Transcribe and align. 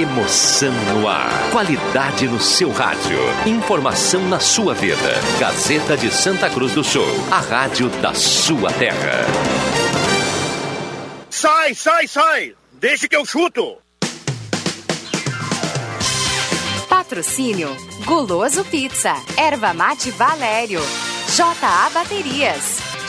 Emoção 0.00 0.72
no 0.94 1.06
ar. 1.06 1.28
Qualidade 1.52 2.26
no 2.26 2.40
seu 2.40 2.72
rádio. 2.72 3.18
Informação 3.44 4.26
na 4.30 4.40
sua 4.40 4.72
vida. 4.72 4.96
Gazeta 5.38 5.94
de 5.94 6.10
Santa 6.10 6.48
Cruz 6.48 6.72
do 6.72 6.82
Sul. 6.82 7.04
A 7.30 7.40
rádio 7.40 7.90
da 8.00 8.14
sua 8.14 8.72
terra. 8.72 9.26
Sai, 11.28 11.74
sai, 11.74 12.08
sai! 12.08 12.54
Deixa 12.72 13.06
que 13.06 13.14
eu 13.14 13.26
chuto! 13.26 13.76
Patrocínio 16.88 17.76
Guloso 18.06 18.64
Pizza, 18.64 19.12
Erva 19.36 19.74
Mate 19.74 20.10
Valério, 20.10 20.80
JA 21.36 21.90
Baterias, 21.92 22.78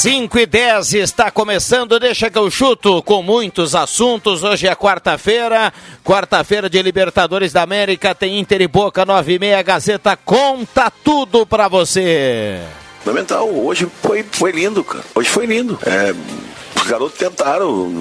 5 0.00 0.38
e 0.38 0.46
10 0.46 0.94
está 0.94 1.30
começando, 1.30 2.00
deixa 2.00 2.30
que 2.30 2.38
eu 2.38 2.50
chuto 2.50 3.02
com 3.02 3.22
muitos 3.22 3.74
assuntos. 3.74 4.42
Hoje 4.42 4.66
é 4.66 4.74
quarta-feira, 4.74 5.70
quarta-feira 6.02 6.70
de 6.70 6.80
Libertadores 6.80 7.52
da 7.52 7.60
América, 7.60 8.14
tem 8.14 8.38
Inter 8.38 8.62
e 8.62 8.66
Boca 8.66 9.04
9 9.04 9.34
e 9.34 9.38
meia, 9.38 9.60
Gazeta 9.60 10.16
conta 10.16 10.90
tudo 10.90 11.44
pra 11.44 11.68
você. 11.68 12.62
Fundamental, 13.00 13.46
hoje 13.46 13.86
foi, 14.02 14.22
foi 14.22 14.52
lindo, 14.52 14.82
cara. 14.82 15.04
Hoje 15.14 15.28
foi 15.28 15.44
lindo. 15.44 15.78
É, 15.84 16.14
os 16.80 16.86
garotos 16.86 17.18
tentaram, 17.18 17.92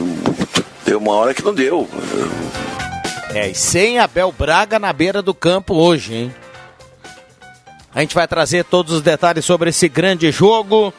deu 0.85 0.99
uma 0.99 1.15
hora 1.15 1.33
que 1.33 1.43
não 1.43 1.53
deu. 1.53 1.85
É, 3.33 3.49
e 3.49 3.55
sem 3.55 3.99
Abel 3.99 4.31
Braga 4.31 4.79
na 4.79 4.93
beira 4.93 5.21
do 5.21 5.33
campo 5.33 5.75
hoje, 5.75 6.15
hein? 6.15 6.35
A 7.93 7.99
gente 7.99 8.15
vai 8.15 8.25
trazer 8.25 8.63
todos 8.63 8.93
os 8.93 9.01
detalhes 9.01 9.43
sobre 9.43 9.71
esse 9.71 9.89
grande 9.89 10.31
jogo. 10.31 10.93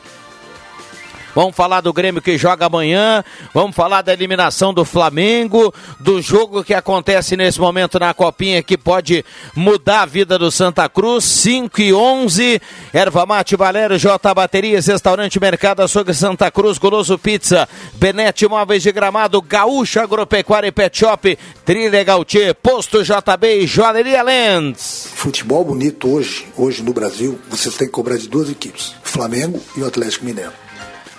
Vamos 1.35 1.55
falar 1.55 1.81
do 1.81 1.93
Grêmio 1.93 2.21
que 2.21 2.37
joga 2.37 2.67
amanhã. 2.67 3.25
Vamos 3.55 3.75
falar 3.75 4.03
da 4.03 4.13
eliminação 4.13 4.75
do 4.75 4.85
Flamengo, 4.85 5.73
do 5.99 6.21
jogo 6.21 6.65
que 6.65 6.75
acontece 6.75 7.37
nesse 7.37 7.61
momento 7.61 7.99
na 7.99 8.13
Copinha 8.13 8.63
que 8.63 8.77
pode 8.77 9.25
mudar 9.55 10.03
a 10.03 10.07
vida 10.07 10.39
do 10.39 10.51
Santa 10.51 10.89
Cruz. 10.89 11.25
5 11.25 11.81
e 11.81 11.93
11. 11.93 12.61
Erva 12.93 13.27
Mate 13.27 13.57
Valério, 13.57 13.99
J 13.99 14.35
Baterias, 14.35 14.87
Restaurante 14.87 15.41
Mercado 15.41 15.83
Açougue 15.83 16.15
Santa 16.15 16.51
Cruz, 16.51 16.79
Goloso 16.79 17.19
Pizza, 17.19 17.69
Benete 17.95 18.49
Móveis 18.49 18.83
de 18.83 18.93
Gramado, 18.93 19.41
Gaúcha 19.41 20.03
Agropecuária 20.03 20.69
e 20.69 20.73
Pet 20.73 20.99
Shop, 20.99 21.39
Trilha 21.65 22.05
Gautier, 22.05 22.55
Posto 22.55 23.03
JB 23.03 23.63
e 23.63 23.67
Joalheria 23.67 24.23
Lens. 24.23 25.09
Futebol 25.15 25.65
bonito 25.65 26.11
hoje, 26.11 26.49
hoje 26.57 26.83
no 26.83 26.93
Brasil, 26.93 27.39
você 27.49 27.71
tem 27.71 27.87
que 27.87 27.93
cobrar 27.93 28.17
de 28.17 28.29
duas 28.29 28.51
equipes, 28.51 28.95
Flamengo 29.03 29.61
e 29.77 29.81
o 29.81 29.87
Atlético 29.87 30.25
Mineiro. 30.25 30.60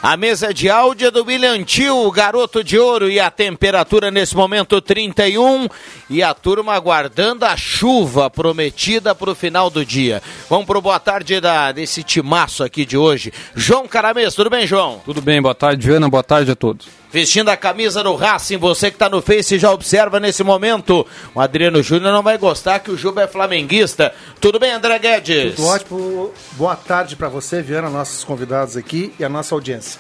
A 0.04 0.18
mesa 0.18 0.52
de 0.52 0.68
áudio 0.68 1.10
é 1.10 1.12
do 1.12 1.24
William 1.24 1.64
Tio, 1.64 2.10
garoto 2.10 2.64
de 2.64 2.76
ouro, 2.76 3.08
e 3.08 3.20
a 3.20 3.30
temperatura 3.30 4.10
nesse 4.10 4.36
momento 4.36 4.82
31. 4.82 5.68
E 6.10 6.24
a 6.24 6.34
turma 6.34 6.74
aguardando 6.74 7.46
a 7.46 7.56
chuva 7.56 8.28
prometida 8.28 9.14
para 9.14 9.30
o 9.30 9.36
final 9.36 9.70
do 9.70 9.86
dia. 9.86 10.20
Vamos 10.50 10.66
para 10.66 10.80
o 10.80 10.82
boa 10.82 11.00
tarde 11.00 11.40
da, 11.40 11.72
desse 11.72 12.02
timaço 12.02 12.64
aqui 12.64 12.84
de 12.84 12.98
hoje. 12.98 13.32
João 13.56 13.88
Caramês, 13.88 14.34
tudo 14.34 14.50
bem, 14.50 14.66
João? 14.66 15.00
Tudo 15.06 15.22
bem, 15.22 15.40
boa 15.40 15.54
tarde, 15.54 15.92
Ana, 15.92 16.10
boa 16.10 16.24
tarde 16.24 16.50
a 16.50 16.56
todos 16.56 17.01
vestindo 17.12 17.50
a 17.50 17.58
camisa 17.58 18.04
do 18.04 18.16
Racing. 18.16 18.58
Você 18.58 18.90
que 18.90 18.96
está 18.96 19.10
no 19.10 19.22
Face 19.22 19.60
já 19.60 19.72
observa 19.72 20.20
nesse 20.20 20.44
momento. 20.44 21.06
O 21.36 21.42
Adriano 21.42 21.84
Júnior 21.84 22.14
não 22.14 22.24
vai 22.24 22.38
gostar 22.38 22.80
que 22.80 22.92
o 22.92 22.98
Juba 22.98 23.24
é 23.24 23.28
flamenguista. 23.28 24.14
Tudo 24.40 24.60
bem, 24.60 24.72
André 24.72 24.98
Guedes? 25.00 25.56
Tudo 25.56 25.68
ótimo. 25.68 26.32
Boa 26.54 26.76
tarde 26.76 27.16
para 27.16 27.30
você, 27.30 27.62
Viana, 27.62 27.90
nossos 27.90 28.24
convidados 28.24 28.78
aqui 28.78 29.14
e 29.20 29.24
a 29.24 29.30
nossa 29.30 29.54
audiência. 29.54 30.00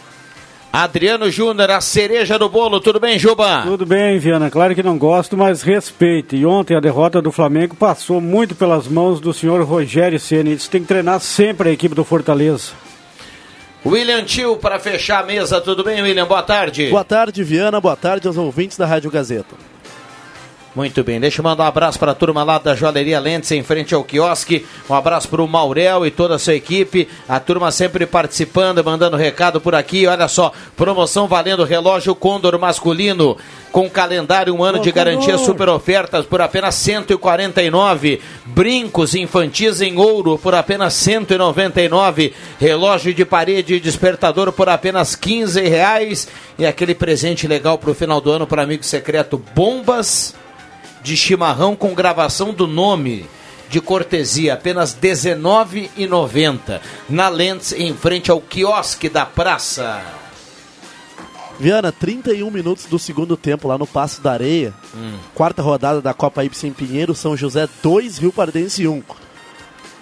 Adriano 0.73 1.29
Júnior, 1.29 1.69
a 1.69 1.81
cereja 1.81 2.39
do 2.39 2.47
bolo. 2.47 2.79
Tudo 2.79 2.97
bem, 2.97 3.19
Juba? 3.19 3.63
Tudo 3.63 3.85
bem, 3.85 4.17
Viana. 4.19 4.49
Claro 4.49 4.73
que 4.73 4.81
não 4.81 4.97
gosto, 4.97 5.35
mas 5.35 5.61
respeite. 5.61 6.37
E 6.37 6.45
ontem 6.45 6.77
a 6.77 6.79
derrota 6.79 7.21
do 7.21 7.29
Flamengo 7.29 7.75
passou 7.75 8.21
muito 8.21 8.55
pelas 8.55 8.87
mãos 8.87 9.19
do 9.19 9.33
senhor 9.33 9.61
Rogério 9.63 10.17
Ceni. 10.17 10.51
Eles 10.51 10.69
têm 10.69 10.81
que 10.81 10.87
treinar 10.87 11.19
sempre 11.19 11.69
a 11.69 11.71
equipe 11.73 11.93
do 11.93 12.05
Fortaleza. 12.05 12.71
William 13.85 14.23
Tio, 14.23 14.57
para 14.57 14.79
fechar 14.79 15.23
a 15.23 15.25
mesa, 15.25 15.59
tudo 15.59 15.83
bem, 15.83 16.01
William? 16.01 16.27
Boa 16.27 16.43
tarde. 16.43 16.89
Boa 16.89 17.03
tarde, 17.03 17.43
Viana. 17.43 17.81
Boa 17.81 17.95
tarde 17.95 18.27
aos 18.27 18.37
ouvintes 18.37 18.77
da 18.77 18.85
Rádio 18.85 19.09
Gazeta. 19.09 19.70
Muito 20.73 21.03
bem, 21.03 21.19
deixa 21.19 21.41
eu 21.41 21.43
mandar 21.43 21.65
um 21.65 21.67
abraço 21.67 21.99
para 21.99 22.13
a 22.13 22.15
turma 22.15 22.45
lá 22.45 22.57
da 22.57 22.73
Joalheria 22.73 23.19
Lentes, 23.19 23.51
em 23.51 23.61
frente 23.61 23.93
ao 23.93 24.05
quiosque. 24.05 24.65
Um 24.89 24.95
abraço 24.95 25.27
para 25.27 25.41
o 25.41 25.47
Maurel 25.47 26.05
e 26.05 26.11
toda 26.11 26.35
a 26.35 26.39
sua 26.39 26.55
equipe. 26.55 27.09
A 27.27 27.41
turma 27.41 27.71
sempre 27.71 28.05
participando, 28.05 28.81
mandando 28.81 29.17
recado 29.17 29.59
por 29.59 29.75
aqui. 29.75 30.07
Olha 30.07 30.29
só, 30.29 30.53
promoção 30.77 31.27
valendo 31.27 31.65
relógio 31.65 32.15
Condor 32.15 32.57
masculino 32.57 33.35
com 33.69 33.89
calendário 33.89 34.55
um 34.55 34.63
ano 34.63 34.79
de 34.79 34.93
garantia 34.93 35.37
super 35.37 35.67
ofertas 35.67 36.25
por 36.25 36.41
apenas 36.41 36.75
149, 36.75 38.21
brincos 38.45 39.13
infantis 39.13 39.81
em 39.81 39.97
ouro 39.97 40.37
por 40.37 40.55
apenas 40.55 40.93
199, 40.93 42.33
relógio 42.57 43.13
de 43.13 43.25
parede 43.25 43.75
e 43.75 43.79
despertador 43.79 44.53
por 44.53 44.69
apenas 44.69 45.17
15 45.17 45.61
reais 45.67 46.29
e 46.57 46.65
aquele 46.65 46.95
presente 46.95 47.45
legal 47.45 47.77
para 47.77 47.91
o 47.91 47.95
final 47.95 48.21
do 48.21 48.31
ano 48.31 48.47
para 48.47 48.63
amigo 48.63 48.83
secreto 48.83 49.41
bombas 49.53 50.33
de 51.03 51.17
chimarrão 51.17 51.75
com 51.75 51.93
gravação 51.93 52.53
do 52.53 52.67
nome 52.67 53.25
de 53.69 53.79
cortesia, 53.79 54.53
apenas 54.53 54.93
R$19,90 54.93 56.81
na 57.09 57.29
Lentes 57.29 57.71
em 57.71 57.93
frente 57.95 58.29
ao 58.29 58.41
quiosque 58.41 59.07
da 59.07 59.25
praça. 59.25 60.01
Viana, 61.57 61.91
31 61.91 62.49
minutos 62.49 62.85
do 62.85 62.97
segundo 62.97 63.37
tempo 63.37 63.67
lá 63.67 63.77
no 63.77 63.85
Passo 63.85 64.19
da 64.19 64.31
Areia. 64.31 64.73
Hum. 64.95 65.13
Quarta 65.33 65.61
rodada 65.61 66.01
da 66.01 66.13
Copa 66.13 66.43
Ibsen 66.43 66.73
Pinheiro, 66.73 67.13
São 67.15 67.37
José 67.37 67.69
2, 67.81 68.17
Rio 68.17 68.33
Pardense 68.33 68.87
1. 68.87 69.03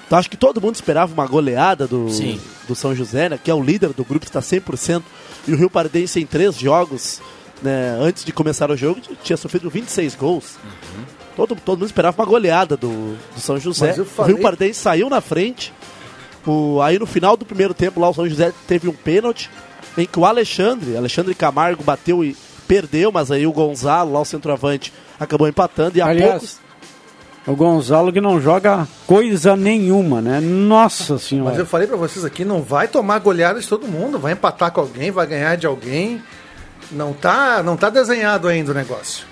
Então 0.07 0.17
acho 0.17 0.29
que 0.29 0.37
todo 0.37 0.61
mundo 0.61 0.75
esperava 0.75 1.13
uma 1.13 1.27
goleada 1.27 1.85
do, 1.85 2.07
do 2.67 2.73
São 2.73 2.95
José, 2.95 3.29
né, 3.29 3.39
que 3.41 3.51
é 3.51 3.53
o 3.53 3.61
líder 3.61 3.89
do 3.89 4.03
grupo, 4.03 4.25
está 4.25 4.39
100%. 4.39 5.03
E 5.47 5.53
o 5.53 5.57
Rio 5.57 5.69
Pardense 5.69 6.19
em 6.19 6.25
três 6.25 6.55
jogos, 6.57 7.21
né, 7.61 7.97
antes 7.99 8.23
de 8.23 8.31
começar 8.31 8.69
o 8.71 8.77
jogo, 8.77 9.01
tinha 9.23 9.37
sofrido 9.37 9.69
26 9.69 10.15
gols. 10.15 10.57
Uhum. 10.63 11.03
Todo, 11.35 11.55
todo 11.55 11.79
mundo 11.79 11.87
esperava 11.87 12.19
uma 12.21 12.27
goleada 12.27 12.75
do, 12.75 13.15
do 13.33 13.39
São 13.39 13.57
José. 13.59 13.93
Falei... 13.93 14.33
O 14.33 14.35
Rio 14.35 14.43
Pardense 14.43 14.79
saiu 14.79 15.09
na 15.09 15.21
frente. 15.21 15.73
O, 16.45 16.81
aí 16.81 16.97
no 16.97 17.05
final 17.05 17.37
do 17.37 17.45
primeiro 17.45 17.73
tempo 17.73 17.99
lá 17.99 18.09
o 18.09 18.13
São 18.13 18.27
José 18.27 18.53
teve 18.67 18.87
um 18.87 18.93
pênalti 18.93 19.49
em 19.97 20.05
que 20.05 20.19
o 20.19 20.25
Alexandre, 20.25 20.95
Alexandre 20.95 21.33
Camargo 21.35 21.83
bateu 21.83 22.23
e 22.23 22.35
perdeu, 22.67 23.11
mas 23.11 23.31
aí 23.31 23.47
o 23.47 23.51
Gonzalo, 23.51 24.13
lá 24.13 24.21
o 24.21 24.25
centroavante, 24.25 24.93
acabou 25.19 25.47
empatando 25.47 25.97
e 25.97 26.01
a 26.01 26.05
Aliás, 26.05 26.31
poucos... 26.31 26.59
O 27.47 27.55
Gonzalo 27.55 28.13
que 28.13 28.21
não 28.21 28.39
joga 28.39 28.87
coisa 29.07 29.55
nenhuma, 29.55 30.21
né? 30.21 30.39
Nossa 30.39 31.17
senhora. 31.17 31.49
Mas 31.49 31.59
eu 31.59 31.65
falei 31.65 31.87
para 31.87 31.97
vocês 31.97 32.23
aqui, 32.23 32.45
não 32.45 32.61
vai 32.61 32.87
tomar 32.87 33.17
goleada 33.19 33.59
de 33.59 33.67
todo 33.67 33.87
mundo, 33.87 34.19
vai 34.19 34.33
empatar 34.33 34.71
com 34.71 34.81
alguém, 34.81 35.09
vai 35.09 35.25
ganhar 35.25 35.55
de 35.55 35.65
alguém. 35.65 36.21
Não 36.91 37.13
tá, 37.13 37.61
não 37.63 37.77
tá 37.77 37.89
desenhado 37.89 38.47
ainda 38.47 38.71
o 38.71 38.73
negócio. 38.73 39.25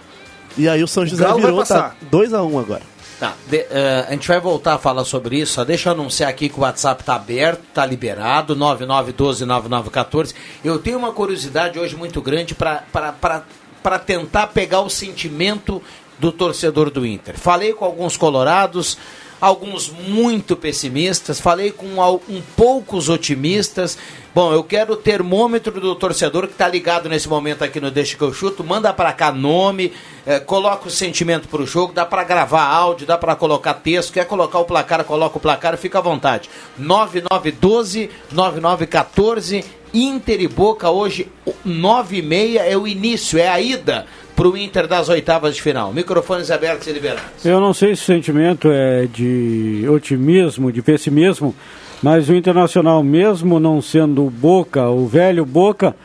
E 0.58 0.68
aí 0.68 0.84
o 0.84 0.88
São 0.88 1.06
José 1.06 1.28
o 1.28 1.36
virou, 1.36 1.64
tá 1.64 1.96
2x1 2.12 2.52
um 2.52 2.60
agora. 2.60 2.82
Tá, 3.20 3.34
de, 3.48 3.58
uh, 3.58 4.08
a 4.08 4.12
gente 4.12 4.28
vai 4.28 4.40
voltar 4.40 4.76
a 4.76 4.78
falar 4.78 5.04
sobre 5.04 5.40
isso. 5.40 5.54
Só 5.54 5.64
deixa 5.64 5.90
eu 5.90 5.94
anunciar 5.94 6.30
aqui 6.30 6.50
que 6.50 6.60
o 6.60 6.62
WhatsApp 6.62 7.02
está 7.02 7.16
aberto, 7.16 7.62
está 7.68 7.86
liberado, 7.86 8.56
99129914. 8.56 10.36
Eu 10.64 10.78
tenho 10.78 11.00
uma 11.00 11.12
curiosidade 11.12 11.80
hoje 11.80 11.96
muito 11.96 12.22
grande 12.22 12.54
para 12.56 14.00
tentar 14.06 14.48
pegar 14.48 14.82
o 14.82 14.90
sentimento 14.90 15.82
do 16.20 16.32
torcedor 16.32 16.92
do 16.92 17.06
Inter. 17.06 17.38
Falei 17.38 17.74
com 17.74 17.86
alguns 17.86 18.18
colorados, 18.18 18.98
alguns 19.40 19.90
muito 19.90 20.56
pessimistas, 20.56 21.40
falei 21.40 21.72
com 21.72 21.88
um 22.30 22.42
poucos 22.56 23.10
otimistas. 23.10 23.98
Bom, 24.34 24.54
eu 24.54 24.64
quero 24.64 24.94
o 24.94 24.98
termômetro 24.98 25.80
do 25.80 25.96
torcedor 25.96 26.46
que 26.46 26.54
está 26.54 26.68
ligado 26.68 27.10
nesse 27.10 27.28
momento 27.28 27.64
aqui 27.64 27.80
no 27.80 27.90
Deixa 27.90 28.16
que 28.16 28.22
eu 28.22 28.32
chuto. 28.32 28.64
Manda 28.64 28.94
para 28.94 29.12
cá 29.12 29.32
nome, 29.32 29.92
é, 30.26 30.40
coloca 30.40 30.88
o 30.88 30.92
sentimento 30.92 31.48
para 31.48 31.62
o 31.62 31.66
jogo, 31.66 31.92
dá 31.92 32.06
para 32.06 32.24
gravar 32.24 32.66
áudio, 32.66 33.08
dá 33.08 33.18
para 33.18 33.36
colocar 33.36 33.74
texto. 33.76 34.14
Quer 34.14 34.26
colocar 34.26 34.60
o 34.60 34.66
placar, 34.66 35.04
coloca 35.04 35.38
o 35.38 35.42
placar, 35.42 35.76
fica 35.78 35.98
à 35.98 36.02
vontade. 36.02 36.50
9912 36.78 38.12
9914 38.32 39.66
Inter 39.94 40.42
e 40.42 40.48
Boca 40.48 40.90
hoje 40.90 41.32
9 41.64 42.18
e 42.18 42.22
meia 42.22 42.62
é 42.62 42.78
o 42.78 42.88
início, 42.88 43.40
é 43.40 43.48
a 43.48 43.60
ida 43.60 44.06
para 44.38 44.48
o 44.48 44.56
Inter 44.56 44.88
das 44.88 45.10
oitavas 45.10 45.56
de 45.56 45.62
final? 45.64 45.92
Microfones 45.92 46.52
abertos 46.52 46.86
e 46.86 46.92
liberados. 46.92 47.44
Eu 47.44 47.60
não 47.60 47.74
sei 47.74 47.96
se 47.96 48.04
o 48.04 48.06
sentimento 48.06 48.70
é 48.72 49.08
de 49.08 49.84
otimismo, 49.90 50.72
de 50.72 50.80
pessimismo, 50.84 51.56
mas 52.04 52.30
o 52.30 52.36
Internacional, 52.36 53.02
mesmo 53.02 53.60
não 53.60 53.82
sendo 53.82 54.24
o 54.24 54.30
Boca, 54.30 54.88
o 54.90 55.08
velho 55.08 55.44
Boca, 55.44 55.96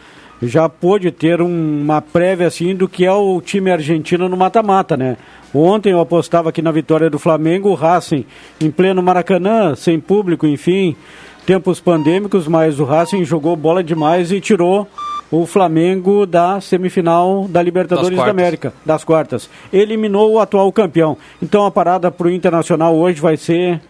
já 0.41 0.67
pôde 0.67 1.11
ter 1.11 1.43
um, 1.43 1.83
uma 1.83 2.01
prévia 2.01 2.47
assim 2.47 2.75
do 2.75 2.89
que 2.89 3.05
é 3.05 3.13
o 3.13 3.39
time 3.43 3.71
argentino 3.71 4.31
no 4.31 4.37
mata-mata, 4.37 4.97
né? 4.97 5.19
Ontem 5.55 5.93
eu 5.93 6.01
apostava 6.01 6.49
aqui 6.49 6.63
na 6.63 6.73
vitória 6.73 7.11
do 7.11 7.19
Flamengo, 7.19 7.69
o 7.69 7.75
Racing 7.75 8.25
em 8.59 8.71
pleno 8.71 9.03
Maracanã, 9.03 9.75
sem 9.75 10.01
público, 10.01 10.47
enfim, 10.47 10.97
tempos 11.45 11.81
pandêmicos, 11.81 12.49
mas 12.49 12.81
o 12.81 12.85
Racing 12.85 13.27
jogou 13.27 13.55
bola 13.55 13.85
demais 13.85 14.33
e 14.33 14.41
tirou 14.41 14.89
o 15.33 15.47
Flamengo 15.47 16.27
da 16.27 16.61
semifinal 16.61 17.47
da 17.49 17.63
Libertadores 17.63 18.17
da 18.17 18.27
América, 18.27 18.75
das 18.85 19.03
quartas. 19.03 19.49
Eliminou 19.73 20.33
o 20.33 20.39
atual 20.39 20.71
campeão. 20.71 21.17
Então 21.43 21.65
a 21.65 21.71
parada 21.71 22.11
para 22.11 22.27
o 22.27 22.31
Internacional 22.31 22.95
hoje 22.95 23.19
vai 23.19 23.39
ser. 23.39 23.81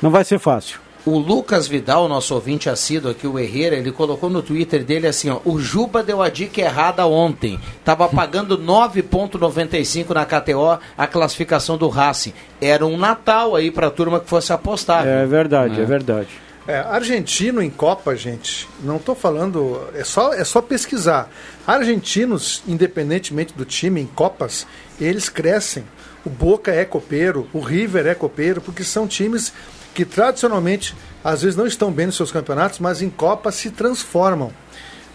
não 0.00 0.10
vai 0.10 0.24
ser 0.24 0.38
fácil. 0.38 0.80
O 1.04 1.16
Lucas 1.18 1.68
Vidal, 1.68 2.08
nosso 2.08 2.34
ouvinte 2.34 2.68
assíduo 2.68 3.10
aqui, 3.10 3.26
o 3.26 3.38
Herrera, 3.38 3.76
ele 3.76 3.92
colocou 3.92 4.28
no 4.28 4.42
Twitter 4.42 4.84
dele 4.84 5.06
assim, 5.06 5.30
ó, 5.30 5.38
o 5.44 5.58
Juba 5.58 6.02
deu 6.02 6.20
a 6.20 6.28
dica 6.28 6.60
errada 6.60 7.06
ontem. 7.06 7.58
Tava 7.84 8.08
pagando 8.10 8.58
9.95 8.58 10.10
na 10.14 10.24
KTO 10.24 10.78
a 10.96 11.06
classificação 11.06 11.76
do 11.78 11.88
Racing. 11.88 12.32
Era 12.60 12.84
um 12.84 12.96
Natal 12.96 13.54
aí 13.54 13.70
pra 13.70 13.90
turma 13.90 14.20
que 14.20 14.28
fosse 14.28 14.52
apostar. 14.52 15.06
É 15.06 15.24
verdade, 15.26 15.78
é, 15.80 15.82
é 15.82 15.86
verdade. 15.86 16.28
É, 16.68 16.80
argentino 16.80 17.62
em 17.62 17.70
Copa, 17.70 18.14
gente, 18.14 18.68
não 18.82 18.96
estou 18.96 19.14
falando, 19.14 19.88
é 19.94 20.04
só, 20.04 20.34
é 20.34 20.44
só 20.44 20.60
pesquisar. 20.60 21.30
Argentinos, 21.66 22.62
independentemente 22.68 23.54
do 23.54 23.64
time 23.64 24.02
em 24.02 24.06
Copas, 24.06 24.66
eles 25.00 25.30
crescem. 25.30 25.82
O 26.26 26.28
Boca 26.28 26.70
é 26.70 26.84
copeiro, 26.84 27.48
o 27.54 27.60
River 27.60 28.06
é 28.06 28.14
copeiro, 28.14 28.60
porque 28.60 28.84
são 28.84 29.08
times 29.08 29.50
que 29.94 30.04
tradicionalmente 30.04 30.94
às 31.24 31.40
vezes 31.40 31.56
não 31.56 31.66
estão 31.66 31.90
bem 31.90 32.04
nos 32.04 32.16
seus 32.16 32.30
campeonatos, 32.30 32.80
mas 32.80 33.00
em 33.00 33.08
Copa 33.08 33.50
se 33.50 33.70
transformam. 33.70 34.52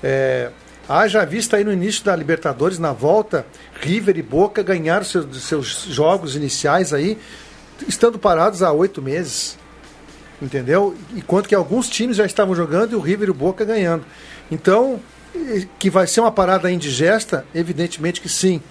É, 0.01 0.49
haja 0.89 1.23
vista 1.23 1.57
aí 1.57 1.63
no 1.63 1.71
início 1.71 2.03
da 2.03 2.15
Libertadores, 2.15 2.79
na 2.79 2.93
volta, 2.93 3.45
River 3.79 4.17
e 4.17 4.23
Boca 4.23 4.63
ganharam 4.63 5.05
seus, 5.05 5.43
seus 5.43 5.83
jogos 5.83 6.35
iniciais 6.35 6.95
aí, 6.95 7.15
estando 7.87 8.17
parados 8.17 8.63
há 8.63 8.71
oito 8.71 9.03
meses. 9.03 9.61
Entendeu? 10.41 10.95
Enquanto 11.15 11.47
que 11.47 11.55
alguns 11.55 11.89
times 11.89 12.17
já 12.17 12.25
estavam 12.25 12.55
jogando 12.55 12.91
e 12.91 12.95
o 12.95 12.99
River 12.99 13.29
e 13.29 13.31
o 13.31 13.33
Boca 13.33 13.63
ganhando. 13.63 14.05
Então, 14.51 14.99
que 15.79 15.89
vai 15.89 16.07
ser 16.07 16.21
uma 16.21 16.31
parada 16.31 16.71
indigesta, 16.71 17.45
evidentemente 17.53 18.21
que 18.21 18.29
sim. 18.29 18.61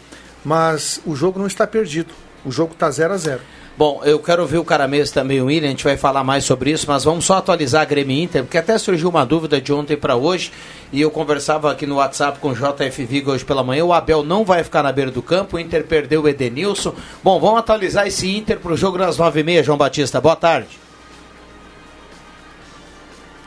Mas 0.44 1.00
o 1.06 1.14
jogo 1.14 1.38
não 1.38 1.46
está 1.46 1.66
perdido. 1.66 2.12
O 2.44 2.50
jogo 2.50 2.72
está 2.72 2.90
0 2.90 3.14
a 3.14 3.16
0 3.16 3.40
Bom, 3.76 4.02
eu 4.04 4.18
quero 4.18 4.46
ver 4.46 4.58
o 4.58 4.64
Caramês 4.64 5.10
também, 5.10 5.40
o 5.40 5.46
William, 5.46 5.68
a 5.68 5.70
gente 5.70 5.82
vai 5.82 5.96
falar 5.96 6.22
mais 6.22 6.44
sobre 6.44 6.70
isso, 6.70 6.84
mas 6.86 7.04
vamos 7.04 7.24
só 7.24 7.38
atualizar 7.38 7.80
a 7.80 7.84
Grêmio 7.86 8.22
Inter, 8.22 8.42
porque 8.42 8.58
até 8.58 8.76
surgiu 8.76 9.08
uma 9.08 9.24
dúvida 9.24 9.62
de 9.62 9.72
ontem 9.72 9.96
para 9.96 10.14
hoje, 10.14 10.52
e 10.92 11.00
eu 11.00 11.10
conversava 11.10 11.72
aqui 11.72 11.86
no 11.86 11.94
WhatsApp 11.94 12.38
com 12.38 12.50
o 12.50 12.54
JF 12.54 13.04
Vigo 13.06 13.32
hoje 13.32 13.46
pela 13.46 13.64
manhã, 13.64 13.82
o 13.82 13.92
Abel 13.92 14.22
não 14.22 14.44
vai 14.44 14.62
ficar 14.62 14.82
na 14.82 14.92
beira 14.92 15.10
do 15.10 15.22
campo, 15.22 15.56
o 15.56 15.58
Inter 15.58 15.84
perdeu 15.84 16.22
o 16.22 16.28
Edenilson. 16.28 16.94
Bom, 17.24 17.40
vamos 17.40 17.60
atualizar 17.60 18.06
esse 18.06 18.28
Inter 18.36 18.58
para 18.60 18.74
o 18.74 18.76
jogo 18.76 18.98
nas 18.98 19.16
nove 19.16 19.40
e 19.40 19.42
meia, 19.42 19.62
João 19.62 19.78
Batista. 19.78 20.20
Boa 20.20 20.36
tarde. 20.36 20.68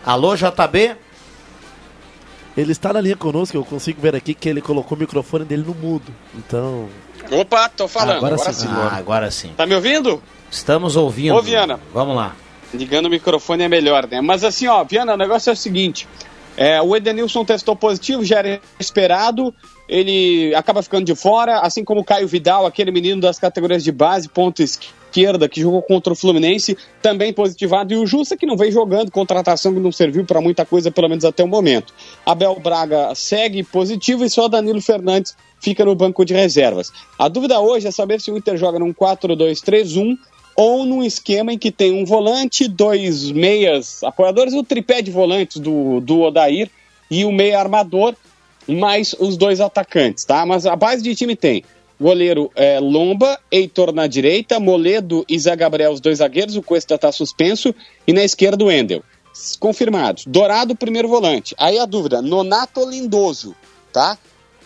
Alô, 0.05 0.35
JB? 0.35 0.95
Ele 2.55 2.71
está 2.71 2.93
na 2.93 3.01
linha 3.01 3.15
conosco, 3.15 3.57
eu 3.57 3.65
consigo 3.65 3.99
ver 3.99 4.15
aqui 4.15 4.35
que 4.35 4.47
ele 4.47 4.61
colocou 4.61 4.95
o 4.95 4.99
microfone 5.01 5.43
dele 5.43 5.63
no 5.65 5.73
mudo. 5.73 6.13
Então. 6.35 6.87
Opa, 7.31 7.67
tô 7.69 7.87
falando. 7.87 8.17
Agora, 8.17 8.35
agora 8.35 8.53
sim. 8.53 8.67
Ah, 8.69 8.95
agora 8.95 9.31
sim. 9.31 9.51
Tá 9.57 9.65
me 9.65 9.73
ouvindo? 9.73 10.21
Estamos 10.51 10.95
ouvindo. 10.95 11.35
Ô, 11.35 11.41
Viana. 11.41 11.79
Vamos 11.91 12.15
lá. 12.15 12.35
Ligando 12.71 13.07
o 13.07 13.09
microfone 13.09 13.63
é 13.63 13.67
melhor, 13.67 14.07
né? 14.07 14.21
Mas 14.21 14.43
assim, 14.43 14.67
ó, 14.67 14.83
Viana, 14.83 15.15
o 15.15 15.17
negócio 15.17 15.49
é 15.49 15.53
o 15.53 15.55
seguinte. 15.55 16.07
É, 16.55 16.79
o 16.81 16.95
Edenilson 16.95 17.43
testou 17.43 17.75
positivo, 17.75 18.23
já 18.23 18.39
era 18.39 18.61
esperado. 18.79 19.53
Ele 19.89 20.53
acaba 20.55 20.83
ficando 20.83 21.03
de 21.03 21.15
fora, 21.15 21.59
assim 21.59 21.83
como 21.83 22.01
o 22.01 22.03
Caio 22.03 22.27
Vidal, 22.27 22.65
aquele 22.65 22.91
menino 22.91 23.19
das 23.19 23.39
categorias 23.39 23.83
de 23.83 23.91
base, 23.91 24.29
ponto 24.29 24.61
esquerda, 25.15 25.47
que 25.47 25.61
jogou 25.61 25.81
contra 25.81 26.11
o 26.11 26.15
Fluminense, 26.15 26.77
também 27.01 27.31
positivado. 27.31 27.93
E 27.93 27.97
o 27.97 28.05
Justa, 28.05 28.35
que 28.35 28.45
não 28.45 28.57
vem 28.57 28.71
jogando, 28.71 29.09
contratação 29.09 29.73
que 29.73 29.79
não 29.79 29.91
serviu 29.91 30.25
para 30.25 30.41
muita 30.41 30.65
coisa, 30.65 30.91
pelo 30.91 31.07
menos 31.07 31.23
até 31.23 31.43
o 31.43 31.47
momento. 31.47 31.93
Abel 32.25 32.59
Braga 32.59 33.15
segue 33.15 33.63
positivo 33.63 34.25
e 34.25 34.29
só 34.29 34.49
Danilo 34.49 34.81
Fernandes 34.81 35.35
fica 35.61 35.85
no 35.85 35.95
banco 35.95 36.25
de 36.25 36.33
reservas. 36.33 36.91
A 37.17 37.29
dúvida 37.29 37.59
hoje 37.59 37.87
é 37.87 37.91
saber 37.91 38.19
se 38.19 38.29
o 38.29 38.37
Inter 38.37 38.57
joga 38.57 38.77
num 38.77 38.93
4-2-3-1 38.93 40.17
ou 40.55 40.85
num 40.85 41.03
esquema 41.03 41.53
em 41.53 41.57
que 41.57 41.71
tem 41.71 41.91
um 41.91 42.05
volante, 42.05 42.67
dois 42.67 43.31
meias 43.31 44.03
apoiadores, 44.03 44.53
o 44.53 44.63
tripé 44.63 45.01
de 45.01 45.11
volantes 45.11 45.59
do, 45.59 45.99
do 45.99 46.21
Odair 46.21 46.69
e 47.09 47.25
o 47.25 47.31
meia 47.31 47.59
armador, 47.59 48.15
mais 48.67 49.13
os 49.19 49.37
dois 49.37 49.59
atacantes, 49.59 50.25
tá? 50.25 50.45
Mas 50.45 50.65
a 50.65 50.75
base 50.75 51.03
de 51.03 51.13
time 51.13 51.35
tem 51.35 51.63
goleiro 51.99 52.51
é, 52.55 52.79
Lomba, 52.79 53.39
Heitor 53.51 53.93
na 53.93 54.07
direita, 54.07 54.59
Moledo 54.59 55.25
e 55.29 55.37
Zé 55.39 55.55
Gabriel, 55.55 55.91
os 55.91 55.99
dois 55.99 56.19
zagueiros, 56.19 56.55
o 56.55 56.61
Cuesta 56.61 56.95
está 56.95 57.11
suspenso, 57.11 57.73
e 58.05 58.13
na 58.13 58.23
esquerda 58.23 58.63
o 58.63 58.71
Endel. 58.71 59.03
Confirmados. 59.59 60.25
Dourado, 60.25 60.75
primeiro 60.75 61.07
volante. 61.07 61.53
Aí 61.57 61.77
a 61.77 61.85
dúvida, 61.85 62.21
Nonato 62.21 62.89
Lindoso, 62.89 63.55
tá? 63.91 64.17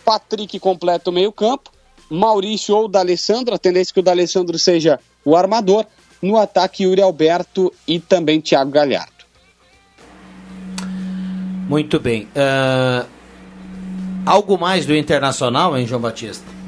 Patrick 0.04 0.58
completa 0.58 1.10
o 1.10 1.12
meio 1.12 1.32
campo, 1.32 1.70
Maurício 2.08 2.74
ou 2.74 2.88
D'Alessandro, 2.88 3.54
a 3.54 3.58
tendência 3.58 3.92
é 3.92 3.94
que 3.94 4.00
o 4.00 4.02
D'Alessandro 4.02 4.58
seja 4.58 4.98
o 5.24 5.36
armador. 5.36 5.86
No 6.20 6.36
ataque, 6.36 6.82
Yuri 6.82 7.00
Alberto 7.00 7.72
e 7.88 7.98
também 7.98 8.42
Thiago 8.42 8.70
Galhardo. 8.70 9.24
Muito 11.66 11.98
bem. 11.98 12.24
Uh, 12.24 13.08
algo 14.26 14.58
mais 14.58 14.84
do 14.84 14.94
Internacional, 14.94 15.78
hein, 15.78 15.86
João 15.86 16.00
Batista? 16.00 16.59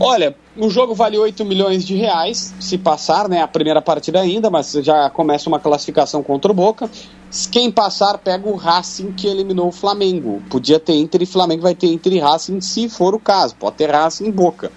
Olha, 0.00 0.36
o 0.56 0.70
jogo 0.70 0.94
vale 0.94 1.18
8 1.18 1.44
milhões 1.44 1.84
de 1.84 1.96
reais, 1.96 2.54
se 2.60 2.78
passar, 2.78 3.28
né? 3.28 3.42
A 3.42 3.48
primeira 3.48 3.82
partida 3.82 4.20
ainda, 4.20 4.48
mas 4.48 4.72
já 4.72 5.10
começa 5.10 5.48
uma 5.48 5.58
classificação 5.58 6.22
contra 6.22 6.52
o 6.52 6.54
Boca. 6.54 6.88
Quem 7.50 7.70
passar 7.70 8.18
pega 8.18 8.48
o 8.48 8.54
Racing 8.54 9.12
que 9.12 9.26
eliminou 9.26 9.68
o 9.68 9.72
Flamengo. 9.72 10.40
Podia 10.48 10.78
ter 10.78 10.94
Inter 10.94 11.22
e 11.22 11.26
Flamengo, 11.26 11.62
vai 11.62 11.74
ter 11.74 11.88
Inter 11.88 12.12
e 12.12 12.18
Racing 12.18 12.60
se 12.60 12.88
for 12.88 13.14
o 13.14 13.18
caso. 13.18 13.56
Pode 13.56 13.76
ter 13.76 13.90
Racing 13.90 14.26
em 14.26 14.30
Boca. 14.30 14.70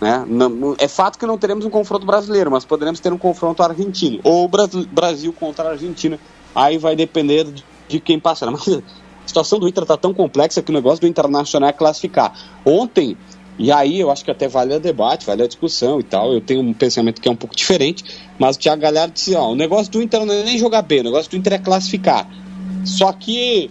Né? 0.00 0.24
Não, 0.26 0.74
é 0.78 0.88
fato 0.88 1.18
que 1.18 1.26
não 1.26 1.38
teremos 1.38 1.64
um 1.64 1.70
confronto 1.70 2.04
brasileiro, 2.04 2.50
mas 2.50 2.64
poderemos 2.64 3.00
ter 3.00 3.12
um 3.12 3.18
confronto 3.18 3.62
argentino. 3.62 4.20
Ou 4.24 4.50
Brasil 4.90 5.32
contra 5.32 5.68
a 5.68 5.70
Argentina. 5.72 6.18
Aí 6.54 6.78
vai 6.78 6.96
depender 6.96 7.46
de 7.88 8.00
quem 8.00 8.18
passar. 8.18 8.50
Mas 8.52 8.68
a 8.68 8.82
situação 9.26 9.58
do 9.58 9.66
Inter 9.66 9.84
está 9.84 9.96
tão 9.96 10.12
complexa 10.12 10.62
que 10.62 10.70
o 10.70 10.74
negócio 10.74 11.00
do 11.00 11.06
Internacional 11.06 11.70
é 11.70 11.72
classificar. 11.72 12.32
Ontem, 12.64 13.16
e 13.58 13.70
aí 13.70 14.00
eu 14.00 14.10
acho 14.10 14.24
que 14.24 14.30
até 14.30 14.48
vale 14.48 14.74
o 14.74 14.80
debate, 14.80 15.24
vale 15.24 15.42
a 15.42 15.46
discussão 15.46 16.00
e 16.00 16.02
tal. 16.02 16.32
Eu 16.32 16.40
tenho 16.40 16.60
um 16.60 16.72
pensamento 16.72 17.20
que 17.20 17.28
é 17.28 17.30
um 17.30 17.36
pouco 17.36 17.54
diferente, 17.54 18.04
mas 18.38 18.56
o 18.56 18.58
Thiago 18.58 18.82
Galhardo 18.82 19.14
disse: 19.14 19.34
ó, 19.34 19.50
o 19.50 19.54
negócio 19.54 19.92
do 19.92 20.02
Inter 20.02 20.24
não 20.24 20.34
é 20.34 20.42
nem 20.42 20.58
jogar 20.58 20.82
bem, 20.82 21.00
o 21.00 21.04
negócio 21.04 21.30
do 21.30 21.36
Inter 21.36 21.54
é 21.54 21.58
classificar. 21.58 22.28
Só 22.84 23.12
que 23.12 23.70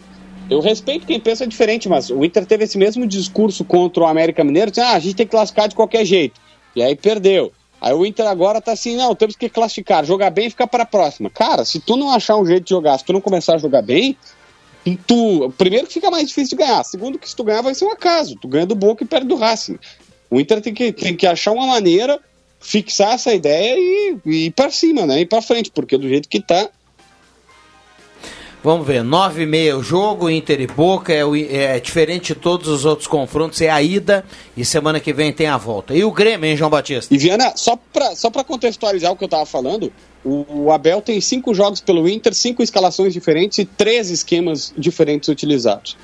eu 0.50 0.60
respeito 0.60 1.06
quem 1.06 1.20
pensa 1.20 1.46
diferente, 1.46 1.90
mas 1.90 2.10
o 2.10 2.24
Inter 2.24 2.46
teve 2.46 2.63
esse 2.63 2.78
mesmo 2.78 3.06
discurso 3.06 3.63
contra 3.66 4.04
o 4.04 4.06
América 4.06 4.44
Mineiro, 4.44 4.72
dizendo, 4.72 4.88
ah, 4.88 4.96
a 4.96 5.00
gente 5.00 5.16
tem 5.16 5.25
que 5.25 5.32
classificar 5.32 5.68
de 5.68 5.75
qualquer 5.75 6.06
jeito. 6.06 6.40
E 6.75 6.82
aí 6.82 6.96
perdeu. 6.96 7.52
Aí 7.82 7.94
o 7.94 8.06
Inter 8.06 8.25
agora 8.28 8.62
tá 8.62 8.72
assim, 8.72 8.96
não, 8.96 9.13
temos 9.13 9.36
que 9.36 9.50
classificar, 9.50 10.06
jogar 10.06 10.30
bem 10.30 10.48
e 10.48 10.50
ficar 10.50 10.68
para 10.68 10.84
a 10.84 10.86
próxima. 10.86 11.30
Cara, 11.30 11.66
se 11.66 11.82
tu 11.82 11.98
não 11.98 12.10
achar 12.12 12.38
um 12.38 12.46
jeito 12.46 12.63
de 12.63 12.70
jogar, 12.70 12.98
se 12.98 13.04
tu 13.04 13.12
não 13.12 13.20
começar 13.20 13.56
a 13.56 13.58
jogar 13.58 13.82
bem, 13.82 14.18
tu, 14.98 15.54
primeiro 15.58 15.88
que 15.88 15.94
fica 15.94 16.12
mais 16.12 16.28
difícil 16.28 16.58
de 16.58 16.63
ganhar, 16.63 16.84
segundo 16.84 17.18
que 17.18 17.30
se 17.30 17.36
tu 17.36 17.44
ganhar 17.44 17.62
vai 17.62 17.74
ser 17.74 17.86
um 17.86 17.92
acaso, 17.92 18.36
tu 18.36 18.48
ganha 18.48 18.66
do 18.66 18.75
Boca 18.75 19.04
e 19.04 19.08
perde 19.08 19.28
do 19.28 19.36
Racing. 19.36 19.80
O 20.30 20.40
Inter 20.40 20.62
tem 20.62 20.74
que, 20.74 20.92
tem 20.92 21.16
que 21.16 21.25
achar 21.25 21.52
uma 21.52 21.68
maneira, 21.68 22.20
fixar 22.60 23.13
essa 23.13 23.34
ideia 23.34 23.75
e, 23.78 24.18
e 24.25 24.46
ir 24.48 24.52
para 24.52 24.72
cima, 24.72 25.06
né? 25.06 25.22
Ir 25.22 25.25
para 25.28 25.42
frente, 25.42 25.72
porque 25.72 25.98
do 25.98 26.10
jeito 26.10 26.28
que 26.28 26.42
tá, 26.42 26.70
Vamos 28.63 28.88
ver, 28.88 29.03
9 29.03 29.43
e 29.43 29.46
meia 29.46 29.77
o 29.77 29.84
jogo, 29.84 30.29
Inter 30.29 30.62
e 30.62 30.67
Boca, 30.67 31.12
é, 31.12 31.20
é, 31.53 31.79
diferente 31.82 32.34
de 32.34 32.39
todos 32.39 32.70
os 32.70 32.86
outros 32.86 33.08
confrontos, 33.08 33.60
é 33.60 33.70
a 33.70 33.82
ida 33.82 34.24
e 34.55 34.63
semana 34.63 35.01
que 35.01 35.12
vem 35.12 35.34
tem 35.34 35.48
a 35.48 35.58
volta. 35.58 35.93
E 35.93 36.05
o 36.05 36.12
Grêmio, 36.12 36.50
hein, 36.50 36.55
João 36.55 36.70
Batista? 36.70 37.13
E 37.13 37.17
Viana, 37.17 37.51
só 37.58 37.75
para 37.75 38.15
só 38.15 38.32
contextualizar 38.32 39.12
o 39.12 39.17
que 39.17 39.24
eu 39.25 39.27
estava 39.27 39.46
falando, 39.46 39.91
o, 40.24 40.46
o, 40.48 40.72
Abel 40.72 41.01
tem 41.01 41.20
cinco 41.20 41.53
jogos 41.53 41.82
pelo 41.82 42.08
Inter, 42.08 42.34
cinco 42.34 42.63
escalações 42.63 43.12
diferentes 43.12 43.58
e 43.58 43.65
três 43.65 44.10
esquemas 44.10 44.74
diferentes 44.77 45.27
utilizados. 45.27 45.98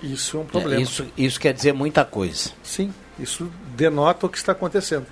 Isso 0.00 0.36
é 0.36 0.40
um 0.40 0.44
problema. 0.44 0.80
É, 0.80 0.84
isso, 0.84 1.04
isso 1.18 1.40
quer 1.40 1.52
dizer 1.52 1.72
muita 1.72 2.04
coisa. 2.04 2.50
Sim, 2.62 2.94
isso 3.18 3.50
denota 3.76 4.26
o 4.26 4.28
que 4.28 4.38
está 4.38 4.52
acontecendo. 4.52 5.06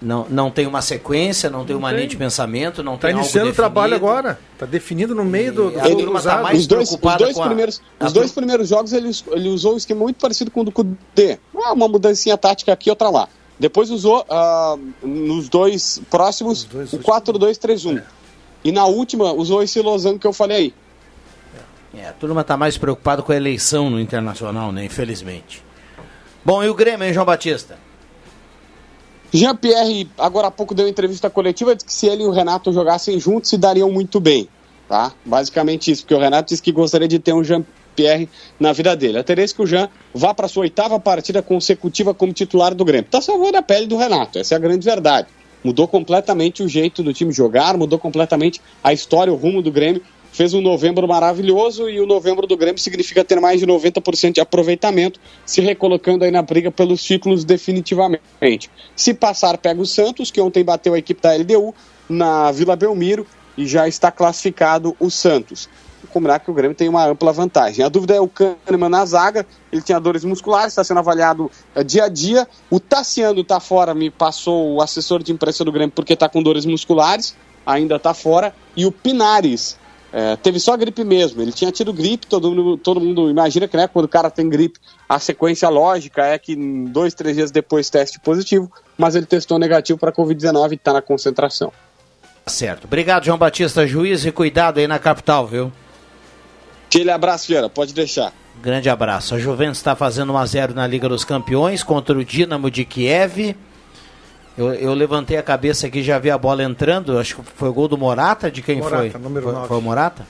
Não, 0.00 0.26
não 0.30 0.50
tem 0.50 0.66
uma 0.66 0.80
sequência, 0.80 1.50
não 1.50 1.64
tem 1.64 1.76
uma 1.76 1.88
tem. 1.88 1.96
linha 1.98 2.08
de 2.08 2.16
pensamento, 2.16 2.82
não 2.82 2.94
Está 2.94 3.08
tem 3.08 3.14
algo 3.14 3.24
iniciando 3.24 3.50
o 3.50 3.54
trabalho 3.54 3.92
definido. 3.92 4.10
agora. 4.18 4.38
Está 4.54 4.64
definido 4.64 5.14
no 5.14 5.24
meio 5.24 5.52
do, 5.52 5.70
do 5.70 5.78
a 5.78 5.82
turma 5.82 6.22
tá 6.22 6.42
mais 6.42 6.60
os 6.60 6.66
dois, 6.66 6.90
os 6.90 6.98
dois 6.98 7.38
primeiros, 7.38 7.82
a 7.98 8.06
os 8.06 8.12
dois 8.12 8.32
primeiros 8.32 8.68
jogos 8.68 8.92
ele, 8.94 9.10
ele 9.32 9.48
usou 9.50 9.74
um 9.74 9.76
esquema 9.76 10.00
muito 10.00 10.16
parecido 10.16 10.50
com 10.50 10.62
o 10.62 10.64
do 10.64 10.72
Kudê. 10.72 11.38
Ah, 11.54 11.74
uma 11.74 11.86
mudancinha 11.86 12.38
tática 12.38 12.72
aqui, 12.72 12.88
outra 12.88 13.10
lá. 13.10 13.28
Depois 13.58 13.90
usou 13.90 14.24
ah, 14.30 14.78
nos 15.02 15.50
dois 15.50 16.00
próximos 16.10 16.64
dois 16.64 16.92
o 16.94 16.96
últimos. 16.96 17.58
4-2-3-1. 17.58 18.02
E 18.64 18.72
na 18.72 18.86
última 18.86 19.32
usou 19.32 19.62
esse 19.62 19.80
losango 19.82 20.18
que 20.18 20.26
eu 20.26 20.32
falei 20.32 20.56
aí. 20.56 20.74
É, 21.94 22.08
a 22.08 22.12
turma 22.12 22.40
está 22.40 22.56
mais 22.56 22.78
preocupada 22.78 23.20
com 23.20 23.32
a 23.32 23.36
eleição 23.36 23.90
no 23.90 24.00
Internacional, 24.00 24.72
né? 24.72 24.84
Infelizmente. 24.84 25.62
Bom, 26.42 26.62
e 26.64 26.68
o 26.70 26.74
Grêmio, 26.74 27.06
hein, 27.06 27.12
João 27.12 27.26
Batista? 27.26 27.76
Jean-Pierre, 29.32 30.08
agora 30.18 30.48
há 30.48 30.50
pouco 30.50 30.74
deu 30.74 30.88
entrevista 30.88 31.30
coletiva, 31.30 31.74
disse 31.74 31.86
que 31.86 31.92
se 31.92 32.06
ele 32.06 32.24
e 32.24 32.26
o 32.26 32.30
Renato 32.30 32.72
jogassem 32.72 33.18
juntos, 33.18 33.50
se 33.50 33.56
dariam 33.56 33.90
muito 33.90 34.18
bem. 34.18 34.48
Tá? 34.88 35.12
Basicamente 35.24 35.90
isso, 35.90 36.02
porque 36.02 36.14
o 36.14 36.18
Renato 36.18 36.48
disse 36.48 36.60
que 36.60 36.72
gostaria 36.72 37.06
de 37.06 37.20
ter 37.20 37.32
um 37.32 37.44
Jean-Pierre 37.44 38.28
na 38.58 38.72
vida 38.72 38.96
dele. 38.96 39.18
A 39.18 39.20
é 39.20 39.46
que 39.46 39.62
o 39.62 39.66
Jean 39.66 39.88
vá 40.12 40.34
para 40.34 40.48
sua 40.48 40.62
oitava 40.62 40.98
partida 40.98 41.40
consecutiva 41.40 42.12
como 42.12 42.32
titular 42.32 42.74
do 42.74 42.84
Grêmio. 42.84 43.06
Está 43.06 43.20
salvando 43.20 43.56
a 43.56 43.62
pele 43.62 43.86
do 43.86 43.96
Renato, 43.96 44.38
essa 44.38 44.54
é 44.54 44.56
a 44.56 44.60
grande 44.60 44.84
verdade. 44.84 45.28
Mudou 45.62 45.86
completamente 45.86 46.62
o 46.62 46.68
jeito 46.68 47.02
do 47.02 47.12
time 47.12 47.32
jogar, 47.32 47.76
mudou 47.76 47.98
completamente 47.98 48.60
a 48.82 48.92
história, 48.92 49.32
o 49.32 49.36
rumo 49.36 49.62
do 49.62 49.70
Grêmio. 49.70 50.02
Fez 50.32 50.54
um 50.54 50.60
novembro 50.60 51.08
maravilhoso 51.08 51.88
e 51.88 52.00
o 52.00 52.06
novembro 52.06 52.46
do 52.46 52.56
Grêmio 52.56 52.80
significa 52.80 53.24
ter 53.24 53.40
mais 53.40 53.58
de 53.58 53.66
90% 53.66 54.32
de 54.32 54.40
aproveitamento, 54.40 55.18
se 55.44 55.60
recolocando 55.60 56.24
aí 56.24 56.30
na 56.30 56.40
briga 56.40 56.70
pelos 56.70 57.02
títulos 57.02 57.44
definitivamente. 57.44 58.70
Se 58.94 59.12
passar, 59.12 59.58
pega 59.58 59.80
o 59.80 59.86
Santos, 59.86 60.30
que 60.30 60.40
ontem 60.40 60.62
bateu 60.62 60.94
a 60.94 60.98
equipe 60.98 61.20
da 61.20 61.34
LDU 61.34 61.74
na 62.08 62.52
Vila 62.52 62.76
Belmiro 62.76 63.26
e 63.56 63.66
já 63.66 63.88
está 63.88 64.10
classificado 64.12 64.96
o 65.00 65.10
Santos. 65.10 65.68
Combinar 66.12 66.38
que 66.38 66.50
o 66.50 66.54
Grêmio 66.54 66.76
tem 66.76 66.88
uma 66.88 67.06
ampla 67.06 67.32
vantagem. 67.32 67.84
A 67.84 67.88
dúvida 67.88 68.14
é 68.14 68.20
o 68.20 68.28
Kahneman 68.28 68.88
na 68.88 69.04
zaga, 69.04 69.46
ele 69.70 69.82
tinha 69.82 70.00
dores 70.00 70.24
musculares, 70.24 70.68
está 70.68 70.82
sendo 70.82 70.98
avaliado 70.98 71.50
eh, 71.74 71.84
dia 71.84 72.04
a 72.04 72.08
dia. 72.08 72.48
O 72.70 72.80
Tassiano 72.80 73.40
está 73.40 73.60
fora, 73.60 73.94
me 73.94 74.10
passou 74.10 74.74
o 74.74 74.82
assessor 74.82 75.22
de 75.22 75.30
imprensa 75.30 75.64
do 75.64 75.70
Grêmio 75.70 75.92
porque 75.94 76.14
está 76.14 76.28
com 76.28 76.42
dores 76.42 76.64
musculares, 76.64 77.36
ainda 77.66 77.96
está 77.96 78.14
fora. 78.14 78.54
E 78.74 78.86
o 78.86 78.92
Pinares 78.92 79.76
é, 80.12 80.36
teve 80.36 80.58
só 80.58 80.76
gripe 80.76 81.04
mesmo. 81.04 81.40
Ele 81.40 81.52
tinha 81.52 81.70
tido 81.70 81.92
gripe, 81.92 82.26
todo 82.26 82.50
mundo, 82.50 82.76
todo 82.76 83.00
mundo 83.00 83.30
imagina 83.30 83.68
que 83.68 83.76
né, 83.76 83.86
quando 83.86 84.06
o 84.06 84.08
cara 84.08 84.30
tem 84.30 84.48
gripe, 84.48 84.78
a 85.08 85.18
sequência 85.18 85.68
lógica 85.68 86.24
é 86.24 86.38
que 86.38 86.56
dois, 86.86 87.14
três 87.14 87.36
dias 87.36 87.50
depois 87.50 87.88
teste 87.88 88.18
positivo, 88.18 88.70
mas 88.98 89.14
ele 89.14 89.26
testou 89.26 89.58
negativo 89.58 89.98
para 89.98 90.12
Covid-19 90.12 90.72
e 90.72 90.74
está 90.74 90.92
na 90.92 91.02
concentração. 91.02 91.72
Certo. 92.46 92.84
Obrigado, 92.84 93.24
João 93.24 93.38
Batista. 93.38 93.86
Juiz 93.86 94.24
e 94.24 94.32
cuidado 94.32 94.78
aí 94.78 94.88
na 94.88 94.98
capital, 94.98 95.46
viu? 95.46 95.72
Aquele 96.86 97.10
abraço, 97.10 97.46
Vieira, 97.46 97.68
pode 97.68 97.94
deixar. 97.94 98.32
Grande 98.60 98.90
abraço. 98.90 99.34
A 99.34 99.38
Juventus 99.38 99.78
está 99.78 99.94
fazendo 99.94 100.32
1x0 100.32 100.74
na 100.74 100.86
Liga 100.86 101.08
dos 101.08 101.24
Campeões 101.24 101.82
contra 101.84 102.18
o 102.18 102.24
Dinamo 102.24 102.70
de 102.70 102.84
Kiev. 102.84 103.54
Eu, 104.60 104.74
eu 104.74 104.92
levantei 104.92 105.38
a 105.38 105.42
cabeça 105.42 105.86
aqui 105.86 106.02
já 106.02 106.18
vi 106.18 106.30
a 106.30 106.36
bola 106.36 106.62
entrando. 106.62 107.18
Acho 107.18 107.36
que 107.36 107.42
foi 107.56 107.70
o 107.70 107.72
gol 107.72 107.88
do 107.88 107.96
Morata. 107.96 108.50
De 108.50 108.60
quem 108.60 108.78
Morata, 108.78 109.10
foi? 109.10 109.20
número 109.20 109.44
foi, 109.44 109.54
nove. 109.54 109.68
foi 109.68 109.78
o 109.78 109.80
Morata? 109.80 110.26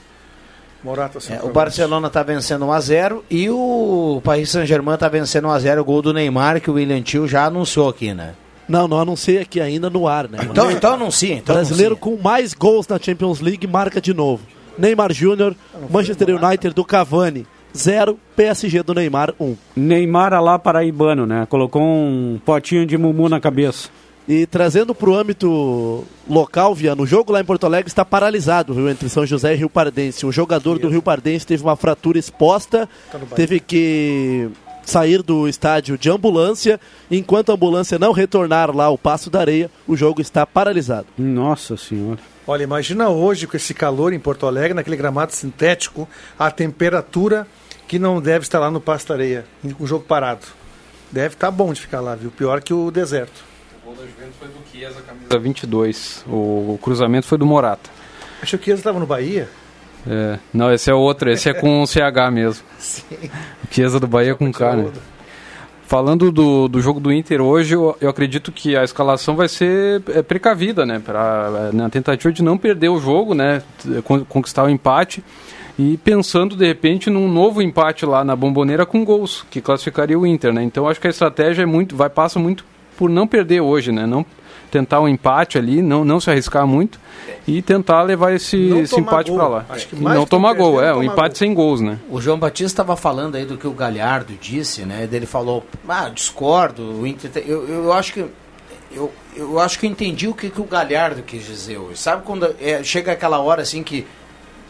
Morata 0.81 1.19
É, 1.29 1.43
o. 1.43 1.49
Barcelona 1.49 2.07
está 2.07 2.23
vencendo 2.23 2.65
1x0 2.65 3.19
e 3.29 3.49
o 3.49 4.21
Paris 4.23 4.49
Saint-Germain 4.49 4.95
está 4.95 5.09
vencendo 5.09 5.49
1x0. 5.49 5.81
O 5.81 5.83
gol 5.83 6.01
do 6.01 6.13
Neymar, 6.13 6.61
que 6.61 6.71
o 6.71 6.75
William 6.75 7.01
Tio 7.01 7.27
já 7.27 7.45
anunciou 7.45 7.89
aqui, 7.89 8.13
né? 8.13 8.33
Não, 8.69 8.87
não 8.87 8.99
anunciei 8.99 9.39
aqui 9.39 9.59
ainda 9.59 9.89
no 9.89 10.07
ar, 10.07 10.29
né? 10.29 10.39
Então, 10.43 10.71
então 10.71 10.93
anuncia. 10.93 11.35
Então 11.35 11.53
Brasileiro 11.53 11.95
anuncia. 11.95 12.17
com 12.17 12.23
mais 12.23 12.53
gols 12.53 12.87
na 12.87 12.97
Champions 12.97 13.41
League 13.41 13.67
marca 13.67 13.99
de 13.99 14.13
novo. 14.13 14.43
Neymar 14.77 15.11
Júnior, 15.11 15.53
Manchester 15.89 16.29
United 16.41 16.73
do 16.73 16.85
Cavani, 16.85 17.45
0, 17.75 18.17
PSG 18.35 18.81
do 18.81 18.93
Neymar, 18.93 19.33
1. 19.37 19.57
Neymar 19.75 20.41
lá 20.41 20.57
paraibano, 20.57 21.25
né? 21.25 21.45
Colocou 21.49 21.81
um 21.81 22.39
potinho 22.45 22.85
de 22.85 22.97
mumu 22.97 23.27
na 23.27 23.41
cabeça. 23.41 23.89
E 24.27 24.45
trazendo 24.45 24.93
para 24.93 25.09
o 25.09 25.15
âmbito 25.15 26.05
local, 26.29 26.75
Viano, 26.75 27.03
o 27.03 27.07
jogo 27.07 27.31
lá 27.33 27.41
em 27.41 27.45
Porto 27.45 27.65
Alegre 27.65 27.89
está 27.89 28.05
paralisado, 28.05 28.73
viu, 28.73 28.89
entre 28.89 29.09
São 29.09 29.25
José 29.25 29.53
e 29.53 29.57
Rio 29.57 29.69
Pardense. 29.69 30.25
Um 30.25 30.31
jogador 30.31 30.77
do 30.77 30.89
Rio 30.89 31.01
Pardense 31.01 31.45
teve 31.45 31.63
uma 31.63 31.75
fratura 31.75 32.19
exposta, 32.19 32.87
Tá 33.11 33.19
teve 33.35 33.59
que 33.59 34.49
sair 34.83 35.21
do 35.21 35.47
estádio 35.47 35.97
de 35.97 36.09
ambulância. 36.09 36.79
Enquanto 37.09 37.51
a 37.51 37.55
ambulância 37.55 37.97
não 37.97 38.11
retornar 38.11 38.75
lá 38.75 38.85
ao 38.85 38.97
Passo 38.97 39.29
da 39.29 39.39
Areia, 39.39 39.69
o 39.87 39.95
jogo 39.95 40.21
está 40.21 40.45
paralisado. 40.45 41.07
Nossa 41.17 41.75
senhora. 41.75 42.19
Olha, 42.45 42.63
imagina 42.63 43.09
hoje 43.09 43.47
com 43.47 43.55
esse 43.55 43.73
calor 43.73 44.13
em 44.13 44.19
Porto 44.19 44.45
Alegre, 44.45 44.73
naquele 44.73 44.97
gramado 44.97 45.33
sintético, 45.33 46.07
a 46.37 46.49
temperatura 46.49 47.47
que 47.87 47.99
não 47.99 48.21
deve 48.21 48.43
estar 48.43 48.59
lá 48.59 48.71
no 48.71 48.81
Pasto 48.81 49.13
Areia, 49.13 49.45
com 49.77 49.83
o 49.83 49.87
jogo 49.87 50.05
parado. 50.05 50.45
Deve 51.11 51.35
estar 51.35 51.51
bom 51.51 51.73
de 51.73 51.81
ficar 51.81 51.99
lá, 51.99 52.15
viu? 52.15 52.31
Pior 52.31 52.61
que 52.61 52.73
o 52.73 52.89
deserto. 52.89 53.50
O 53.91 53.93
gol 53.93 54.05
da 54.05 54.09
Juventus 54.09 54.35
foi 54.39 54.47
do 54.47 54.53
Chiesa, 54.71 55.01
camisa 55.01 55.39
22. 55.39 56.25
O, 56.27 56.73
o 56.73 56.79
cruzamento 56.81 57.27
foi 57.27 57.37
do 57.37 57.45
Morata. 57.45 57.89
Achei 58.41 58.57
que 58.57 58.69
eles 58.69 58.79
estavam 58.79 58.99
no 58.99 59.05
Bahia. 59.05 59.49
É, 60.07 60.39
não, 60.53 60.73
esse 60.73 60.89
é 60.89 60.93
outro, 60.93 61.29
esse 61.29 61.49
é 61.49 61.53
com 61.53 61.85
CH 61.85 62.31
mesmo. 62.31 62.63
Sim. 62.79 63.05
O 63.63 63.73
Chiesa 63.73 63.99
do 63.99 64.07
Bahia 64.07 64.33
com 64.33 64.51
K, 64.51 64.75
né? 64.75 64.91
Falando 65.83 66.31
do, 66.31 66.69
do 66.69 66.81
jogo 66.81 67.01
do 67.01 67.11
Inter 67.11 67.41
hoje, 67.41 67.75
eu, 67.75 67.97
eu 67.99 68.09
acredito 68.09 68.49
que 68.49 68.77
a 68.77 68.83
escalação 68.83 69.35
vai 69.35 69.49
ser 69.49 70.01
é, 70.07 70.21
precavida, 70.21 70.85
né? 70.85 71.01
Pra, 71.03 71.69
é, 71.71 71.75
na 71.75 71.89
tentativa 71.89 72.31
de 72.31 72.41
não 72.41 72.57
perder 72.57 72.87
o 72.87 72.99
jogo, 72.99 73.33
né? 73.33 73.61
Conquistar 74.29 74.63
o 74.63 74.69
empate. 74.69 75.21
E 75.77 75.97
pensando, 75.97 76.55
de 76.55 76.65
repente, 76.65 77.09
num 77.09 77.27
novo 77.27 77.61
empate 77.61 78.05
lá 78.05 78.23
na 78.23 78.35
bomboneira 78.35 78.85
com 78.85 79.03
gols, 79.03 79.45
que 79.51 79.59
classificaria 79.59 80.17
o 80.17 80.25
Inter, 80.25 80.53
né? 80.53 80.63
Então 80.63 80.87
acho 80.87 80.99
que 80.99 81.07
a 81.07 81.09
estratégia 81.09 81.63
é 81.63 81.65
muito, 81.65 81.95
vai 81.95 82.09
passa 82.09 82.39
muito 82.39 82.70
por 83.01 83.09
não 83.09 83.25
perder 83.25 83.61
hoje, 83.61 83.91
né? 83.91 84.05
Não 84.05 84.23
tentar 84.69 85.01
um 85.01 85.07
empate 85.07 85.57
ali, 85.57 85.81
não, 85.81 86.05
não 86.05 86.19
se 86.19 86.29
arriscar 86.29 86.67
muito 86.67 86.99
e 87.47 87.59
tentar 87.63 88.03
levar 88.03 88.31
esse, 88.31 88.57
esse 88.77 88.97
empate 88.99 89.31
para 89.31 89.47
lá. 89.47 89.65
Acho 89.67 89.87
que 89.87 89.95
E 89.95 89.99
mais 89.99 90.15
não 90.15 90.23
que 90.23 90.29
tomar 90.29 90.53
gol, 90.53 90.73
não 90.75 90.83
é, 90.83 90.93
um 90.95 91.01
empate 91.01 91.29
gol. 91.29 91.35
sem 91.35 91.53
gols, 91.55 91.81
né? 91.81 91.97
O 92.07 92.21
João 92.21 92.37
Batista 92.37 92.65
estava 92.83 92.95
falando 92.95 93.35
aí 93.35 93.43
do 93.43 93.57
que 93.57 93.65
o 93.67 93.71
Galhardo 93.71 94.33
disse, 94.39 94.83
né? 94.83 95.09
Ele 95.11 95.25
falou, 95.25 95.65
ah, 95.89 96.09
discordo, 96.09 96.83
o 97.01 97.07
Inter 97.07 97.31
tem- 97.31 97.43
eu, 97.47 97.67
eu 97.67 97.91
acho 97.91 98.13
que 98.13 98.23
eu, 98.93 99.11
eu 99.35 99.59
acho 99.59 99.79
que 99.79 99.87
eu 99.87 99.89
entendi 99.89 100.27
o 100.27 100.33
que, 100.35 100.51
que 100.51 100.61
o 100.61 100.65
Galhardo 100.65 101.23
quis 101.23 101.43
dizer 101.43 101.79
hoje. 101.79 101.97
Sabe 101.97 102.21
quando 102.23 102.55
é, 102.61 102.83
chega 102.83 103.11
aquela 103.13 103.39
hora 103.39 103.63
assim 103.63 103.81
que 103.81 104.05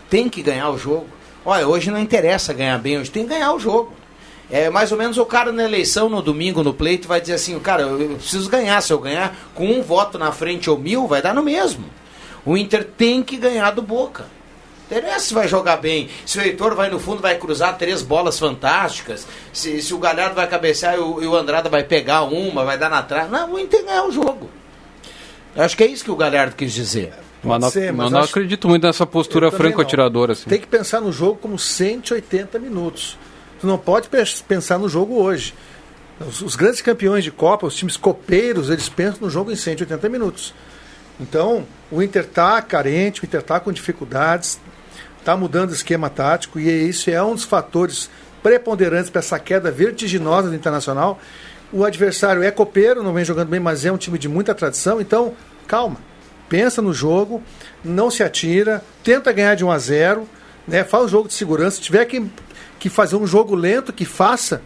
tem 0.10 0.30
que 0.30 0.42
ganhar 0.42 0.70
o 0.70 0.78
jogo? 0.78 1.06
Olha, 1.46 1.68
hoje 1.68 1.92
não 1.92 2.00
interessa 2.00 2.54
ganhar 2.54 2.78
bem, 2.80 2.98
hoje 2.98 3.12
tem 3.12 3.24
que 3.24 3.30
ganhar 3.30 3.52
o 3.54 3.60
jogo. 3.60 3.92
É 4.52 4.70
mais 4.70 4.92
ou 4.92 4.98
menos 4.98 5.18
o 5.18 5.26
cara 5.26 5.52
na 5.52 5.64
eleição 5.64 6.10
no 6.10 6.22
domingo 6.22 6.62
no 6.62 6.74
pleito 6.74 7.08
vai 7.08 7.22
dizer 7.22 7.36
assim, 7.36 7.58
cara, 7.60 7.84
eu, 7.84 8.02
eu 8.02 8.16
preciso 8.18 8.50
ganhar, 8.50 8.82
se 8.82 8.92
eu 8.92 9.00
ganhar 9.00 9.34
com 9.56 9.66
um 9.68 9.82
voto 9.82 10.18
na 10.20 10.32
frente 10.34 10.70
ou 10.70 10.78
mil, 10.78 11.08
vai 11.08 11.22
dar 11.22 11.34
no 11.34 11.42
mesmo. 11.42 11.86
O 12.46 12.58
Inter 12.58 12.84
tem 12.84 13.24
que 13.24 13.38
ganhar 13.38 13.72
do 13.72 13.82
Boca. 13.82 14.26
Interessa 14.88 15.28
se 15.28 15.34
vai 15.34 15.48
jogar 15.48 15.78
bem. 15.78 16.10
Se 16.26 16.38
o 16.38 16.42
Heitor 16.42 16.76
vai 16.76 16.90
no 16.90 17.00
fundo, 17.00 17.22
vai 17.22 17.38
cruzar 17.38 17.78
três 17.78 18.02
bolas 18.02 18.38
fantásticas. 18.38 19.26
Se, 19.54 19.82
se 19.82 19.94
o 19.94 19.98
Galhardo 19.98 20.36
vai 20.36 20.46
cabecear 20.50 20.96
e 20.96 21.00
o, 21.00 21.24
e 21.24 21.28
o 21.28 21.34
Andrada 21.36 21.70
vai 21.70 21.84
pegar 21.86 22.24
uma, 22.24 22.66
vai 22.66 22.78
dar 22.78 22.90
na 22.90 23.02
trave. 23.02 23.32
Não, 23.32 23.54
o 23.54 23.60
Inter 23.60 23.86
ganhar 23.86 24.04
o 24.04 24.12
jogo. 24.12 24.50
Eu 25.56 25.64
acho 25.64 25.78
que 25.78 25.84
é 25.84 25.88
isso 25.88 26.04
que 26.04 26.12
o 26.12 26.16
Galhardo 26.18 26.56
quis 26.58 26.74
dizer. 26.74 27.14
Mas 27.42 27.62
não, 27.62 27.70
ser, 27.70 27.94
mas 27.94 28.04
mas 28.06 28.12
não 28.12 28.20
acho- 28.20 28.30
acredito 28.32 28.68
muito 28.68 28.86
nessa 28.86 29.06
postura 29.06 29.50
franco-atiradora. 29.50 30.34
Assim. 30.34 30.50
Tem 30.50 30.60
que 30.60 30.68
pensar 30.68 31.00
no 31.00 31.12
jogo 31.12 31.38
como 31.42 31.58
180 31.58 32.60
minutos. 32.60 33.18
Tu 33.62 33.68
não 33.68 33.78
pode 33.78 34.10
pe- 34.10 34.24
pensar 34.48 34.78
no 34.78 34.90
jogo 34.90 35.16
hoje. 35.22 35.54
Os, 36.20 36.42
os 36.42 36.56
grandes 36.56 36.82
campeões 36.82 37.24
de 37.24 37.32
Copa, 37.32 37.66
os 37.68 37.76
times 37.76 37.96
copeiros, 37.96 38.70
eles 38.70 38.90
pensam 38.90 39.22
no 39.22 39.30
jogo 39.30 39.52
em 39.52 39.56
180 39.56 40.10
minutos. 40.10 40.54
Então, 41.20 41.66
o 41.92 42.02
Inter 42.02 42.24
está 42.24 42.62
carente, 42.62 43.22
o 43.22 43.26
Inter 43.26 43.40
está 43.42 43.60
com 43.60 43.72
dificuldades, 43.72 44.60
está 45.20 45.38
mudando 45.38 45.70
o 45.70 45.74
esquema 45.74 46.10
tático 46.10 46.60
e 46.60 46.68
isso 46.90 47.10
é 47.10 47.22
um 47.24 47.36
dos 47.36 47.44
fatores 47.44 48.10
preponderantes 48.42 49.10
para 49.12 49.20
essa 49.20 49.38
queda 49.40 49.70
vertiginosa 49.72 50.50
do 50.50 50.56
Internacional. 50.56 51.20
O 51.72 51.86
adversário 51.86 52.42
é 52.44 52.50
copeiro, 52.52 53.04
não 53.04 53.14
vem 53.14 53.24
jogando 53.24 53.50
bem, 53.50 53.60
mas 53.60 53.86
é 53.86 53.92
um 53.92 53.98
time 53.98 54.18
de 54.18 54.28
muita 54.28 54.56
tradição, 54.56 55.00
então 55.00 55.34
calma. 55.68 55.98
Pensa 56.50 56.82
no 56.82 56.94
jogo, 56.94 57.42
não 57.86 58.10
se 58.12 58.24
atira, 58.24 58.84
tenta 59.04 59.32
ganhar 59.32 59.56
de 59.56 59.64
1 59.64 59.72
a 59.72 59.78
0, 59.78 60.28
né? 60.68 60.84
Faz 60.84 61.06
um 61.06 61.08
jogo 61.08 61.28
de 61.28 61.34
segurança, 61.36 61.78
se 61.78 61.84
tiver 61.84 62.04
que, 62.06 62.26
que 62.82 62.90
fazer 62.90 63.16
um 63.16 63.26
jogo 63.28 63.54
lento, 63.56 63.94
que 63.94 64.04
faça, 64.06 64.62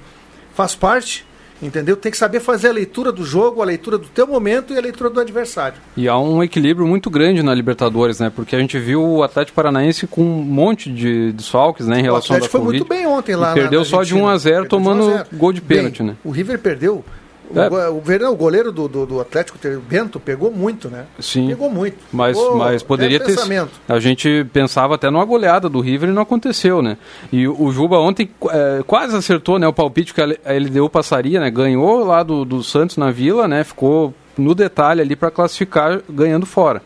faz 0.53 0.73
parte, 0.73 1.25
entendeu? 1.61 1.95
Tem 1.97 2.11
que 2.11 2.17
saber 2.17 2.39
fazer 2.39 2.69
a 2.69 2.71
leitura 2.71 3.11
do 3.11 3.23
jogo, 3.25 3.61
a 3.61 3.65
leitura 3.65 3.97
do 3.97 4.07
teu 4.07 4.25
momento 4.25 4.73
e 4.73 4.77
a 4.77 4.81
leitura 4.81 5.09
do 5.09 5.19
adversário. 5.19 5.77
E 5.97 6.07
há 6.07 6.17
um 6.17 6.41
equilíbrio 6.41 6.87
muito 6.87 7.09
grande 7.09 7.43
na 7.43 7.53
Libertadores, 7.53 8.19
né? 8.19 8.31
Porque 8.33 8.55
a 8.55 8.59
gente 8.59 8.79
viu 8.79 9.03
o 9.05 9.21
Atlético 9.23 9.55
Paranaense 9.55 10.07
com 10.07 10.21
um 10.23 10.41
monte 10.41 10.89
de 10.89 11.31
desfalques, 11.33 11.87
né? 11.87 11.97
Em 11.97 12.01
O 12.01 12.03
relação 12.05 12.35
Atlético 12.37 12.45
da 12.47 12.51
foi 12.51 12.59
Covid. 12.61 12.79
muito 12.79 12.89
bem 12.89 13.05
ontem 13.05 13.35
lá 13.35 13.49
na- 13.49 13.53
perdeu 13.53 13.79
na 13.81 13.85
só 13.85 13.97
de 13.97 14.13
Argentina. 14.13 14.25
1 14.25 14.29
a 14.29 14.37
0 14.37 14.55
Perdeu 14.61 14.79
de 14.79 14.85
1 14.87 14.91
a 14.91 14.93
tomando 14.95 15.11
0. 15.17 15.27
gol 15.33 15.53
de 15.53 15.61
pênalti, 15.61 15.99
Bem, 15.99 16.07
né? 16.11 16.15
O 16.23 16.31
River 16.31 16.59
perdeu 16.59 16.95
O, 16.95 17.05
É. 17.53 17.89
o, 17.89 17.99
Verão, 17.99 18.31
o 18.31 18.35
goleiro 18.35 18.71
do, 18.71 18.87
do, 18.87 19.05
do 19.05 19.19
Atlético, 19.19 19.57
o 19.67 19.79
Bento, 19.81 20.19
pegou 20.19 20.49
muito, 20.51 20.89
né? 20.89 21.05
Sim. 21.19 21.47
Pegou 21.47 21.69
muito. 21.69 21.97
Mas, 22.11 22.37
Pegou- 22.37 22.57
mas 22.57 22.81
poderia 22.83 23.17
é 23.17 23.19
ter. 23.19 23.35
pensamento. 23.35 23.71
A 23.87 23.99
gente 23.99 24.45
pensava 24.53 24.95
até 24.95 25.09
numa 25.09 25.25
goleada 25.25 25.67
do 25.67 25.81
River 25.81 26.09
e 26.09 26.13
não 26.13 26.21
aconteceu, 26.21 26.81
né? 26.81 26.97
E 27.31 27.47
o 27.47 27.65
o 27.65 27.71
Juba 27.71 27.97
ontem 27.99 28.29
é, 28.51 28.83
quase 28.85 29.15
acertou 29.17 29.57
né, 29.57 29.67
o 29.67 29.73
palpite 29.73 30.13
que 30.13 30.21
a 30.21 30.25
LDU 30.25 30.89
passaria, 30.89 31.39
né? 31.39 31.49
Ganhou 31.49 32.03
lá 32.05 32.21
do, 32.21 32.45
do 32.45 32.63
Santos 32.63 32.95
na 32.95 33.09
Vila, 33.11 33.47
né? 33.47 33.63
Ficou 33.63 34.13
no 34.37 34.53
detalhe 34.53 35.01
ali 35.01 35.15
para 35.15 35.31
classificar 35.31 36.01
ganhando 36.09 36.45
fora. 36.45 36.81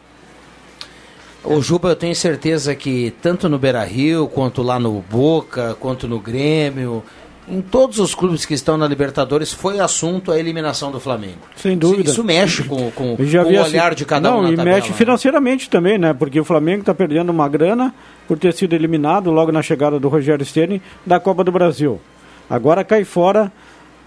O 1.43 1.61
Juba, 1.61 1.89
eu 1.89 1.95
tenho 1.95 2.15
certeza 2.15 2.75
que 2.75 3.13
tanto 3.21 3.47
no 3.47 3.57
Beira 3.57 3.83
Rio, 3.83 4.27
quanto 4.27 4.61
lá 4.61 4.77
no 4.77 5.03
Boca, 5.09 5.75
quanto 5.79 6.07
no 6.07 6.19
Grêmio, 6.19 7.03
em 7.49 7.61
todos 7.61 7.99
os 7.99 8.13
clubes 8.13 8.45
que 8.45 8.53
estão 8.53 8.77
na 8.77 8.87
Libertadores, 8.87 9.51
foi 9.51 9.79
assunto 9.79 10.31
a 10.31 10.39
eliminação 10.39 10.91
do 10.91 10.99
Flamengo. 10.99 11.39
Sem 11.55 11.77
dúvida. 11.77 12.09
Isso, 12.09 12.23
mexe 12.23 12.63
com, 12.63 12.91
com, 12.91 13.15
com 13.15 13.23
o 13.23 13.25
assim- 13.25 13.57
olhar 13.57 13.95
de 13.95 14.05
cada 14.05 14.29
não, 14.29 14.39
um 14.39 14.41
na 14.43 14.51
e 14.51 14.55
tabela. 14.55 14.75
mexe 14.77 14.89
né? 14.89 14.95
financeiramente 14.95 15.69
também, 15.69 15.97
né? 15.97 16.13
Porque 16.13 16.39
o 16.39 16.45
Flamengo 16.45 16.81
está 16.81 16.93
perdendo 16.93 17.29
uma 17.29 17.47
grana 17.49 17.93
por 18.27 18.37
ter 18.37 18.53
sido 18.53 18.73
eliminado 18.73 19.31
logo 19.31 19.51
na 19.51 19.61
chegada 19.61 19.99
do 19.99 20.07
Rogério 20.07 20.45
Ceni 20.45 20.81
da 21.05 21.19
Copa 21.19 21.43
do 21.43 21.51
Brasil. 21.51 21.99
Agora 22.49 22.83
cai 22.83 23.03
fora 23.03 23.51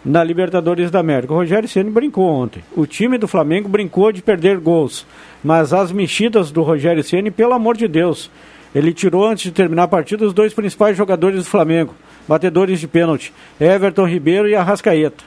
na 0.04 0.22
Libertadores 0.22 0.90
da 0.90 0.98
América. 1.00 1.32
O 1.32 1.36
Rogério 1.36 1.68
Ceni 1.68 1.90
brincou 1.90 2.24
ontem. 2.28 2.62
O 2.76 2.86
time 2.86 3.18
do 3.18 3.28
Flamengo 3.28 3.68
brincou 3.68 4.10
de 4.12 4.22
perder 4.22 4.58
gols, 4.58 5.06
mas 5.42 5.72
as 5.72 5.92
mexidas 5.92 6.50
do 6.50 6.62
Rogério 6.62 7.04
Ceni, 7.04 7.30
pelo 7.30 7.54
amor 7.54 7.76
de 7.76 7.86
Deus, 7.86 8.30
ele 8.74 8.92
tirou 8.92 9.26
antes 9.26 9.44
de 9.44 9.52
terminar 9.52 9.84
a 9.84 9.88
partida 9.88 10.24
os 10.24 10.32
dois 10.32 10.52
principais 10.54 10.96
jogadores 10.96 11.38
do 11.44 11.44
Flamengo, 11.44 11.94
batedores 12.28 12.80
de 12.80 12.86
pênalti, 12.88 13.32
Everton 13.60 14.06
Ribeiro 14.06 14.48
e 14.48 14.54
Arrascaeta. 14.54 15.24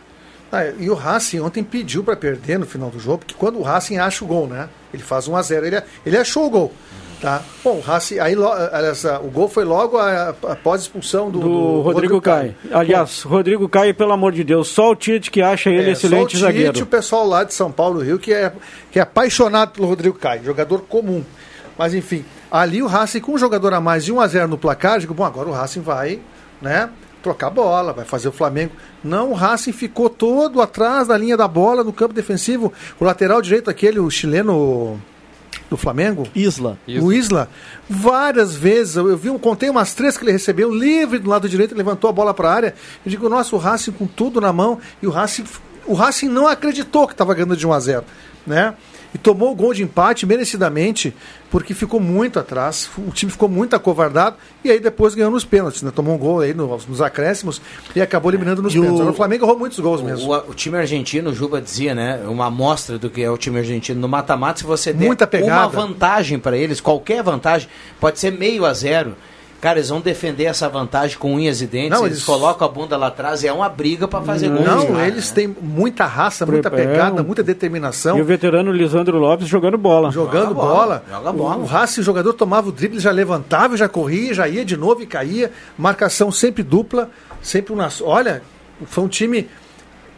Ah, 0.51 0.65
e 0.79 0.89
o 0.89 0.93
Racing 0.93 1.39
ontem 1.39 1.63
pediu 1.63 2.03
para 2.03 2.15
perder 2.15 2.59
no 2.59 2.65
final 2.65 2.89
do 2.89 2.99
jogo, 2.99 3.19
porque 3.19 3.33
quando 3.37 3.59
o 3.59 3.61
Racing 3.61 3.97
acha 3.97 4.23
o 4.23 4.27
gol, 4.27 4.47
né? 4.47 4.69
Ele 4.93 5.03
faz 5.03 5.27
1 5.27 5.35
a 5.35 5.41
0 5.41 5.65
ele, 5.65 5.81
ele 6.05 6.17
achou 6.17 6.45
o 6.45 6.49
gol. 6.49 6.73
Tá? 7.21 7.41
Bom, 7.63 7.77
o 7.77 7.81
Racing, 7.81 8.19
aí 8.19 8.35
lo- 8.35 8.51
aliás, 8.51 9.05
ah, 9.05 9.19
o 9.19 9.29
gol 9.31 9.47
foi 9.49 9.63
logo 9.63 9.97
após 9.97 10.81
a 10.81 10.83
expulsão 10.83 11.31
do, 11.31 11.39
do, 11.39 11.81
Rodrigo, 11.81 12.21
Caio. 12.21 12.53
Aliás, 12.71 13.23
Rodrigo 13.23 13.67
Caio, 13.67 13.95
pelo 13.95 14.11
amor 14.11 14.31
de 14.33 14.43
Deus, 14.43 14.67
só 14.67 14.91
o 14.91 14.95
Tite 14.95 15.31
que 15.31 15.41
acha 15.41 15.69
ele 15.69 15.89
É, 15.89 15.91
excelente 15.93 16.19
só 16.19 16.25
o 16.25 16.27
Tite, 16.27 16.41
zagueiro. 16.41 16.83
o 16.83 16.85
pessoal 16.85 17.25
lá 17.25 17.43
de 17.43 17.53
São 17.53 17.71
Paulo, 17.71 18.01
Rio, 18.01 18.19
que 18.19 18.31
é, 18.33 18.51
que 18.91 18.99
é 18.99 19.01
apaixonado 19.01 19.71
pelo 19.71 19.87
Rodrigo 19.87 20.17
Caio, 20.17 20.43
jogador 20.43 20.81
comum. 20.81 21.23
Mas 21.77 21.93
enfim, 21.93 22.23
ali 22.51 22.83
o 22.83 22.87
Racing 22.87 23.21
com 23.21 23.33
um 23.33 23.37
jogador 23.37 23.73
a 23.73 23.81
mais 23.81 24.05
de 24.05 24.13
1 24.13 24.21
a 24.21 24.27
0 24.27 24.47
no 24.49 24.57
placar, 24.57 24.99
digo, 24.99 25.13
bom, 25.13 25.23
agora 25.25 25.49
o 25.49 25.53
Racing 25.53 25.81
vai, 25.81 26.19
né, 26.61 26.89
trocar 27.23 27.49
bola, 27.49 27.91
vai 27.93 28.05
fazer 28.05 28.27
o 28.27 28.31
Flamengo. 28.31 28.71
Não, 29.03 29.31
o 29.31 29.33
Racing 29.33 29.71
ficou 29.71 30.09
todo 30.09 30.61
atrás 30.61 31.07
da 31.07 31.17
linha 31.17 31.35
da 31.35 31.47
bola 31.47 31.83
no 31.83 31.91
campo 31.93 32.13
defensivo. 32.13 32.71
O 32.99 33.03
lateral 33.05 33.41
direito 33.41 33.69
aquele, 33.69 33.99
o 33.99 34.09
chileno 34.11 34.99
do 35.69 35.75
Flamengo, 35.77 36.27
Isla. 36.35 36.77
o 37.07 37.11
Isla, 37.11 37.49
várias 37.89 38.53
vezes, 38.55 38.95
eu, 38.97 39.17
vi, 39.17 39.29
um- 39.31 39.39
contei 39.39 39.69
umas 39.69 39.93
três 39.95 40.15
que 40.17 40.23
ele 40.23 40.31
recebeu, 40.31 40.71
livre 40.71 41.17
do 41.17 41.29
lado 41.29 41.49
direito, 41.49 41.73
levantou 41.75 42.09
a 42.09 42.13
bola 42.13 42.33
para 42.33 42.49
a 42.49 42.53
área. 42.53 42.75
Eu 43.03 43.09
digo, 43.09 43.27
nossa, 43.27 43.55
o 43.55 43.59
Racing 43.59 43.91
com 43.93 44.05
tudo 44.05 44.39
na 44.39 44.53
mão, 44.53 44.77
e 45.01 45.07
o 45.07 45.09
Racing, 45.09 45.45
o 45.87 45.93
Racing 45.95 46.29
não 46.29 46.47
acreditou 46.47 47.07
que 47.07 47.13
estava 47.13 47.33
ganhando 47.33 47.57
de 47.57 47.65
1 47.65 47.73
a 47.73 47.79
0 47.79 48.03
né? 48.45 48.75
E 49.15 49.17
tomou 49.17 49.49
o 49.53 49.55
gol 49.55 49.73
de 49.73 49.81
empate 49.81 50.25
merecidamente, 50.25 51.15
porque 51.49 51.73
ficou 51.73 52.01
muito 52.01 52.37
atrás, 52.37 52.89
o 52.97 53.11
time 53.11 53.31
ficou 53.31 53.47
muito 53.47 53.73
acovardado, 53.73 54.35
e 54.61 54.69
aí 54.69 54.77
depois 54.77 55.15
ganhou 55.15 55.31
nos 55.31 55.45
pênaltis, 55.45 55.81
né? 55.81 55.89
Tomou 55.95 56.15
um 56.15 56.17
gol 56.17 56.41
aí 56.41 56.53
nos, 56.53 56.85
nos 56.85 56.99
acréscimos 57.01 57.61
e 57.95 58.01
acabou 58.01 58.29
eliminando 58.29 58.61
nos 58.61 58.75
E 58.75 58.77
o- 58.77 58.81
pênaltis. 58.81 58.99
Agora, 58.99 59.13
O 59.13 59.15
Flamengo 59.15 59.45
errou 59.45 59.57
muitos 59.57 59.79
gols 59.79 60.01
mesmo. 60.01 60.29
O, 60.29 60.51
o 60.51 60.53
time 60.53 60.77
argentino, 60.77 61.29
o 61.29 61.33
Juba 61.33 61.61
dizia, 61.61 61.95
né? 61.95 62.19
Uma 62.27 62.47
amostra 62.47 62.99
do 62.99 63.09
que 63.09 63.23
é 63.23 63.31
o 63.31 63.37
time 63.37 63.57
argentino 63.57 64.01
no 64.01 64.09
mata-mata, 64.09 64.59
se 64.59 64.65
você 64.65 64.91
der 64.91 65.05
Muita 65.05 65.25
pegada. 65.25 65.61
uma 65.61 65.67
vantagem 65.69 66.37
para 66.37 66.57
eles, 66.57 66.81
qualquer 66.81 67.23
vantagem, 67.23 67.69
pode 68.01 68.19
ser 68.19 68.31
meio 68.33 68.65
a 68.65 68.73
zero. 68.73 69.15
Cara, 69.61 69.79
eles 69.79 69.89
vão 69.89 69.99
defender 69.99 70.43
essa 70.43 70.69
vantagem 70.69 71.17
com 71.17 71.33
unhas 71.33 71.59
e 71.61 71.65
dentes, 71.65 71.89
Não, 71.91 72.05
eles... 72.05 72.17
eles- 72.17 72.23
colocam 72.25 72.67
a 72.67 72.69
bunda 72.71 72.95
lá 72.95 73.07
atrás 73.07 73.41
e 73.41 73.47
é 73.47 73.53
uma 73.53 73.67
briga 73.67 74.07
para 74.07 74.21
fazer 74.21 74.49
gol. 74.49 74.61
Não, 74.61 74.85
cara, 74.87 75.07
eles 75.07 75.29
né? 75.29 75.35
têm 75.35 75.47
muita 75.59 76.05
raça, 76.05 76.45
muita 76.45 76.67
é, 76.67 76.71
pegada, 76.71 77.21
um- 77.21 77.25
muita 77.25 77.41
determinação. 77.41 78.17
E 78.17 78.21
o 78.21 78.25
veterano 78.25 78.71
Lisandro 78.71 79.17
Lopes 79.17 79.47
jogando 79.47 79.77
bola. 79.77 80.11
Jogando 80.11 80.49
Joga 80.49 80.53
bola. 80.53 80.73
bola, 80.75 81.03
joga 81.09 81.31
bola. 81.33 81.55
O, 81.57 81.61
o 81.63 81.65
Racing, 81.65 82.01
o 82.01 82.03
jogador 82.03 82.33
tomava 82.33 82.69
o 82.69 82.71
drible, 82.71 82.99
já 82.99 83.11
levantava, 83.11 83.75
já 83.75 83.89
corria, 83.89 84.33
já 84.33 84.47
ia 84.47 84.63
de 84.63 84.77
novo 84.77 85.01
e 85.01 85.05
caía. 85.07 85.51
Marcação 85.77 86.31
sempre 86.31 86.61
dupla, 86.61 87.09
sempre 87.41 87.73
um 87.73 87.75
nas... 87.75 88.01
Olha, 88.01 88.43
foi 88.85 89.03
um 89.03 89.07
time 89.07 89.47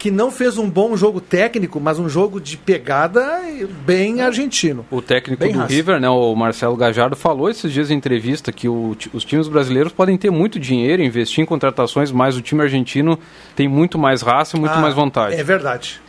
que 0.08 0.12
não 0.12 0.32
fez 0.32 0.58
um 0.58 0.70
bom 0.70 0.96
jogo 0.96 1.20
técnico, 1.20 1.82
mas 1.82 2.00
um 2.00 2.08
jogo 2.08 2.40
de 2.40 2.56
pegada 2.56 3.42
bem 3.86 4.22
argentino. 4.22 4.86
O 4.90 5.02
técnico 5.02 5.44
Bem 5.44 5.52
do 5.52 5.60
raça. 5.60 5.74
River, 5.74 6.00
né, 6.00 6.08
o 6.10 6.34
Marcelo 6.34 6.78
Gajardo, 6.78 7.14
falou 7.14 7.50
esses 7.50 7.74
dias 7.74 7.92
em 7.92 7.96
entrevista 7.96 8.54
que 8.54 8.70
o 8.70 8.96
os 9.14 9.26
times 9.26 9.50
brasileiros 9.50 9.92
podem 9.92 10.18
ter 10.18 10.30
muito 10.32 10.58
dinheiro, 10.62 11.04
investir 11.04 11.44
em 11.44 11.46
contratações, 11.46 12.10
mas 12.10 12.38
o 12.38 12.42
time 12.42 12.62
argentino 12.62 13.20
tem 13.54 13.68
muito 13.68 14.00
mais 14.00 14.22
raça 14.22 14.56
e 14.56 14.60
muito 14.62 14.72
Ah, 14.72 14.80
mais 14.80 14.94
vontade. 14.94 15.36
É 15.36 15.44
verdade. 15.44 16.00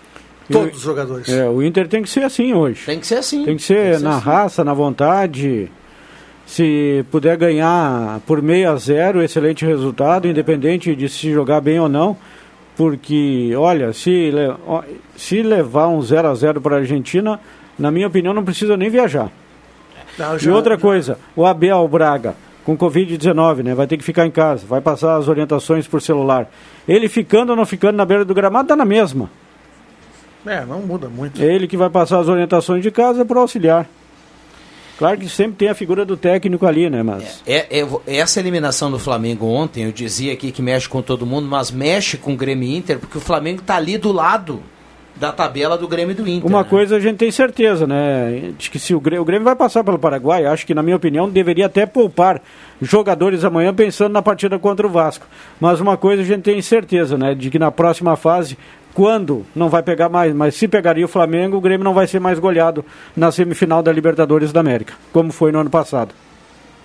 Todos 0.48 0.76
os 0.76 0.82
jogadores. 0.82 1.28
É, 1.28 1.48
o 1.48 1.60
Inter 1.60 1.88
tem 1.88 2.00
que 2.00 2.08
ser 2.08 2.22
assim 2.22 2.54
hoje. 2.54 2.86
Tem 2.86 3.00
que 3.00 3.06
ser 3.06 3.16
assim. 3.16 3.44
Tem 3.44 3.56
que 3.56 3.62
ser 3.64 3.98
na 3.98 4.16
assim. 4.16 4.24
raça, 4.24 4.62
na 4.64 4.72
vontade. 4.74 5.68
Se 6.46 7.04
puder 7.10 7.36
ganhar 7.36 8.20
por 8.26 8.40
meio 8.40 8.70
a 8.70 8.76
zero, 8.76 9.20
excelente 9.22 9.66
resultado, 9.66 10.28
independente 10.28 10.94
de 10.94 11.08
se 11.08 11.32
jogar 11.32 11.60
bem 11.60 11.80
ou 11.80 11.88
não. 11.88 12.16
Porque, 12.78 13.52
olha, 13.56 13.92
se, 13.92 14.30
se 15.16 15.42
levar 15.42 15.88
um 15.88 16.00
0 16.00 16.28
a 16.28 16.34
0 16.36 16.60
para 16.60 16.76
a 16.76 16.78
Argentina, 16.78 17.40
na 17.76 17.90
minha 17.90 18.06
opinião, 18.06 18.32
não 18.32 18.44
precisa 18.44 18.76
nem 18.76 18.88
viajar. 18.88 19.32
Não, 20.16 20.36
E 20.36 20.38
já- 20.38 20.54
outra 20.54 20.78
coisa, 20.78 21.18
o 21.34 21.44
Abel 21.44 21.86
Braga, 21.88 22.36
com 22.64 22.78
Covid-19, 22.78 23.64
né? 23.64 23.74
Vai 23.74 23.88
ter 23.88 23.96
que 23.96 24.04
ficar 24.04 24.24
em 24.26 24.30
casa, 24.30 24.64
vai 24.64 24.80
passar 24.80 25.16
as 25.16 25.26
orientações 25.26 25.88
por 25.88 26.00
celular. 26.00 26.48
Ele 26.86 27.08
ficando 27.08 27.50
ou 27.50 27.56
não 27.56 27.66
ficando 27.66 27.96
na 27.96 28.04
beira 28.04 28.24
do 28.24 28.32
gramado, 28.32 28.68
dá 28.68 28.76
na 28.76 28.84
mesma. 28.84 29.28
É, 30.46 30.64
não 30.64 30.78
muda 30.78 31.08
muito. 31.08 31.42
É 31.42 31.46
ele 31.52 31.66
que 31.66 31.76
vai 31.76 31.90
passar 31.90 32.20
as 32.20 32.28
orientações 32.28 32.80
de 32.80 32.92
casa 32.92 33.24
para 33.24 33.38
o 33.38 33.40
auxiliar. 33.40 33.86
Claro 34.98 35.16
que 35.16 35.28
sempre 35.28 35.56
tem 35.56 35.68
a 35.68 35.74
figura 35.74 36.04
do 36.04 36.16
técnico 36.16 36.66
ali, 36.66 36.90
né? 36.90 37.02
Mas 37.02 37.40
É, 37.46 37.80
é- 37.80 37.86
essa 38.06 38.40
eliminação 38.40 38.90
do 38.90 38.98
Flamengo 38.98 39.46
ontem, 39.46 39.84
eu 39.84 39.92
dizia 39.92 40.32
aqui 40.32 40.50
que 40.50 40.60
mexe 40.60 40.88
com 40.88 41.00
todo 41.00 41.24
mundo, 41.24 41.46
mas 41.46 41.70
mexe 41.70 42.16
com 42.16 42.32
o 42.32 42.36
Grêmio 42.36 42.68
Inter, 42.68 42.98
porque 42.98 43.16
o 43.16 43.20
Flamengo 43.20 43.60
está 43.60 43.76
ali 43.76 43.96
do 43.96 44.10
lado 44.10 44.60
da 45.18 45.32
tabela 45.32 45.76
do 45.76 45.88
Grêmio 45.88 46.12
e 46.12 46.14
do 46.14 46.28
Inter. 46.28 46.48
uma 46.48 46.62
né? 46.62 46.68
coisa 46.68 46.96
a 46.96 47.00
gente 47.00 47.16
tem 47.16 47.30
certeza, 47.30 47.86
né? 47.86 48.52
De 48.56 48.70
que 48.70 48.78
se 48.78 48.94
o 48.94 49.00
Grêmio, 49.00 49.22
o 49.22 49.24
Grêmio 49.24 49.44
vai 49.44 49.56
passar 49.56 49.82
pelo 49.82 49.98
Paraguai, 49.98 50.46
acho 50.46 50.64
que, 50.66 50.74
na 50.74 50.82
minha 50.82 50.96
opinião, 50.96 51.28
deveria 51.28 51.66
até 51.66 51.86
poupar 51.86 52.40
jogadores 52.80 53.44
amanhã 53.44 53.74
pensando 53.74 54.12
na 54.12 54.22
partida 54.22 54.58
contra 54.58 54.86
o 54.86 54.90
Vasco. 54.90 55.26
Mas 55.60 55.80
uma 55.80 55.96
coisa 55.96 56.22
a 56.22 56.24
gente 56.24 56.42
tem 56.42 56.62
certeza, 56.62 57.18
né? 57.18 57.34
De 57.34 57.50
que 57.50 57.58
na 57.58 57.70
próxima 57.70 58.16
fase, 58.16 58.56
quando 58.98 59.46
não 59.54 59.68
vai 59.68 59.80
pegar 59.80 60.08
mais, 60.08 60.34
mas 60.34 60.56
se 60.56 60.66
pegaria 60.66 61.04
o 61.04 61.08
Flamengo, 61.08 61.56
o 61.56 61.60
Grêmio 61.60 61.84
não 61.84 61.94
vai 61.94 62.08
ser 62.08 62.18
mais 62.18 62.36
goleado 62.40 62.84
na 63.16 63.30
semifinal 63.30 63.80
da 63.80 63.92
Libertadores 63.92 64.50
da 64.52 64.58
América, 64.58 64.94
como 65.12 65.30
foi 65.30 65.52
no 65.52 65.60
ano 65.60 65.70
passado. 65.70 66.12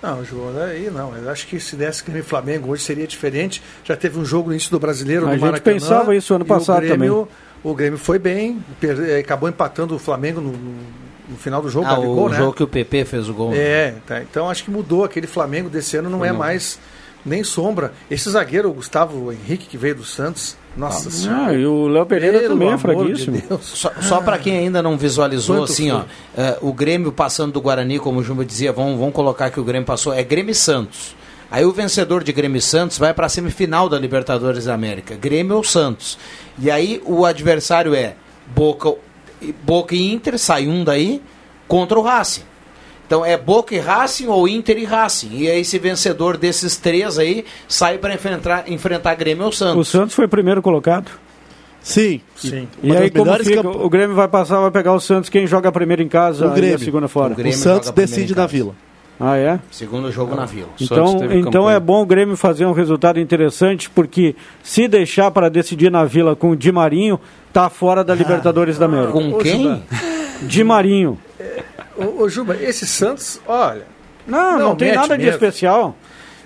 Não, 0.00 0.24
João, 0.24 0.56
aí 0.62 0.88
não. 0.94 1.12
Eu 1.16 1.28
acho 1.28 1.44
que 1.48 1.58
se 1.58 1.74
desse 1.74 2.04
Grêmio 2.04 2.20
e 2.20 2.22
Flamengo 2.24 2.70
hoje 2.70 2.84
seria 2.84 3.04
diferente. 3.04 3.60
Já 3.82 3.96
teve 3.96 4.16
um 4.16 4.24
jogo 4.24 4.46
no 4.46 4.52
início 4.54 4.70
do 4.70 4.78
brasileiro 4.78 5.24
A 5.24 5.26
no 5.26 5.32
gente 5.32 5.40
Maracanã. 5.42 5.74
pensava 5.74 6.14
isso 6.14 6.32
ano 6.32 6.44
passado 6.44 6.84
o 6.84 6.86
Grêmio, 6.86 7.14
também. 7.14 7.28
O 7.64 7.74
Grêmio 7.74 7.98
foi 7.98 8.20
bem, 8.20 8.62
eh, 8.80 9.18
acabou 9.18 9.48
empatando 9.48 9.96
o 9.96 9.98
Flamengo 9.98 10.40
no, 10.40 10.52
no- 10.52 11.36
final 11.36 11.60
do 11.60 11.68
jogo. 11.68 11.84
Ah, 11.88 11.98
o 11.98 12.28
né? 12.28 12.36
jogo 12.36 12.52
que 12.52 12.62
o 12.62 12.68
PP 12.68 13.06
fez 13.06 13.28
o 13.28 13.34
gol. 13.34 13.50
né? 13.50 13.58
É, 13.58 13.94
tá. 14.06 14.20
então 14.22 14.48
acho 14.48 14.62
que 14.62 14.70
mudou. 14.70 15.02
Aquele 15.02 15.26
Flamengo 15.26 15.68
desse 15.68 15.96
ano 15.96 16.08
não 16.08 16.20
Foi 16.20 16.28
é 16.28 16.30
não. 16.32 16.38
mais 16.38 16.78
nem 17.26 17.42
sombra. 17.42 17.92
Esse 18.08 18.30
zagueiro, 18.30 18.68
o 18.70 18.74
Gustavo 18.74 19.32
Henrique, 19.32 19.66
que 19.66 19.76
veio 19.76 19.96
do 19.96 20.04
Santos, 20.04 20.56
nossa 20.76 21.08
Ah, 21.08 21.12
senhora. 21.12 21.54
e 21.54 21.66
o 21.66 21.86
Léo 21.88 22.06
Pereira 22.06 22.38
Pelo 22.40 22.54
também 22.54 22.72
é 22.72 22.78
fraguíssimo. 22.78 23.36
de. 23.36 23.64
Só, 23.64 23.92
só 24.00 24.20
para 24.20 24.38
quem 24.38 24.56
ainda 24.58 24.82
não 24.82 24.96
visualizou, 24.96 25.58
Quanto 25.58 25.72
assim, 25.72 25.90
foi? 25.90 25.98
ó, 26.00 26.02
é, 26.36 26.58
o 26.60 26.72
Grêmio 26.72 27.12
passando 27.12 27.52
do 27.52 27.60
Guarani, 27.60 27.98
como 27.98 28.20
o 28.20 28.22
Jumba 28.24 28.44
dizia, 28.44 28.72
vamos, 28.72 28.98
vamos 28.98 29.14
colocar 29.14 29.50
que 29.50 29.60
o 29.60 29.64
Grêmio 29.64 29.86
passou, 29.86 30.12
é 30.12 30.22
Grêmio 30.22 30.52
e 30.52 30.54
Santos. 30.54 31.14
Aí 31.50 31.64
o 31.64 31.72
vencedor 31.72 32.24
de 32.24 32.32
Grêmio 32.32 32.58
e 32.58 32.62
Santos 32.62 32.98
vai 32.98 33.14
para 33.14 33.26
a 33.26 33.28
semifinal 33.28 33.88
da 33.88 33.98
Libertadores 33.98 34.64
da 34.64 34.74
América, 34.74 35.14
Grêmio 35.14 35.56
ou 35.56 35.62
Santos. 35.62 36.18
E 36.58 36.70
aí 36.70 37.00
o 37.04 37.24
adversário 37.24 37.94
é 37.94 38.16
Boca, 38.54 38.92
Boca 39.62 39.94
e 39.94 40.12
Inter, 40.12 40.36
sai 40.38 40.66
um 40.66 40.82
daí, 40.82 41.22
contra 41.68 41.98
o 41.98 42.02
Racing. 42.02 42.42
Então 43.06 43.24
é 43.24 43.36
Boca 43.36 43.74
e 43.74 43.78
Racing 43.78 44.26
ou 44.28 44.48
Inter 44.48 44.78
e 44.78 44.84
Racing. 44.84 45.30
E 45.32 45.50
aí 45.50 45.60
esse 45.60 45.78
vencedor 45.78 46.36
desses 46.36 46.76
três 46.76 47.18
aí 47.18 47.44
sai 47.68 47.98
para 47.98 48.14
enfrentar, 48.14 48.64
enfrentar 48.66 49.14
Grêmio 49.14 49.44
ou 49.44 49.52
Santos. 49.52 49.76
O 49.76 49.84
Santos 49.90 50.14
foi 50.14 50.24
o 50.24 50.28
primeiro 50.28 50.62
colocado. 50.62 51.10
Sim. 51.82 52.22
Sim. 52.34 52.66
E 52.82 52.90
Uma 52.90 53.00
aí 53.00 53.10
como 53.10 53.30
fica? 53.34 53.62
camp- 53.62 53.76
O 53.76 53.90
Grêmio 53.90 54.16
vai 54.16 54.26
passar, 54.26 54.58
vai 54.58 54.70
pegar 54.70 54.94
o 54.94 55.00
Santos, 55.00 55.28
quem 55.28 55.46
joga 55.46 55.70
primeiro 55.70 56.02
em 56.02 56.08
casa 56.08 56.46
O 56.46 56.50
Grêmio. 56.52 56.70
e 56.72 56.74
a 56.76 56.78
segunda 56.78 57.08
fora. 57.08 57.34
O 57.34 57.36
Grêmio 57.36 57.54
o 57.58 57.60
Santos 57.60 57.90
decide 57.90 58.34
na. 58.34 58.46
Vila. 58.46 58.74
Ah, 59.20 59.36
é? 59.36 59.60
Segundo 59.70 60.10
jogo 60.10 60.34
na 60.34 60.44
Vila. 60.46 60.70
Então, 60.80 61.20
então 61.30 61.70
é 61.70 61.78
bom 61.78 62.02
o 62.02 62.06
Grêmio 62.06 62.36
fazer 62.36 62.64
um 62.66 62.72
resultado 62.72 63.20
interessante, 63.20 63.88
porque 63.90 64.34
se 64.62 64.88
deixar 64.88 65.30
para 65.30 65.48
decidir 65.48 65.88
na 65.90 66.04
Vila 66.04 66.34
com 66.34 66.50
o 66.50 66.56
Di 66.56 66.72
Marinho, 66.72 67.20
tá 67.52 67.68
fora 67.70 68.02
da 68.02 68.12
Libertadores 68.14 68.76
da 68.78 68.86
América. 68.86 69.12
Com 69.12 69.34
quem? 69.38 69.82
Di 70.42 70.64
Marinho. 70.64 71.16
Ô, 71.96 72.22
ô, 72.22 72.28
Juba, 72.28 72.56
esse 72.56 72.86
Santos, 72.86 73.40
olha. 73.46 73.86
Não, 74.26 74.58
não, 74.58 74.76
tem 74.76 74.88
mete 74.88 74.96
nada 74.96 75.16
de 75.18 75.24
mesmo. 75.24 75.36
especial. 75.36 75.96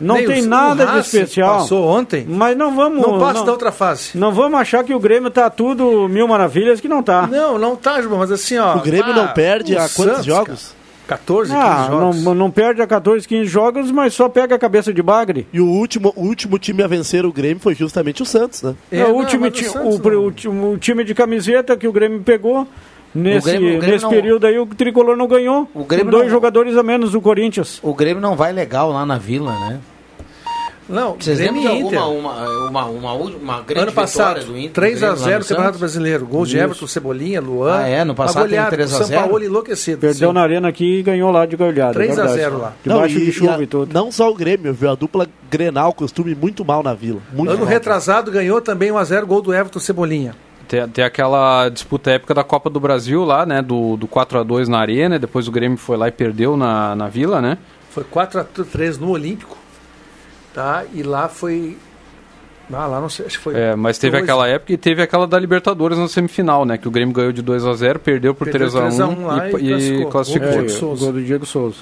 Não 0.00 0.14
Nem 0.16 0.26
tem 0.26 0.42
o- 0.42 0.44
o 0.44 0.48
nada 0.48 0.86
de 0.86 0.92
Racing 0.92 1.18
especial. 1.18 1.58
Passou 1.58 1.84
ontem. 1.88 2.24
Mas 2.28 2.56
não 2.56 2.74
vamos. 2.76 3.00
Não 3.02 3.18
passa 3.18 3.44
da 3.44 3.50
outra 3.52 3.72
fase. 3.72 4.16
Não 4.16 4.32
vamos 4.32 4.60
achar 4.60 4.84
que 4.84 4.94
o 4.94 5.00
Grêmio 5.00 5.30
tá 5.30 5.50
tudo 5.50 6.08
mil 6.08 6.28
maravilhas 6.28 6.80
que 6.80 6.86
não 6.88 7.02
tá. 7.02 7.26
Não, 7.26 7.58
não 7.58 7.74
tá, 7.74 8.00
Juba, 8.00 8.16
mas 8.16 8.30
assim, 8.30 8.56
ó. 8.58 8.76
O 8.76 8.80
Grêmio 8.80 9.12
não 9.14 9.28
perde 9.28 9.74
o 9.74 9.76
há 9.76 9.88
quantos 9.88 9.94
Santos, 10.04 10.24
jogos? 10.24 10.74
cara, 11.06 11.20
14, 11.20 11.52
15 11.52 11.64
Ah, 11.66 11.86
jogos. 11.90 12.22
não, 12.22 12.34
não 12.34 12.50
perde 12.50 12.80
a 12.82 12.86
14, 12.86 13.26
15 13.26 13.46
jogos, 13.50 13.90
mas 13.90 14.12
só 14.14 14.28
pega 14.28 14.54
a 14.54 14.58
cabeça 14.58 14.92
de 14.92 15.02
bagre. 15.02 15.48
E 15.52 15.60
o 15.60 15.66
último, 15.66 16.12
o 16.14 16.22
último 16.26 16.58
time 16.60 16.82
a 16.82 16.86
vencer 16.86 17.24
o 17.26 17.32
Grêmio 17.32 17.58
foi 17.60 17.74
justamente 17.74 18.22
o 18.22 18.26
Santos, 18.26 18.62
né? 18.62 18.74
É, 18.92 19.04
o, 19.04 19.14
último 19.14 19.50
ti- 19.50 19.66
o, 19.66 20.26
o 20.26 20.30
ti- 20.30 20.48
o 20.48 20.76
time 20.78 21.02
de 21.02 21.14
camiseta 21.14 21.76
que 21.76 21.88
o 21.88 21.92
Grêmio 21.92 22.20
pegou. 22.20 22.68
Nesse, 23.22 23.46
Grêmio- 23.50 23.68
o 23.68 23.72
Grêmio 23.78 23.88
nesse 23.94 24.04
não- 24.04 24.10
período 24.10 24.46
aí 24.46 24.58
o 24.58 24.66
Tricolor 24.66 25.16
não 25.16 25.26
ganhou. 25.28 25.68
O 25.74 25.84
Grêmio 25.84 26.06
com 26.06 26.10
dois 26.12 26.24
não- 26.24 26.30
jogadores 26.30 26.76
a 26.76 26.82
menos 26.82 27.12
do 27.12 27.20
Corinthians. 27.20 27.78
O 27.82 27.94
Grêmio 27.94 28.20
não 28.20 28.36
vai 28.36 28.52
legal 28.52 28.90
lá 28.92 29.04
na 29.06 29.18
Vila, 29.18 29.52
né? 29.52 29.80
Não, 30.88 31.16
Vocês 31.20 31.36
Grêmio 31.38 31.56
lembram 31.62 31.74
de 31.76 31.82
e 31.82 31.86
Inter. 31.86 32.00
alguma 32.00 32.32
uma, 32.32 32.84
uma, 32.86 33.12
uma, 33.12 33.12
uma 33.12 33.60
grande 33.60 33.82
Ano 33.82 33.92
passado, 33.92 34.36
vitória 34.38 34.44
do 34.44 34.56
Inter? 34.58 34.72
3 34.72 35.00
do 35.00 35.04
a 35.04 35.08
Grêmio 35.10 35.20
lá 35.22 35.28
0 35.28 35.38
no 35.40 35.44
Campeonato? 35.48 35.78
Brasileiro. 35.78 36.26
Gols 36.26 36.48
de. 36.48 36.56
Everton, 36.58 36.86
Cebolinha, 36.86 37.40
Luan. 37.42 37.76
Ah, 37.76 37.86
é? 37.88 38.04
No 38.04 38.14
passado 38.14 38.44
goleada, 38.44 38.70
teve 38.70 38.76
3 38.84 38.92
a 38.92 38.94
o 38.94 38.98
São 39.00 39.06
0? 39.06 39.20
Paulo 39.28 39.44
enlouquecido. 39.44 39.98
Perdeu 40.00 40.28
sim. 40.30 40.34
na 40.34 40.40
arena 40.40 40.68
aqui 40.68 41.00
e 41.00 41.02
ganhou 41.02 41.30
lá 41.30 41.44
de 41.44 41.56
goleada. 41.56 41.92
3 41.92 42.12
a 42.12 42.22
verdade. 42.22 42.40
0 42.40 42.56
lá. 42.58 42.72
Debaixo 42.82 43.14
Não, 43.16 43.22
e- 43.22 43.24
de 43.26 43.32
chuva 43.32 43.56
e 43.58 43.60
e, 43.60 43.64
a- 43.64 43.66
tudo. 43.66 43.92
Não 43.92 44.10
só 44.10 44.30
o 44.30 44.34
Grêmio, 44.34 44.72
viu? 44.72 44.90
A 44.90 44.94
dupla 44.94 45.28
Grenal 45.50 45.92
costume 45.92 46.34
muito 46.34 46.64
mal 46.64 46.82
na 46.82 46.94
Vila. 46.94 47.20
Muito 47.34 47.50
Ano 47.50 47.58
mal. 47.60 47.68
retrasado 47.68 48.30
ganhou 48.30 48.58
também 48.62 48.90
1x0 48.90 49.26
gol 49.26 49.42
do 49.42 49.52
Everton 49.52 49.80
Cebolinha. 49.80 50.34
Tem, 50.68 50.86
tem 50.88 51.04
aquela 51.04 51.70
disputa 51.70 52.10
épica 52.10 52.34
da 52.34 52.44
Copa 52.44 52.68
do 52.68 52.78
Brasil 52.78 53.24
lá, 53.24 53.46
né? 53.46 53.62
Do, 53.62 53.96
do 53.96 54.06
4x2 54.06 54.68
na 54.68 54.78
Arena, 54.78 55.18
depois 55.18 55.48
o 55.48 55.50
Grêmio 55.50 55.78
foi 55.78 55.96
lá 55.96 56.08
e 56.08 56.12
perdeu 56.12 56.56
na, 56.56 56.94
na 56.94 57.08
Vila, 57.08 57.40
né? 57.40 57.56
Foi 57.90 58.04
4x3 58.04 58.98
no 58.98 59.10
Olímpico. 59.10 59.56
Tá? 60.52 60.84
E 60.92 61.02
lá 61.02 61.28
foi. 61.28 61.78
Ah, 62.70 62.86
lá 62.86 63.00
não 63.00 63.08
sei, 63.08 63.24
acho 63.24 63.38
que 63.38 63.44
foi. 63.44 63.58
É, 63.58 63.74
mas 63.74 63.96
teve 63.96 64.18
dois. 64.18 64.24
aquela 64.24 64.46
época 64.46 64.74
e 64.74 64.76
teve 64.76 65.00
aquela 65.00 65.26
da 65.26 65.38
Libertadores 65.38 65.96
na 65.96 66.06
semifinal, 66.06 66.66
né? 66.66 66.76
Que 66.76 66.86
o 66.86 66.90
Grêmio 66.90 67.14
ganhou 67.14 67.32
de 67.32 67.40
2 67.40 67.64
a 67.64 67.72
0 67.72 67.98
perdeu 67.98 68.34
por 68.34 68.44
Perdeu 68.44 68.68
3 68.70 68.74
a 68.76 68.78
1 68.80 68.82
3 68.82 69.00
a 69.00 69.06
1 69.06 69.26
lá 69.26 69.48
e, 69.48 69.52
e 69.52 69.72
e 70.02 70.06
classificou. 70.06 70.10
classificou. 70.10 70.48
É, 70.48 70.66
Diego 70.66 70.86
o 70.86 70.96
gol 70.96 71.12
do 71.12 71.22
Diego 71.22 71.46
Souza. 71.46 71.78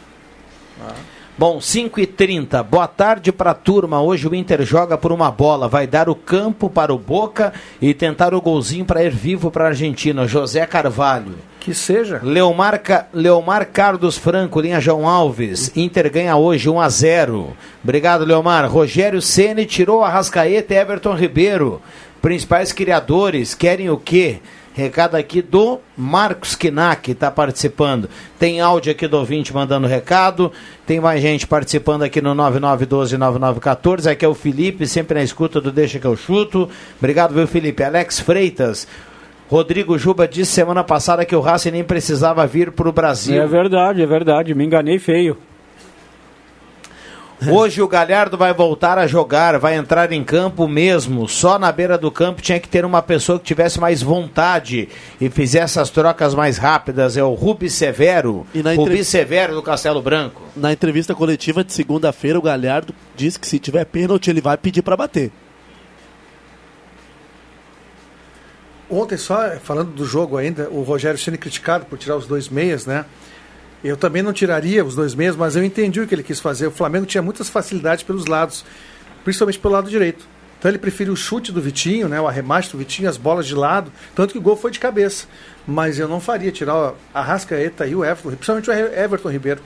Bom, 1.39 1.61
5 1.61 2.01
e 2.01 2.07
30 2.07 2.63
Boa 2.63 2.89
tarde 2.89 3.31
para 3.31 3.51
a 3.51 3.55
turma. 3.55 4.01
Hoje 4.01 4.27
o 4.27 4.35
Inter 4.35 4.65
joga 4.65 4.97
por 4.97 5.13
uma 5.13 5.31
bola. 5.31 5.69
Vai 5.69 5.87
dar 5.87 6.09
o 6.09 6.15
campo 6.15 6.71
para 6.71 6.95
o 6.95 6.99
Boca 6.99 7.53
e 7.79 7.93
tentar 7.93 8.33
o 8.33 8.41
golzinho 8.41 8.87
para 8.87 9.05
ir 9.05 9.11
vivo 9.11 9.51
para 9.51 9.65
a 9.65 9.69
Argentina. 9.69 10.27
José 10.27 10.65
Carvalho. 10.65 11.35
Que 11.61 11.75
seja. 11.75 12.21
Leomar, 12.23 12.81
Leomar 13.13 13.67
Carlos 13.71 14.17
Franco, 14.17 14.63
linha 14.63 14.81
João 14.81 15.07
Alves. 15.07 15.77
Inter 15.77 16.11
ganha 16.11 16.37
hoje 16.37 16.71
1 16.71 16.81
a 16.81 16.89
0. 16.89 17.55
Obrigado, 17.85 18.25
Leomar. 18.25 18.67
Rogério 18.71 19.21
Ceni 19.21 19.67
tirou 19.67 20.03
a 20.03 20.09
Rascaeta 20.09 20.73
e 20.73 20.79
Everton 20.79 21.15
Ribeiro. 21.15 21.83
Principais 22.23 22.73
criadores 22.73 23.55
querem 23.55 23.91
o 23.91 23.99
quê? 23.99 24.41
Recado 24.77 25.15
aqui 25.15 25.41
do 25.41 25.81
Marcos 25.97 26.55
Kinak, 26.55 27.01
que 27.01 27.13
está 27.13 27.31
participando. 27.31 28.11
Tem 28.39 28.61
áudio 28.61 28.93
aqui 28.93 29.09
do 29.09 29.17
ouvinte 29.17 29.55
mandando 29.55 29.87
recado. 29.87 30.53
Tem 30.87 31.01
mais 31.01 31.23
gente 31.23 31.47
participando 31.47 32.03
aqui 32.03 32.21
no 32.21 32.35
9912-9914. 32.35 34.11
Aqui 34.11 34.27
é 34.27 34.29
o 34.29 34.35
Felipe, 34.35 34.87
sempre 34.87 35.15
na 35.15 35.25
escuta 35.25 35.63
do 35.63 35.73
Deixa 35.73 35.99
que 35.99 36.07
eu 36.07 36.15
chuto. 36.15 36.69
Obrigado, 36.99 37.33
viu, 37.33 37.47
Felipe? 37.47 37.83
Alex 37.83 38.21
Freitas. 38.21 38.87
Rodrigo 39.49 39.97
Juba 39.97 40.29
disse 40.29 40.53
semana 40.53 40.85
passada 40.85 41.25
que 41.25 41.35
o 41.35 41.41
Racing 41.41 41.71
nem 41.71 41.83
precisava 41.83 42.47
vir 42.47 42.71
para 42.71 42.91
o 42.91 42.93
Brasil. 42.93 43.41
É 43.43 43.47
verdade, 43.47 44.03
é 44.03 44.07
verdade. 44.07 44.55
Me 44.55 44.67
enganei 44.67 44.99
feio. 44.99 45.39
Hoje 47.51 47.83
o 47.83 47.87
Galhardo 47.89 48.37
vai 48.39 48.55
voltar 48.55 48.97
a 48.99 49.07
jogar, 49.07 49.59
vai 49.59 49.77
entrar 49.77 50.11
em 50.11 50.25
campo 50.25 50.67
mesmo. 50.67 51.29
Só 51.29 51.59
na 51.59 51.71
beira 51.71 51.99
do 51.99 52.11
campo 52.11 52.41
tinha 52.41 52.59
que 52.59 52.67
ter 52.67 52.83
uma 52.85 53.03
pessoa 53.03 53.39
que 53.39 53.45
tivesse 53.45 53.79
mais 53.79 54.01
vontade 54.03 54.89
e 55.21 55.29
fizesse 55.29 55.79
as 55.79 55.91
trocas 55.91 56.35
mais 56.35 56.57
rápidas. 56.57 57.15
É 57.15 57.23
o 57.23 57.35
Rubi 57.35 57.69
Severo. 57.69 58.47
E 58.55 58.63
na 58.63 58.71
Rubi 58.71 58.83
entrev- 58.93 59.05
Severo 59.05 59.55
do 59.55 59.63
Castelo 59.63 60.01
Branco. 60.01 60.41
Na 60.57 60.73
entrevista 60.73 61.15
coletiva 61.15 61.63
de 61.63 61.75
segunda-feira, 61.75 62.39
o 62.39 62.43
Galhardo 62.43 62.95
disse 63.15 63.39
que 63.39 63.47
se 63.47 63.59
tiver 63.59 63.85
pênalti, 63.85 64.29
ele 64.31 64.41
vai 64.41 64.57
pedir 64.57 64.81
pra 64.81 64.97
bater. 64.97 65.31
Ontem, 68.89 69.19
só 69.19 69.51
falando 69.63 69.91
do 69.91 70.05
jogo 70.07 70.37
ainda, 70.39 70.69
o 70.71 70.83
Rogério 70.83 71.19
sendo 71.19 71.37
criticado 71.37 71.85
por 71.87 71.99
tirar 71.99 72.17
os 72.17 72.27
dois 72.27 72.49
meias, 72.49 72.87
né? 72.87 73.05
Eu 73.87 73.97
também 73.97 74.23
não 74.23 74.33
tiraria 74.33 74.85
os 74.85 74.95
dois 74.95 75.15
meias, 75.15 75.37
mas 75.37 75.55
eu 75.55 75.65
entendi 75.65 76.01
o 76.01 76.07
que 76.07 76.15
ele 76.15 76.23
quis 76.23 76.41
fazer. 76.41 76.67
O 76.67 76.71
Flamengo 76.71 77.07
tinha 77.07 77.23
muitas 77.23 77.49
facilidades 77.49 78.03
pelos 78.03 78.27
lados, 78.27 78.65
principalmente 79.25 79.59
pelo 79.59 79.75
lado 79.75 79.89
direito. 79.89 80.27
Então 80.59 80.71
ele 80.71 80.79
preferiu 80.79 81.13
o 81.13 81.17
chute 81.17 81.53
do 81.53 81.61
Vitinho, 81.61 82.09
né? 82.09 82.21
O 82.21 82.27
arremate 82.27 82.71
do 82.71 82.79
Vitinho, 82.79 83.09
as 83.09 83.17
bolas 83.17 83.47
de 83.47 83.55
lado, 83.55 83.93
tanto 84.15 84.33
que 84.33 84.39
o 84.39 84.43
gol 84.43 84.57
foi 84.57 84.71
de 84.71 84.81
cabeça. 84.81 85.27
Mas 85.67 85.99
eu 85.99 86.09
não 86.09 86.21
faria 86.21 86.51
tirar 86.51 86.95
a 87.13 87.23
Rascaeta 87.23 87.87
e 87.87 87.95
o 87.95 88.05
Everton, 88.05 88.31
principalmente 88.31 88.71
o 88.71 88.73
Everton 88.73 89.31
Ribeiro. 89.31 89.61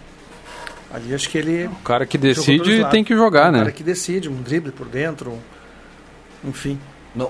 Ali 0.92 1.14
acho 1.14 1.28
que 1.30 1.38
ele. 1.38 1.66
O 1.66 1.84
cara 1.84 2.04
que 2.04 2.18
decide 2.18 2.84
tem 2.90 3.04
que 3.04 3.14
jogar, 3.14 3.48
O 3.48 3.52
né? 3.52 3.58
cara 3.60 3.72
que 3.72 3.84
decide, 3.84 4.28
um 4.28 4.42
drible 4.42 4.72
por 4.72 4.86
dentro, 4.86 5.38
enfim. 6.44 6.78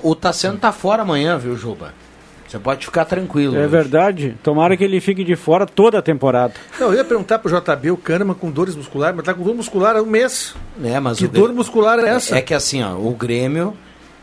O 0.02 0.14
Tassiano 0.14 0.58
tá 0.58 0.72
fora 0.72 1.02
amanhã, 1.02 1.38
viu, 1.38 1.56
Juba? 1.56 1.94
Você 2.50 2.58
pode 2.58 2.84
ficar 2.84 3.04
tranquilo. 3.04 3.54
É 3.54 3.60
hoje. 3.60 3.68
verdade. 3.68 4.36
Tomara 4.42 4.76
que 4.76 4.82
ele 4.82 5.00
fique 5.00 5.22
de 5.22 5.36
fora 5.36 5.66
toda 5.66 5.98
a 5.98 6.02
temporada. 6.02 6.54
Não, 6.80 6.88
eu 6.88 6.94
ia 6.94 7.04
perguntar 7.04 7.38
pro 7.38 7.48
JB, 7.48 7.92
o 7.92 7.96
Kahneman 7.96 8.34
com 8.34 8.50
dores 8.50 8.74
musculares, 8.74 9.14
mas 9.16 9.24
tá 9.24 9.32
com 9.32 9.44
dor 9.44 9.54
muscular 9.54 9.94
há 9.96 10.02
um 10.02 10.06
mês. 10.06 10.54
É, 10.82 10.98
mas 10.98 11.18
que 11.18 11.26
o 11.26 11.28
dor 11.28 11.42
Grêmio- 11.42 11.56
muscular 11.56 12.00
é 12.00 12.08
essa? 12.08 12.36
É 12.36 12.42
que 12.42 12.52
assim, 12.52 12.82
ó, 12.82 12.94
o 12.96 13.14
Grêmio. 13.14 13.72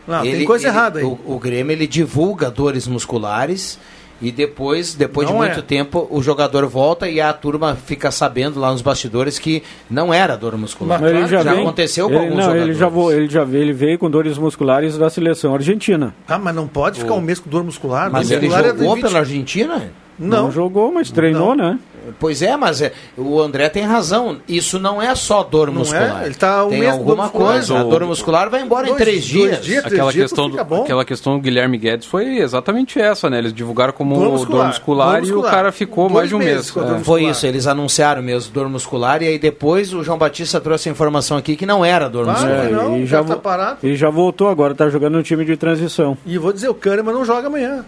Não, 0.05 0.21
tem 0.23 0.43
coisa 0.43 0.67
errada 0.67 0.99
aí. 0.99 1.05
O, 1.05 1.17
o 1.25 1.39
Grêmio 1.39 1.71
ele 1.71 1.87
divulga 1.87 2.51
dores 2.51 2.85
musculares 2.85 3.79
e 4.21 4.31
depois, 4.31 4.95
depois 4.95 5.27
de 5.27 5.33
Não 5.33 5.39
muito 5.39 5.59
é. 5.59 5.61
tempo, 5.61 6.07
o 6.09 6.21
jogador 6.23 6.65
volta 6.65 7.07
e 7.07 7.21
a 7.21 7.31
turma 7.33 7.75
fica 7.75 8.09
sabendo 8.11 8.59
lá 8.59 8.71
nos 8.71 8.81
bastidores 8.81 9.37
que 9.37 9.61
não 9.89 10.13
era 10.13 10.35
dor 10.35 10.57
muscular. 10.57 10.99
Mas 10.99 11.11
ele 11.11 11.27
já, 11.27 11.43
vem- 11.43 11.61
aconteceu 11.61 12.07
com 12.07 12.13
ele, 12.15 12.23
alguns 12.23 12.35
não, 12.37 12.43
jogadores. 12.43 12.69
ele 12.69 12.73
já, 12.79 12.87
vo- 12.89 13.11
ele 13.11 13.29
já 13.29 13.43
veio, 13.43 13.63
ele 13.63 13.73
veio 13.73 13.99
com 13.99 14.09
dores 14.09 14.37
musculares 14.37 14.97
da 14.97 15.09
seleção 15.09 15.53
argentina. 15.53 16.15
Ah, 16.27 16.37
mas 16.37 16.55
não 16.55 16.67
pode 16.67 16.99
ficar 16.99 17.13
um 17.13 17.21
mês 17.21 17.39
com 17.39 17.49
dor 17.49 17.63
muscular. 17.63 18.09
Mas 18.11 18.27
dor 18.29 18.37
ele 18.37 18.47
muscular 18.47 18.69
é 18.69 18.73
de 18.73 18.79
jogou 18.79 18.95
20. 18.95 19.03
pela 19.03 19.19
Argentina? 19.19 19.91
Não, 20.19 20.51
jogou, 20.51 20.91
mas 20.91 21.11
treinou, 21.11 21.55
né? 21.55 21.77
Pois 22.19 22.41
é, 22.41 22.55
mas 22.57 22.81
é, 22.81 22.91
o 23.17 23.41
André 23.41 23.69
tem 23.69 23.83
razão. 23.83 24.37
Isso 24.47 24.79
não 24.79 25.01
é 25.01 25.13
só 25.15 25.43
dor 25.43 25.67
Não 25.67 25.79
muscular. 25.79 26.21
é? 26.23 26.25
Ele 26.25 26.35
tá 26.35 26.65
um 26.65 26.69
tem 26.69 26.87
alguma 26.89 27.23
muscular. 27.23 27.51
coisa. 27.53 27.73
A 27.73 27.77
Mas 27.77 27.85
o- 27.87 27.89
dor 27.89 28.05
muscular 28.05 28.49
vai 28.49 28.61
embora 28.61 28.85
em 28.87 28.89
Dois- 28.91 29.01
três 29.03 29.15
dois 29.19 29.25
dias. 29.27 29.49
dias, 29.63 29.81
três 29.83 29.93
Aquela 29.93 30.11
dias, 30.11 30.29
questão, 30.31 30.49
do, 30.49 30.59
aquela 30.81 31.05
questão 31.05 31.33
do 31.35 31.41
Guilherme 31.41 31.77
Guedes 31.77 32.07
foi 32.07 32.37
exatamente 32.37 32.99
essa, 32.99 33.29
né? 33.29 33.39
Eles 33.39 33.53
divulgaram 33.53 33.93
como 33.93 34.15
Dor 34.15 34.23
dor 34.23 34.31
muscular, 34.31 34.67
muscular, 34.67 35.07
dor 35.21 35.27
e 35.27 35.31
o 35.31 35.35
muscular. 35.35 35.51
cara 35.51 35.71
ficou 35.71 36.03
Dois 36.09 36.13
mais 36.13 36.29
de 36.29 36.35
um 36.35 36.39
mês. 36.39 36.57
a 36.57 36.59
É. 36.59 36.63
Foi 36.63 36.83
muscular. 36.97 37.31
isso, 37.31 37.45
eles 37.47 37.67
anunciaram 37.67 38.21
mesmo 38.21 38.53
dor 38.53 38.69
muscular 38.69 39.21
e 39.21 39.27
aí 39.27 39.39
depois 39.39 39.93
o 39.93 40.03
João 40.03 40.17
Batista 40.17 40.59
trouxe 40.61 40.89
a 40.89 40.91
informação 40.91 41.37
aqui 41.37 41.55
que 41.55 41.65
não 41.65 41.83
era 41.83 42.07
dor 42.09 42.23
Claro 42.25 42.39
muscular. 42.39 42.67
que 42.67 42.73
não, 42.73 42.97
e 42.97 43.05
já, 43.05 43.23
tá 43.23 43.35
parado. 43.35 43.77
ele 43.83 43.95
já 43.95 44.09
voltou 44.09 44.47
agora, 44.49 44.73
tá 44.73 44.89
jogando 44.89 45.13
no 45.15 45.23
time 45.23 45.43
de 45.45 45.55
transição. 45.57 46.17
E 46.25 46.37
vou 46.37 46.53
dizer, 46.53 46.69
o 46.69 46.73
Kahneman 46.73 47.13
não 47.13 47.25
joga 47.25 47.47
amanhã. 47.47 47.83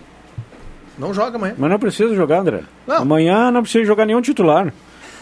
Não 1.00 1.14
joga 1.14 1.38
amanhã. 1.38 1.56
Mas 1.58 1.70
não 1.72 1.80
precisa 1.80 2.14
jogar, 2.14 2.40
André. 2.40 2.60
Não. 2.86 2.98
Amanhã 2.98 3.50
não 3.52 3.62
precisa 3.64 3.86
jogar 3.86 4.06
nenhum 4.06 4.22
titular. 4.22 4.72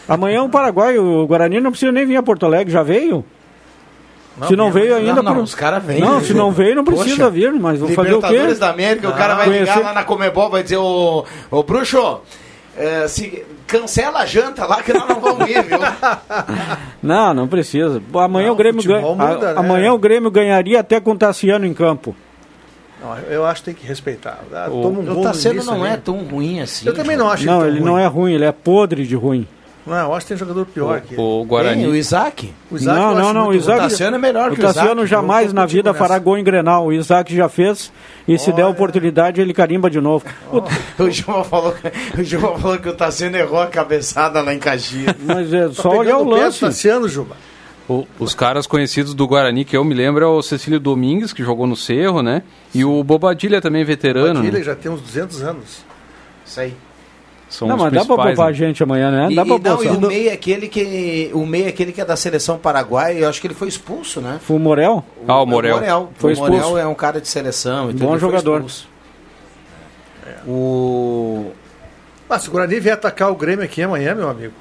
Amanhã 0.08 0.42
o 0.42 0.48
Paraguai, 0.48 0.98
o 0.98 1.26
Guarani 1.26 1.60
não 1.60 1.70
precisa 1.70 1.92
nem 1.92 2.04
vir 2.04 2.16
a 2.16 2.22
Porto 2.22 2.44
Alegre, 2.44 2.72
já 2.72 2.82
veio? 2.82 3.24
se 4.46 4.54
não 4.54 4.70
veio 4.70 4.94
ainda... 4.94 5.14
Não, 5.14 5.22
não, 5.22 5.34
por- 5.34 5.42
os 5.42 5.54
caras 5.54 5.82
vêm. 5.82 6.00
Não, 6.00 6.20
se 6.20 6.32
não 6.32 6.52
veio 6.52 6.76
não 6.76 6.84
precisa 6.84 7.16
Poxa, 7.16 7.30
vir, 7.30 7.52
mas 7.54 7.80
vou 7.80 7.88
fazer 7.88 8.14
o 8.14 8.20
quê? 8.20 8.26
Libertadores 8.28 8.58
da 8.60 8.70
América, 8.70 9.08
o 9.08 9.12
cara 9.12 9.34
vai 9.34 9.46
Conhecer- 9.46 9.74
ligar 9.74 9.84
lá 9.88 9.92
na 9.92 10.04
Comebol, 10.04 10.48
vai 10.48 10.62
dizer, 10.62 10.76
ô, 10.76 11.24
ô 11.50 11.62
bruxo, 11.64 12.20
é, 12.76 13.08
se, 13.08 13.44
cancela 13.66 14.20
a 14.20 14.26
janta 14.26 14.64
lá 14.64 14.80
que 14.80 14.92
nós 14.92 15.08
não 15.08 15.18
vamos 15.20 15.48
ir, 15.50 15.60
viu? 15.64 15.78
Não, 17.02 17.34
não 17.34 17.48
precisa. 17.48 18.00
Amanhã 18.14 18.46
Não, 18.48 18.54
o 18.54 18.56
Grêmio 18.56 18.82
ganha. 18.84 19.00
muda, 19.06 19.50
a- 19.50 19.54
né? 19.54 19.60
Amanhã 19.60 19.92
o 19.92 19.98
Grêmio 19.98 20.30
ganharia 20.30 20.80
até 20.80 21.00
com 21.00 21.12
o 21.12 21.16
Tassiano 21.18 21.66
em 21.66 21.74
campo. 21.74 22.14
Não, 23.00 23.16
eu 23.30 23.44
acho 23.46 23.62
que 23.62 23.66
tem 23.66 23.74
que 23.74 23.86
respeitar. 23.86 24.38
Ah, 24.52 24.66
O- 24.68 24.82
Toma 24.82 25.00
um 25.00 25.10
O 25.10 25.14
gol 25.14 25.22
Tassiano 25.22 25.56
início 25.56 25.72
não 25.72 25.84
ali. 25.84 25.92
é 25.94 25.96
tão 25.96 26.18
ruim 26.24 26.60
assim. 26.60 26.86
Eu 26.86 26.94
também 26.94 27.16
não 27.16 27.28
acho 27.30 27.46
não, 27.46 27.58
tão 27.60 27.68
ele 27.68 27.78
ruim. 27.78 27.86
não 27.88 27.98
é 27.98 28.06
ruim, 28.06 28.32
ele 28.32 28.44
é 28.44 28.52
podre 28.52 29.06
de 29.06 29.14
ruim. 29.14 29.46
Não, 29.86 29.96
eu 29.96 30.12
acho 30.14 30.26
que 30.26 30.28
tem 30.28 30.36
jogador 30.36 30.66
pior 30.66 31.00
que 31.00 31.14
ele. 31.14 31.22
O 31.22 31.42
Guarani. 31.46 31.80
Tem, 31.82 31.90
o 31.90 31.96
Isaac. 31.96 32.52
O 32.70 32.76
Isaac 32.76 32.98
não, 32.98 33.14
não, 33.14 33.32
não. 33.32 33.48
O 33.48 33.54
Isaac. 33.54 33.78
O 33.78 33.82
Tassiano 33.84 34.16
é 34.16 34.18
melhor 34.18 34.50
o 34.52 34.54
que 34.54 34.60
o 34.60 34.62
Isaac. 34.62 34.74
Tassiano 34.80 35.06
jamais 35.06 35.50
na 35.54 35.64
vida 35.64 35.90
contigo 35.90 35.98
fará 36.04 36.14
nessa. 36.16 36.24
gol 36.24 36.36
em 36.36 36.44
Grenal. 36.44 36.86
O 36.86 36.92
Isaac 36.92 37.34
já 37.34 37.48
fez 37.48 37.90
e 38.26 38.38
se 38.38 38.52
der 38.52 38.66
oportunidade 38.66 39.40
ele 39.40 39.54
carimba 39.54 39.88
de 39.88 39.98
novo. 39.98 40.26
O- 40.52 41.04
O 41.04 41.10
João 41.10 41.42
falou, 41.42 41.74
o 42.18 42.22
João 42.22 42.58
falou 42.58 42.78
que 42.78 42.88
o 42.88 42.92
Tassiano 42.92 43.38
errou 43.38 43.60
a 43.62 43.66
cabeçada 43.68 44.42
lá 44.42 44.52
em 44.52 44.58
Caxias. 44.58 45.14
Mas 45.24 45.54
é 45.54 45.68
Tá 45.68 45.74
só 45.74 45.88
olhar 45.96 46.18
o 46.18 46.24
lance. 46.28 46.60
Tassiano, 46.60 47.08
Juba. 47.08 47.36
O- 47.88 48.06
os 48.18 48.34
caras 48.34 48.66
conhecidos 48.66 49.14
do 49.14 49.26
Guarani 49.26 49.64
que 49.64 49.74
eu 49.76 49.82
me 49.82 49.94
lembro 49.94 50.22
é 50.24 50.28
o 50.28 50.42
Cecílio 50.42 50.78
Domingues, 50.78 51.32
que 51.32 51.42
jogou 51.42 51.66
no 51.66 51.74
Cerro, 51.74 52.22
né? 52.22 52.42
E 52.74 52.84
o 52.84 53.02
Bobadilha 53.02 53.60
também, 53.62 53.82
veterano. 53.82 54.44
Ele 54.44 54.58
Né? 54.58 54.62
já 54.64 54.74
tem 54.74 54.90
uns 54.92 55.00
200 55.00 55.42
anos. 55.42 55.84
Isso 56.44 56.60
aí. 56.60 56.74
São 57.48 57.66
Não, 57.66 57.76
os 57.76 57.82
mas 57.84 57.92
dá 57.94 58.04
pra 58.04 58.16
poupar 58.16 58.48
a 58.48 58.50
né? 58.50 58.52
gente 58.52 58.82
amanhã, 58.82 59.10
né? 59.10 59.28
E, 59.30 59.34
Dá 59.34 59.42
pra 59.42 59.54
e, 59.56 59.58
não, 59.58 59.82
e 59.82 59.88
o 59.88 60.00
meio 60.02 60.28
é 60.28 60.32
aquele 60.34 60.68
que 60.68 61.30
o 61.32 61.46
meio 61.46 61.64
é 61.64 61.68
aquele 61.68 61.92
que 61.92 62.00
é 62.02 62.04
da 62.04 62.14
seleção 62.14 62.58
paraguaia, 62.58 63.20
eu 63.20 63.26
acho 63.28 63.40
que 63.40 63.46
ele 63.46 63.54
foi 63.54 63.68
expulso, 63.68 64.20
né? 64.20 64.38
O 64.46 64.58
Morel? 64.58 65.02
Ah, 65.26 65.40
o 65.40 65.46
Morel. 65.46 65.78
Foi 66.16 66.34
o 66.34 66.36
Morel 66.36 66.56
expulso. 66.58 66.76
é 66.78 66.86
um 66.86 66.94
cara 66.94 67.22
de 67.22 67.28
seleção, 67.28 67.90
então 67.90 68.06
Bom 68.06 68.12
ele 68.12 68.20
foi 68.20 68.28
jogador. 68.28 68.56
expulso. 68.56 68.86
O 70.46 71.52
Ah, 72.28 72.38
se 72.38 72.48
o 72.48 72.52
Guarani 72.52 72.78
vier 72.78 72.92
atacar 72.92 73.30
o 73.30 73.34
Grêmio 73.34 73.64
aqui 73.64 73.80
amanhã, 73.82 74.14
meu 74.14 74.28
amigo, 74.28 74.52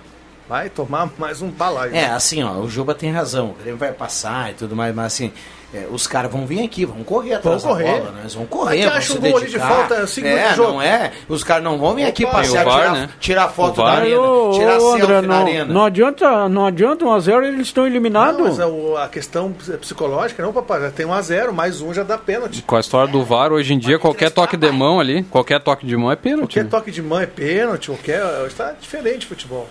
vai 0.47 0.69
tomar 0.69 1.09
mais 1.17 1.41
um 1.41 1.49
balaio. 1.49 1.95
É, 1.95 2.05
assim, 2.05 2.43
ó, 2.43 2.53
o 2.53 2.69
Juba 2.69 2.93
tem 2.95 3.11
razão. 3.11 3.49
O 3.51 3.53
Grêmio 3.61 3.77
vai 3.77 3.91
passar 3.91 4.51
e 4.51 4.53
tudo 4.53 4.75
mais, 4.75 4.93
mas 4.95 5.05
assim, 5.07 5.31
é, 5.73 5.85
os 5.91 6.07
caras 6.07 6.31
vão 6.31 6.45
vir 6.45 6.63
aqui, 6.63 6.85
vão 6.85 7.03
correr 7.03 7.33
atrás 7.33 7.61
Vão 7.61 7.73
da 7.73 7.77
correr. 7.83 7.99
bola, 7.99 8.11
né? 8.11 8.19
Eles 8.21 8.33
vão 8.33 8.45
correr, 8.45 8.77
que 8.77 8.85
vão 8.87 8.93
acha 8.93 9.11
se 9.13 9.17
um 9.17 9.21
gol 9.21 9.37
ali 9.37 9.47
de 9.49 9.59
falta, 9.59 10.07
cinco 10.07 10.27
É, 10.27 10.53
jogo. 10.55 10.71
não 10.73 10.81
é? 10.81 11.11
Os 11.27 11.43
caras 11.43 11.63
não 11.63 11.77
vão 11.77 11.93
vir 11.93 12.05
aqui 12.05 12.23
Opa, 12.23 12.37
passear, 12.37 12.63
VAR, 12.63 12.79
tirar, 12.79 12.93
né? 12.93 13.09
tirar 13.19 13.49
foto 13.49 13.75
da 13.77 13.83
VAR. 13.83 13.97
arena, 13.99 14.21
Ô, 14.21 14.51
tirar 14.51 14.77
ô, 14.77 14.79
selfie 14.79 15.01
André, 15.01 15.21
na 15.21 15.21
não, 15.27 15.41
arena. 15.45 15.73
não 15.73 15.85
adianta, 15.85 16.49
não 16.49 16.65
adianta 16.65 17.03
1 17.05 17.11
a 17.11 17.19
0 17.19 17.45
eles 17.45 17.67
estão 17.67 17.83
Não, 17.83 17.89
eliminados. 17.91 18.41
mas 18.41 18.59
a, 18.61 18.67
o- 18.67 18.95
a 18.95 19.09
questão 19.09 19.51
psicológica, 19.81 20.41
não, 20.41 20.53
papai, 20.53 20.79
já 20.81 20.91
tem 20.91 21.05
um 21.05 21.13
a 21.13 21.21
zero, 21.21 21.53
mais 21.53 21.81
um 21.81 21.93
já 21.93 22.03
dá 22.03 22.17
pênalti. 22.17 22.61
Com 22.65 22.77
a 22.77 22.79
história 22.79 23.11
do 23.11 23.21
VAR, 23.25 23.51
hoje 23.51 23.73
em 23.73 23.77
dia, 23.79 23.99
qualquer 23.99 24.31
toque 24.31 24.55
de 24.55 24.71
mão 24.71 24.99
ali, 25.01 25.23
qualquer 25.23 25.59
toque 25.61 25.85
de 25.85 25.97
mão 25.97 26.09
é 26.09 26.15
pênalti. 26.15 26.53
Qualquer 26.53 26.63
né? 26.63 26.69
toque 26.69 26.91
de 26.91 27.01
mão 27.01 27.19
é 27.19 27.25
pênalti, 27.25 27.87
qualquer. 27.87 28.23
Está 28.47 28.71
diferente 28.79 29.25
o 29.25 29.29
futebol. 29.29 29.67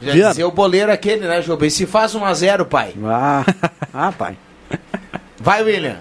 Já 0.00 0.12
Diana. 0.12 0.30
dizia 0.30 0.48
o 0.48 0.50
boleiro 0.50 0.90
aquele, 0.90 1.26
né? 1.26 1.40
E 1.62 1.70
se 1.70 1.86
faz 1.86 2.14
1 2.14 2.24
a 2.24 2.32
0 2.34 2.64
pai? 2.66 2.94
Ah, 3.04 3.44
ah, 3.92 4.12
pai. 4.12 4.36
Vai, 5.38 5.62
William. 5.62 5.98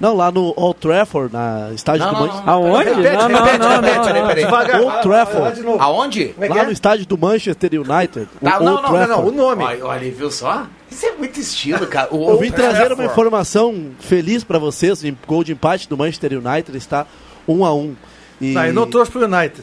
Não, 0.00 0.16
lá 0.16 0.32
no 0.32 0.52
Old 0.56 0.80
Trafford, 0.80 1.32
na 1.32 1.70
estádio 1.72 2.04
Não, 2.04 2.12
do 2.12 2.18
não, 2.18 2.26
Manchester. 2.26 2.46
não. 2.46 2.52
Aonde? 2.54 2.88
Repete, 2.88 3.16
não, 3.16 3.28
não, 3.28 3.44
repete, 3.44 3.58
não, 3.58 3.70
repete, 3.70 3.96
não, 3.96 4.02
peraí, 4.04 4.20
não. 4.20 4.28
peraí. 4.28 4.44
Devagar, 4.44 4.74
Old 4.80 4.84
vai, 4.86 4.94
vai, 4.94 5.02
Trafford. 5.02 5.42
vai 5.42 5.52
de 5.52 5.62
novo. 5.62 5.80
Aonde? 5.82 6.34
É 6.40 6.48
Lá 6.48 6.58
é? 6.58 6.64
no 6.64 6.72
estádio 6.72 7.06
do 7.06 7.18
Manchester 7.18 7.70
United. 7.74 8.28
o 8.40 8.44
Tá, 8.44 8.58
não, 8.58 8.58
Old 8.58 8.64
não, 8.64 8.74
não, 8.74 8.82
não, 8.82 9.06
Trafford. 9.06 9.28
o 9.28 9.32
nome. 9.32 9.64
Olha, 9.64 9.86
olha, 9.86 10.10
viu 10.10 10.30
só? 10.30 10.66
Isso 10.90 11.06
é 11.06 11.12
muito 11.12 11.38
estilo, 11.38 11.86
cara. 11.86 12.08
O 12.10 12.30
Eu 12.30 12.38
vim 12.38 12.46
Old 12.46 12.52
trazer 12.52 12.76
Trafford. 12.78 13.00
uma 13.00 13.04
informação 13.12 13.90
feliz 14.00 14.42
pra 14.42 14.58
vocês. 14.58 15.04
O 15.04 15.16
gol 15.24 15.44
de 15.44 15.52
empate 15.52 15.88
do 15.88 15.96
Manchester 15.96 16.32
United 16.32 16.76
está 16.76 17.06
1 17.46 17.64
a 17.64 17.72
1 17.72 17.96
e... 18.40 18.52
Não, 18.54 18.66
eu 18.66 18.74
não 18.74 18.86
torço 18.88 19.12
pro 19.12 19.24
United. 19.24 19.62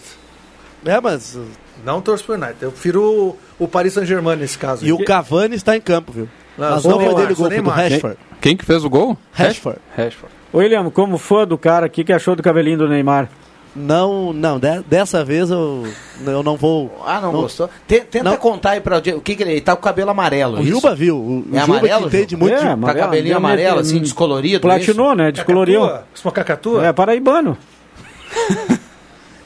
É, 0.85 1.01
mas... 1.01 1.37
Não 1.85 2.01
torço 2.01 2.23
pro 2.25 2.35
United. 2.35 2.57
Eu 2.61 2.71
prefiro 2.71 3.03
o, 3.03 3.63
o 3.63 3.67
Paris 3.67 3.93
Saint-Germain 3.93 4.35
nesse 4.37 4.57
caso. 4.57 4.85
E 4.85 4.91
o 4.91 5.03
Cavani 5.03 5.55
está 5.55 5.75
em 5.75 5.81
campo, 5.81 6.11
viu? 6.11 6.27
Não, 6.57 6.71
Mas 6.71 6.83
não 6.83 6.99
foi 6.99 7.15
dele 7.15 7.33
o 7.33 7.35
gol, 7.35 7.35
foi 7.35 7.45
do 7.45 7.49
Neymar. 7.49 7.75
Rashford. 7.77 8.17
Quem 8.41 8.57
que 8.57 8.65
fez 8.65 8.83
o 8.83 8.89
gol? 8.89 9.17
Rashford. 9.31 9.79
Rashford. 9.95 10.33
William, 10.53 10.89
como 10.89 11.17
fã 11.17 11.47
do 11.47 11.57
cara, 11.57 11.87
o 11.87 11.89
que, 11.89 12.03
que 12.03 12.11
achou 12.11 12.35
do 12.35 12.43
cabelinho 12.43 12.77
do 12.77 12.87
Neymar? 12.89 13.29
Não, 13.75 14.33
não, 14.33 14.59
de- 14.59 14.81
dessa 14.87 15.23
vez 15.23 15.51
eu, 15.51 15.87
eu 16.25 16.41
não 16.41 16.57
vou... 16.57 16.91
Ah, 17.05 17.21
não, 17.21 17.31
gostou? 17.31 17.69
Te- 17.87 18.01
tenta 18.01 18.31
Não. 18.31 18.35
contar 18.37 18.71
aí 18.71 18.81
pra. 18.81 18.97
O 18.97 19.21
que, 19.21 19.35
que 19.35 19.43
ele 19.43 19.51
ele 19.51 19.61
tá 19.61 19.73
com 19.75 19.79
o 19.79 19.83
cabelo 19.83 20.09
amarelo? 20.09 20.57
O 20.57 20.61
isso? 20.61 20.71
Juba 20.71 20.95
viu. 20.95 21.15
O, 21.17 21.39
o 21.41 21.45
É 21.55 21.59
Juba 21.61 21.77
amarelo, 21.77 22.07
entende 22.07 22.31
Juba? 22.31 22.45
muito 22.45 22.55
É, 22.55 22.57
de... 22.57 22.63
Tá 22.65 22.71
amarelo, 22.73 23.05
cabelinho 23.05 23.27
deu 23.29 23.37
amarelo, 23.37 23.79
assim, 23.79 23.99
descolorido. 23.99 24.59
Platinou, 24.59 25.15
né? 25.15 25.31
Descoloriu. 25.31 25.81
Cacatua? 25.81 26.05
Isso 26.15 26.23
é 26.23 26.27
uma 26.27 26.33
cacatua? 26.33 26.87
É, 26.87 26.91
paraibano. 26.93 27.57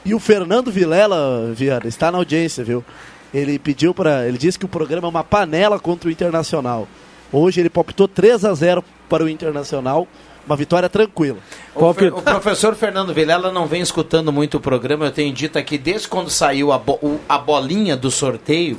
E 0.04 0.14
o 0.14 0.18
Fernando 0.20 0.70
Vilela, 0.70 1.50
Viana, 1.54 1.86
está 1.86 2.10
na 2.12 2.18
audiência, 2.18 2.62
viu? 2.62 2.84
Ele 3.32 3.58
pediu 3.58 3.92
para, 3.94 4.28
ele 4.28 4.38
disse 4.38 4.58
que 4.58 4.64
o 4.64 4.68
programa 4.68 5.08
é 5.08 5.10
uma 5.10 5.24
panela 5.24 5.78
contra 5.80 6.08
o 6.08 6.12
Internacional. 6.12 6.86
Hoje 7.32 7.60
ele 7.60 7.70
palpitou 7.70 8.06
3 8.06 8.44
a 8.44 8.54
0 8.54 8.84
para 9.08 9.24
o 9.24 9.28
Internacional, 9.28 10.06
uma 10.46 10.54
vitória 10.56 10.88
tranquila. 10.88 11.38
O, 11.74 11.80
Fer- 11.94 12.14
o 12.14 12.22
professor 12.22 12.74
Fernando 12.76 13.12
Vilela 13.14 13.50
não 13.50 13.66
vem 13.66 13.80
escutando 13.80 14.30
muito 14.30 14.58
o 14.58 14.60
programa. 14.60 15.06
Eu 15.06 15.10
tenho 15.10 15.32
dito 15.32 15.58
aqui, 15.58 15.78
desde 15.78 16.06
quando 16.06 16.30
saiu 16.30 16.70
a, 16.70 16.78
bo- 16.78 16.98
o- 17.02 17.18
a 17.28 17.38
bolinha 17.38 17.96
do 17.96 18.10
sorteio, 18.10 18.78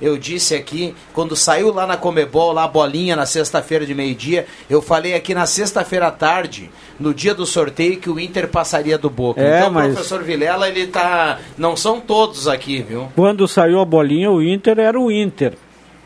eu 0.00 0.16
disse 0.18 0.54
aqui, 0.54 0.94
quando 1.12 1.34
saiu 1.34 1.72
lá 1.72 1.86
na 1.86 1.96
Comebol, 1.96 2.52
lá 2.52 2.64
a 2.64 2.68
bolinha 2.68 3.16
na 3.16 3.24
sexta-feira 3.26 3.86
de 3.86 3.94
meio-dia, 3.94 4.46
eu 4.68 4.82
falei 4.82 5.14
aqui 5.14 5.34
na 5.34 5.46
sexta-feira 5.46 6.08
à 6.08 6.10
tarde, 6.10 6.70
no 7.00 7.14
dia 7.14 7.34
do 7.34 7.46
sorteio, 7.46 7.98
que 7.98 8.10
o 8.10 8.20
Inter 8.20 8.48
passaria 8.48 8.98
do 8.98 9.08
Boca. 9.08 9.40
É, 9.40 9.60
então 9.60 9.70
mas- 9.70 9.90
o 9.90 9.94
professor 9.94 10.22
Vilela, 10.22 10.68
ele 10.68 10.86
tá. 10.86 11.38
Não 11.56 11.76
são 11.76 12.00
todos 12.00 12.46
aqui, 12.46 12.82
viu? 12.82 13.08
Quando 13.14 13.48
saiu 13.48 13.80
a 13.80 13.84
bolinha, 13.84 14.30
o 14.30 14.42
Inter 14.42 14.78
era 14.78 14.98
o 15.00 15.10
Inter. 15.10 15.54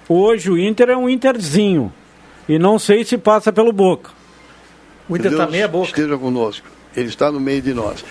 Hoje 0.08 0.50
o 0.50 0.58
Inter 0.58 0.90
é 0.90 0.96
um 0.96 1.08
Interzinho. 1.08 1.92
E 2.48 2.58
não 2.58 2.78
sei 2.78 3.04
se 3.04 3.16
passa 3.16 3.52
pelo 3.52 3.72
Boca. 3.72 4.10
O 5.08 5.16
Inter 5.16 5.30
Deus 5.30 5.42
tá 5.44 5.50
meia 5.50 5.68
boca. 5.68 5.86
esteja 5.86 6.16
conosco. 6.16 6.66
Ele 6.96 7.08
está 7.08 7.30
no 7.30 7.38
meio 7.40 7.62
de 7.62 7.72
nós. 7.72 8.04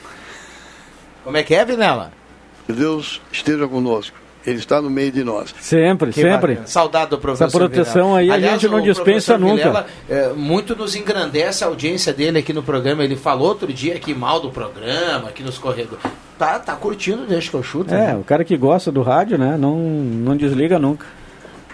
Como 1.24 1.36
é 1.36 1.44
que 1.44 1.54
é, 1.54 1.63
Vilela? 1.65 2.12
Que 2.65 2.74
Deus 2.74 3.22
esteja 3.32 3.68
conosco. 3.68 4.15
Ele 4.50 4.60
está 4.60 4.82
no 4.82 4.90
meio 4.90 5.12
de 5.12 5.24
nós. 5.24 5.54
Sempre, 5.60 6.12
Que 6.12 6.22
sempre. 6.22 6.54
bacana. 6.54 6.68
Saudade 6.68 7.12
do 7.12 7.18
professor 7.18 7.46
Essa 7.46 7.58
proteção 7.58 8.16
Vilela. 8.16 8.20
aí 8.20 8.30
a 8.32 8.34
Aliás, 8.34 8.62
gente 8.62 8.72
não 8.72 8.82
dispensa 8.82 9.38
nunca. 9.38 9.56
Vilela, 9.56 9.88
é, 10.10 10.30
muito 10.34 10.76
nos 10.76 10.96
engrandece 10.96 11.64
a 11.64 11.68
audiência 11.68 12.12
dele 12.12 12.40
aqui 12.40 12.52
no 12.54 12.64
programa. 12.64 13.04
Ele 13.04 13.16
falou 13.16 13.48
outro 13.50 13.72
dia 13.72 13.96
aqui 13.96 14.14
mal 14.14 14.40
do 14.40 14.50
programa, 14.50 15.30
aqui 15.30 15.44
nos 15.44 15.58
corredores. 15.58 16.04
Tá, 16.38 16.58
tá 16.58 16.76
curtindo, 16.76 17.26
deixa 17.26 17.50
que 17.50 17.56
eu 17.56 17.64
chuto. 17.64 17.94
É, 17.94 18.08
né? 18.08 18.16
o 18.16 18.24
cara 18.24 18.44
que 18.44 18.56
gosta 18.58 18.92
do 18.92 19.02
rádio, 19.02 19.38
né? 19.38 19.58
Não, 19.58 19.78
não 19.78 20.36
desliga 20.38 20.80
nunca. 20.80 21.06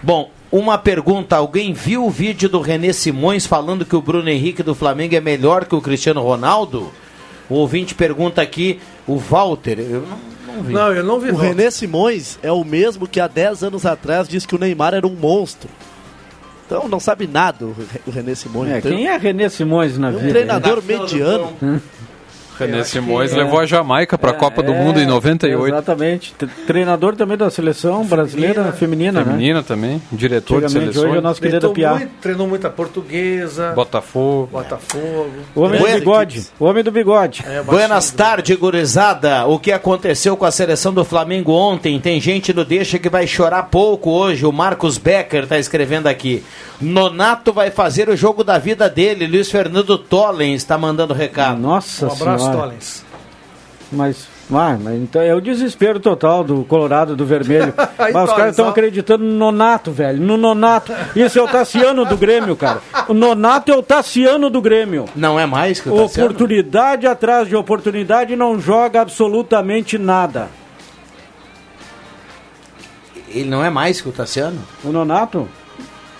Bom, 0.02 0.30
uma 0.50 0.76
pergunta. 0.76 1.36
Alguém 1.36 1.72
viu 1.72 2.04
o 2.04 2.10
vídeo 2.10 2.48
do 2.48 2.60
René 2.60 2.92
Simões 2.92 3.46
falando 3.46 3.84
que 3.84 3.96
o 3.96 4.02
Bruno 4.02 4.28
Henrique 4.28 4.62
do 4.62 4.74
Flamengo 4.74 5.14
é 5.14 5.20
melhor 5.20 5.64
que 5.64 5.74
o 5.74 5.80
Cristiano 5.80 6.20
Ronaldo? 6.20 6.90
O 7.48 7.54
ouvinte 7.54 7.94
pergunta 7.94 8.42
aqui, 8.42 8.80
o 9.06 9.16
Walter. 9.16 9.78
Eu 9.78 10.00
não, 10.02 10.18
não 10.56 10.62
vi. 10.62 10.72
Não, 10.72 10.92
eu 10.92 11.04
não 11.04 11.20
vi. 11.20 11.30
O 11.30 11.34
Walter. 11.34 11.48
René 11.48 11.70
Simões 11.70 12.38
é 12.42 12.50
o 12.50 12.64
mesmo 12.64 13.06
que 13.06 13.20
há 13.20 13.26
10 13.28 13.64
anos 13.64 13.86
atrás 13.86 14.28
disse 14.28 14.46
que 14.48 14.54
o 14.54 14.58
Neymar 14.58 14.94
era 14.94 15.06
um 15.06 15.14
monstro. 15.14 15.68
Então 16.66 16.88
não 16.88 16.98
sabe 16.98 17.26
nada 17.28 17.64
o 17.64 17.72
Re- 17.72 18.00
o 18.06 18.10
René 18.10 18.34
Simões. 18.34 18.70
É, 18.72 18.78
Então, 18.78 18.90
quem 18.90 19.06
é 19.06 19.16
René 19.16 19.48
Simões 19.48 19.96
na 19.98 20.08
um 20.08 20.18
vida? 20.18 20.28
treinador 20.30 20.76
Na 20.76 20.82
fila 20.82 20.98
do 21.06 21.12
mediano. 21.14 21.56
pão. 22.58 22.66
René 22.66 22.84
Simões 22.84 23.30
que- 23.32 23.36
levou 23.38 23.60
a 23.60 23.66
Jamaica 23.66 24.16
para 24.18 24.30
a 24.30 24.34
Copa 24.34 24.62
do 24.62 24.72
É, 24.72 24.78
Mundo 24.82 25.00
em 25.00 25.06
98. 25.06 25.74
Exatamente. 25.74 26.34
T- 26.34 26.46
Treinador 26.66 27.14
também 27.16 27.36
da 27.36 27.50
seleção 27.50 28.04
brasileira 28.04 28.72
feminina, 28.72 29.20
né? 29.20 29.26
Feminina 29.32 29.62
também, 29.62 30.00
diretor 30.12 30.62
de 30.64 30.72
seleções. 30.72 30.96
hoje 31.10 31.18
é 31.18 31.20
nosso 31.20 31.40
querido 31.40 31.58
Treinou, 31.72 31.74
Piá. 31.74 31.94
muito, 31.94 32.10
treinou 32.20 32.46
muita 32.48 32.70
portuguesa, 32.70 33.72
Botafogo. 33.74 34.48
Botafogo. 34.52 35.30
O 35.54 35.60
homem 35.62 35.78
do 35.80 35.86
bigode. 35.86 36.46
O 36.58 36.64
homem 36.64 36.82
do 36.84 36.90
bigode. 36.92 37.44
É, 37.46 37.62
Buenas 37.62 38.10
tardes, 38.10 38.56
gurizada. 38.56 39.46
O 39.46 39.58
que 39.58 39.72
aconteceu 39.72 40.36
com 40.36 40.44
a 40.44 40.50
seleção 40.50 40.92
do 40.92 41.04
Flamengo 41.04 41.52
ontem? 41.52 41.98
Tem 42.00 42.20
gente 42.20 42.52
no 42.52 42.64
Deixa 42.64 42.98
que 42.98 43.08
vai 43.08 43.26
chorar 43.26 43.64
pouco 43.64 44.10
hoje. 44.10 44.44
O 44.44 44.52
Marcos 44.52 44.98
Becker 44.98 45.46
tá 45.46 45.58
escrevendo 45.58 46.06
aqui. 46.08 46.42
Nonato 46.80 47.52
vai 47.52 47.70
fazer 47.70 48.08
o 48.08 48.16
jogo 48.16 48.44
da 48.44 48.58
vida 48.58 48.88
dele. 48.88 49.26
Luiz 49.26 49.50
Fernando 49.50 49.96
Tollens 49.96 50.56
está 50.62 50.76
mandando 50.76 51.14
recado. 51.14 51.58
Nossa 51.58 52.06
Um 52.06 52.12
abraço, 52.12 52.45
Mas, 53.90 54.28
ah, 54.52 54.76
mas 54.80 54.94
então 55.00 55.22
é 55.22 55.34
o 55.34 55.40
desespero 55.40 56.00
total 56.00 56.42
do 56.42 56.64
Colorado 56.64 57.14
do 57.14 57.24
Vermelho. 57.24 57.72
Mas 57.98 58.28
os 58.28 58.36
caras 58.36 58.50
estão 58.50 58.66
ó. 58.66 58.70
acreditando 58.70 59.24
no 59.24 59.32
Nonato, 59.32 59.92
velho. 59.92 60.20
No 60.20 60.36
Nonato. 60.36 60.92
Isso 61.14 61.38
é 61.38 61.42
o 61.42 61.46
Tassiano 61.48 62.04
do 62.04 62.16
Grêmio, 62.16 62.56
cara. 62.56 62.80
O 63.08 63.14
Nonato 63.14 63.70
é 63.70 63.76
o 63.76 63.82
Tassiano 63.82 64.50
do 64.50 64.60
Grêmio. 64.60 65.04
Não 65.14 65.38
é 65.38 65.46
mais 65.46 65.80
que 65.80 65.88
o 65.88 65.96
Tassiano? 65.96 66.30
Oportunidade 66.30 67.06
atrás 67.06 67.48
de 67.48 67.54
oportunidade 67.54 68.34
não 68.34 68.58
joga 68.58 69.00
absolutamente 69.00 69.98
nada. 69.98 70.48
Ele 73.28 73.48
não 73.48 73.64
é 73.64 73.70
mais 73.70 74.00
que 74.00 74.08
o 74.08 74.12
Tassiano? 74.12 74.60
O 74.82 74.90
Nonato? 74.90 75.48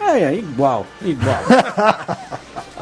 É, 0.01 0.23
é 0.23 0.35
igual, 0.35 0.87
igual. 1.03 1.43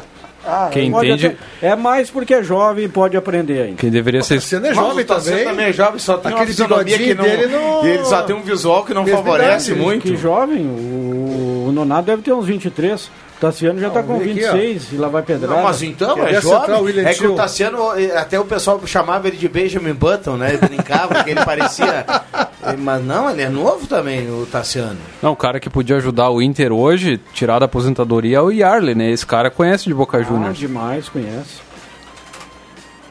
Ah, 0.47 0.69
Quem 0.71 0.89
entende- 0.89 1.27
até- 1.27 1.35
É 1.67 1.75
mais 1.75 2.09
porque 2.09 2.33
é 2.33 2.43
jovem 2.43 2.85
e 2.85 2.87
pode 2.89 3.17
aprender 3.17 3.61
ainda. 3.63 3.77
Quem 3.77 3.89
deveria 3.89 4.21
ser. 4.21 4.39
Você 4.41 4.59
não 4.59 4.69
é 4.69 4.73
jovem 4.73 5.03
o 5.03 5.07
Tassiano 5.07 5.37
também? 5.39 5.49
também 5.51 5.65
é 5.67 5.73
jovem, 5.73 5.99
só 5.99 6.17
tem 6.17 6.31
uma 6.31 6.37
Aquele 6.37 6.51
fisionomia 6.51 6.97
que 6.97 7.13
não... 7.15 7.23
dele 7.23 7.47
não- 7.47 7.85
E 7.85 7.89
ele 7.89 8.05
só 8.05 8.21
tem 8.21 8.35
um 8.35 8.41
visual 8.41 8.85
que 8.85 8.93
não 8.93 9.05
favorece 9.07 9.71
idade, 9.71 9.83
muito. 9.85 10.03
Que 10.03 10.15
jovem, 10.15 10.65
o, 10.65 11.65
o 11.69 11.71
Nonato 11.73 12.03
deve 12.03 12.21
ter 12.21 12.31
uns 12.33 12.45
23. 12.45 13.05
O 13.05 13.37
Tassiano 13.41 13.79
já 13.81 13.89
está 13.89 14.01
com 14.01 14.13
vamos 14.17 14.23
ver 14.23 14.31
aqui, 14.31 14.45
ó. 14.45 14.53
26 14.53 14.93
e 14.93 14.95
lá 14.95 15.07
vai 15.09 15.21
pedrada. 15.21 15.55
Não, 15.55 15.63
mas 15.63 15.81
então 15.83 16.17
é 16.25 16.37
a 16.37 16.39
jovem. 16.39 17.05
é 17.05 17.13
que 17.13 17.27
o 17.27 17.35
Tassiano, 17.35 17.99
eh, 17.99 18.15
até 18.17 18.39
o 18.39 18.45
pessoal 18.45 18.79
chamava 18.85 19.27
ele 19.27 19.35
de 19.35 19.49
Benjamin 19.49 19.93
Button, 19.93 20.37
né? 20.37 20.49
Ele 20.53 20.57
brincava 20.59 21.21
que 21.21 21.31
ele 21.31 21.43
parecia 21.43 22.05
Mas 22.77 23.03
não, 23.03 23.29
ele 23.29 23.41
é 23.41 23.49
novo 23.49 23.85
também, 23.87 24.29
o 24.29 24.45
Tassiano. 24.45 24.97
Não, 25.21 25.31
o 25.31 25.35
cara 25.35 25.59
que 25.59 25.69
podia 25.69 25.97
ajudar 25.97 26.29
o 26.29 26.41
Inter 26.41 26.71
hoje, 26.71 27.19
tirar 27.33 27.59
da 27.59 27.65
aposentadoria, 27.65 28.37
é 28.37 28.41
o 28.41 28.51
Yarley, 28.51 28.95
né? 28.95 29.09
Esse 29.11 29.25
cara 29.25 29.49
conhece 29.51 29.85
de 29.85 29.93
Boca 29.93 30.17
Ah, 30.17 30.21
Juniors. 30.23 30.57
demais, 30.57 31.09
conhece. 31.09 31.59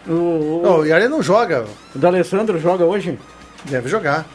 O, 0.07 0.13
o, 0.13 0.61
Não, 0.63 0.79
o 0.81 0.85
Yarley 0.87 1.09
não 1.09 1.23
joga. 1.23 1.65
o 1.95 1.99
D'Alessandro 1.99 2.59
joga 2.61 2.85
hoje? 2.85 3.19
Deve 3.65 3.89
jogar. 3.89 4.27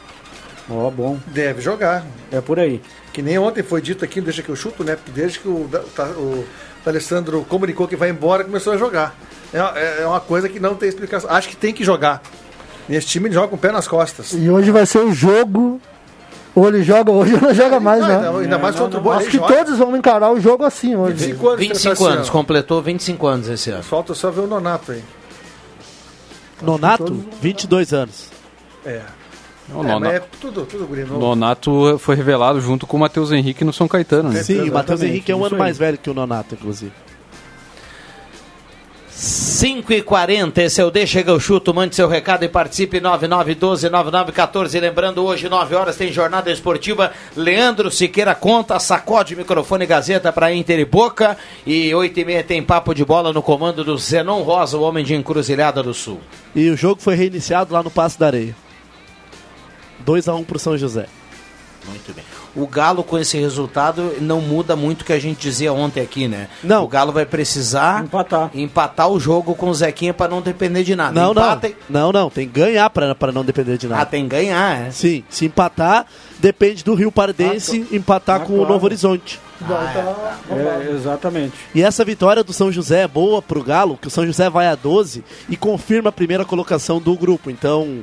Ó, 0.68 0.90
bom. 0.90 1.18
Deve 1.26 1.60
jogar. 1.60 2.04
É 2.32 2.40
por 2.40 2.58
aí. 2.58 2.80
Que 3.12 3.22
nem 3.22 3.38
ontem 3.38 3.62
foi 3.62 3.80
dito 3.80 4.04
aqui, 4.04 4.20
deixa 4.20 4.42
que 4.42 4.48
eu 4.48 4.56
chuto, 4.56 4.82
né? 4.84 4.96
Porque 4.96 5.10
desde 5.12 5.38
que 5.40 5.48
o, 5.48 5.68
tá- 5.94 6.04
o 6.16 6.44
Alessandro 6.86 7.44
comunicou 7.48 7.86
que 7.88 7.96
vai 7.96 8.10
embora, 8.10 8.44
começou 8.44 8.72
a 8.72 8.76
jogar. 8.76 9.14
É, 9.52 9.58
é- 9.58 10.02
é 10.02 10.06
uma 10.06 10.20
coisa 10.20 10.48
que 10.48 10.58
não 10.60 10.74
tem 10.74 10.88
explicação. 10.88 11.30
Acho 11.30 11.48
que 11.48 11.56
tem 11.56 11.72
que 11.72 11.84
jogar. 11.84 12.22
Nesse 12.88 13.06
time 13.06 13.28
ele 13.28 13.34
joga 13.34 13.48
com 13.48 13.56
o 13.56 13.58
pé 13.58 13.70
nas 13.72 13.86
costas. 13.86 14.32
E 14.32 14.50
hoje 14.50 14.70
vai 14.70 14.84
ser 14.86 14.98
o 14.98 15.12
jogo. 15.12 15.80
Ou 16.52 16.66
ele 16.66 16.82
joga 16.82 17.12
hoje 17.12 17.34
ou 17.34 17.40
não 17.40 17.54
joga 17.54 17.78
mais, 17.78 18.00
Não, 18.00 18.08
né? 18.08 18.14
ainda, 18.28 18.38
ainda 18.40 18.58
mais 18.58 18.74
contra 18.74 18.98
o 18.98 19.02
Boa. 19.02 19.16
Acho 19.18 19.30
que 19.30 19.36
joga. 19.36 19.54
todos 19.54 19.78
vão 19.78 19.96
encarar 19.96 20.32
o 20.32 20.40
jogo 20.40 20.64
assim 20.64 20.96
hoje. 20.96 21.14
25 21.14 21.46
anos. 21.48 21.60
25 21.60 21.90
Tassiano. 21.94 22.14
anos, 22.16 22.30
completou 22.30 22.82
25 22.82 23.26
anos 23.28 23.48
esse 23.48 23.70
ano. 23.70 23.82
Falta 23.84 24.14
só 24.14 24.32
ver 24.32 24.40
o 24.40 24.46
Nonato 24.48 24.90
aí. 24.90 25.02
Nonato, 26.60 27.24
22 27.40 27.92
anos. 27.92 28.28
É. 28.84 29.00
O 29.72 29.80
É, 29.80 29.86
Nona- 29.86 30.00
mas 30.00 30.14
é 30.14 30.22
tudo, 30.40 30.66
tudo 30.66 30.86
guri 30.86 31.02
novo. 31.04 31.20
Nonato 31.20 31.96
foi 32.00 32.16
revelado 32.16 32.60
junto 32.60 32.86
com 32.86 32.96
o 32.96 33.00
Matheus 33.00 33.30
Henrique 33.30 33.64
no 33.64 33.72
São 33.72 33.86
Caetano, 33.86 34.30
né? 34.30 34.42
Sim, 34.42 34.68
o 34.68 34.72
Matheus 34.74 35.00
Henrique 35.02 35.30
é 35.30 35.36
um 35.36 35.44
ano 35.44 35.56
mais 35.56 35.78
velho 35.78 35.96
que 35.96 36.10
o 36.10 36.14
Nonato, 36.14 36.54
inclusive. 36.56 36.92
5 39.20 39.92
e 39.92 40.00
40 40.00 40.62
esse 40.62 40.80
é 40.80 40.84
o 40.84 40.90
D, 40.90 41.06
chega 41.06 41.34
o 41.34 41.38
chuto, 41.38 41.74
mande 41.74 41.94
seu 41.94 42.08
recado 42.08 42.42
e 42.42 42.48
participe 42.48 43.02
9912-9914. 43.02 44.80
Lembrando, 44.80 45.22
hoje, 45.22 45.46
9 45.46 45.74
horas, 45.74 45.94
tem 45.94 46.10
jornada 46.10 46.50
esportiva. 46.50 47.12
Leandro 47.36 47.90
Siqueira 47.90 48.34
conta, 48.34 48.78
sacode 48.78 49.36
microfone 49.36 49.84
Gazeta 49.84 50.32
para 50.32 50.54
Inter 50.54 50.78
e 50.78 50.86
Boca. 50.86 51.36
E 51.66 51.94
8 51.94 52.18
e 52.18 52.24
meia 52.24 52.42
tem 52.42 52.62
papo 52.62 52.94
de 52.94 53.04
bola 53.04 53.30
no 53.30 53.42
comando 53.42 53.84
do 53.84 53.98
Zenon 53.98 54.40
Rosa, 54.40 54.78
o 54.78 54.82
homem 54.82 55.04
de 55.04 55.14
Encruzilhada 55.14 55.82
do 55.82 55.92
Sul. 55.92 56.18
E 56.54 56.70
o 56.70 56.76
jogo 56.76 57.02
foi 57.02 57.14
reiniciado 57.14 57.74
lá 57.74 57.82
no 57.82 57.90
Passo 57.90 58.18
da 58.18 58.28
Areia. 58.28 58.56
2x1 60.06 60.46
pro 60.46 60.58
São 60.58 60.78
José. 60.78 61.06
Muito 61.86 62.14
bem. 62.14 62.24
O 62.56 62.66
Galo, 62.66 63.04
com 63.04 63.16
esse 63.18 63.38
resultado, 63.38 64.14
não 64.20 64.40
muda 64.40 64.74
muito 64.74 65.02
o 65.02 65.04
que 65.04 65.12
a 65.12 65.18
gente 65.20 65.38
dizia 65.40 65.72
ontem 65.72 66.00
aqui, 66.00 66.26
né? 66.26 66.48
Não. 66.64 66.84
O 66.84 66.88
Galo 66.88 67.12
vai 67.12 67.24
precisar 67.24 68.02
Empatar. 68.04 68.50
empatar 68.54 69.08
o 69.08 69.20
jogo 69.20 69.54
com 69.54 69.68
o 69.70 69.74
Zequinha 69.74 70.12
para 70.12 70.28
não 70.30 70.40
depender 70.42 70.82
de 70.82 70.96
nada. 70.96 71.12
Não, 71.20 71.30
Empata 71.32 71.68
e- 71.68 71.76
não. 71.88 72.00
Não, 72.00 72.12
não. 72.12 72.30
Tem 72.30 72.48
que 72.48 72.54
ganhar 72.60 72.90
pra, 72.90 73.14
pra 73.14 73.30
não 73.30 73.44
depender 73.44 73.76
de 73.78 73.86
Ah, 73.86 73.90
nada. 73.90 74.06
tem 74.06 74.24
que 74.24 74.30
ganhar, 74.30 74.86
é. 74.86 74.90
Sim, 74.90 75.22
se 75.30 75.44
empatar, 75.46 76.06
depende 76.38 76.82
do 76.82 76.94
Rio 76.94 77.12
Pardense 77.12 77.86
empatar 77.92 78.40
Ah, 78.42 78.44
com 78.44 78.54
o 78.54 78.56
claro. 78.58 78.72
Novo 78.72 78.84
Horizonte. 78.86 79.38
É, 80.50 80.90
exatamente. 80.92 81.52
E 81.74 81.82
essa 81.82 82.04
vitória 82.04 82.42
do 82.42 82.52
São 82.52 82.72
José 82.72 83.02
é 83.02 83.08
boa 83.08 83.40
pro 83.42 83.62
Galo, 83.62 83.98
que 84.00 84.08
o 84.08 84.10
São 84.10 84.26
José 84.26 84.48
vai 84.50 84.66
a 84.66 84.74
12 84.74 85.22
e 85.48 85.56
confirma 85.56 86.08
a 86.08 86.12
primeira 86.12 86.44
colocação 86.44 86.98
do 87.00 87.14
grupo. 87.16 87.50
Então, 87.50 87.98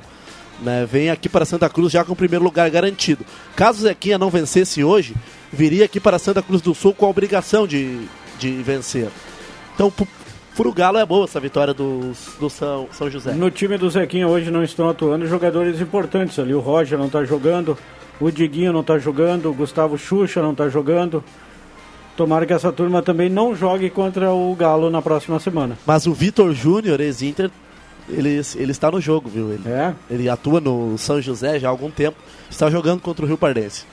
né, 0.62 0.88
vem 0.90 1.10
aqui 1.10 1.30
para 1.30 1.46
Santa 1.46 1.70
Cruz 1.70 1.92
já 1.92 2.04
com 2.04 2.14
o 2.14 2.16
primeiro 2.16 2.44
lugar 2.44 2.70
garantido. 2.70 3.26
Caso 3.56 3.80
o 3.80 3.82
Zequinha 3.84 4.18
não 4.18 4.30
vencesse 4.30 4.84
hoje, 4.84 5.16
viria 5.52 5.86
aqui 5.86 6.00
para 6.00 6.20
Santa 6.20 6.42
Cruz 6.42 6.62
do 6.62 6.74
Sul 6.74 6.94
com 6.94 7.06
a 7.06 7.10
obrigação 7.10 7.68
de, 7.68 8.00
de 8.40 8.52
vencer. 8.64 9.10
Então, 9.76 9.92
pro, 9.92 10.08
pro 10.56 10.74
Galo 10.74 10.98
é 10.98 11.06
boa 11.06 11.26
essa 11.26 11.40
vitória 11.40 11.74
do, 11.74 12.12
do 12.40 12.50
São, 12.50 12.88
São 12.92 13.10
José. 13.10 13.34
No 13.34 13.52
time 13.52 13.78
do 13.78 13.90
Zequinha 13.90 14.28
hoje 14.28 14.50
não 14.50 14.64
estão 14.64 14.90
atuando 14.90 15.28
jogadores 15.28 15.80
importantes 15.80 16.40
ali. 16.40 16.54
O 16.54 16.60
Roger 16.60 16.98
não 16.98 17.08
está 17.08 17.24
jogando, 17.24 17.78
o 18.20 18.32
Diguinho 18.32 18.74
não 18.74 18.82
está 18.82 18.98
jogando, 18.98 19.50
o 19.50 19.54
Gustavo 19.54 19.98
Xuxa 19.98 20.42
não 20.42 20.52
está 20.52 20.68
jogando. 20.70 21.24
Tomara 22.16 22.48
que 22.48 22.54
essa 22.54 22.72
turma 22.72 23.04
também 23.04 23.30
não 23.30 23.56
jogue 23.56 23.92
contra 23.92 24.32
o 24.32 24.56
Galo 24.56 24.90
na 24.90 25.04
próxima 25.04 25.40
semana. 25.40 25.78
Mas 25.86 26.08
o 26.08 26.14
Vitor 26.14 26.52
Júnior, 26.52 27.00
ex-Inter, 27.00 27.52
ele, 28.10 28.42
ele 28.56 28.72
está 28.72 28.90
no 28.92 29.00
jogo, 29.02 29.30
viu? 29.30 29.52
Ele, 29.52 29.68
É? 29.68 29.94
ele 30.10 30.30
atua 30.30 30.60
no 30.62 30.98
São 30.98 31.22
José 31.22 31.60
já 31.60 31.68
há 31.68 31.72
algum 31.72 31.90
tempo. 31.92 32.18
Está 32.50 32.70
jogando 32.70 33.02
contra 33.02 33.24
o 33.26 33.28
Rio 33.28 33.38
Pardense. 33.38 33.84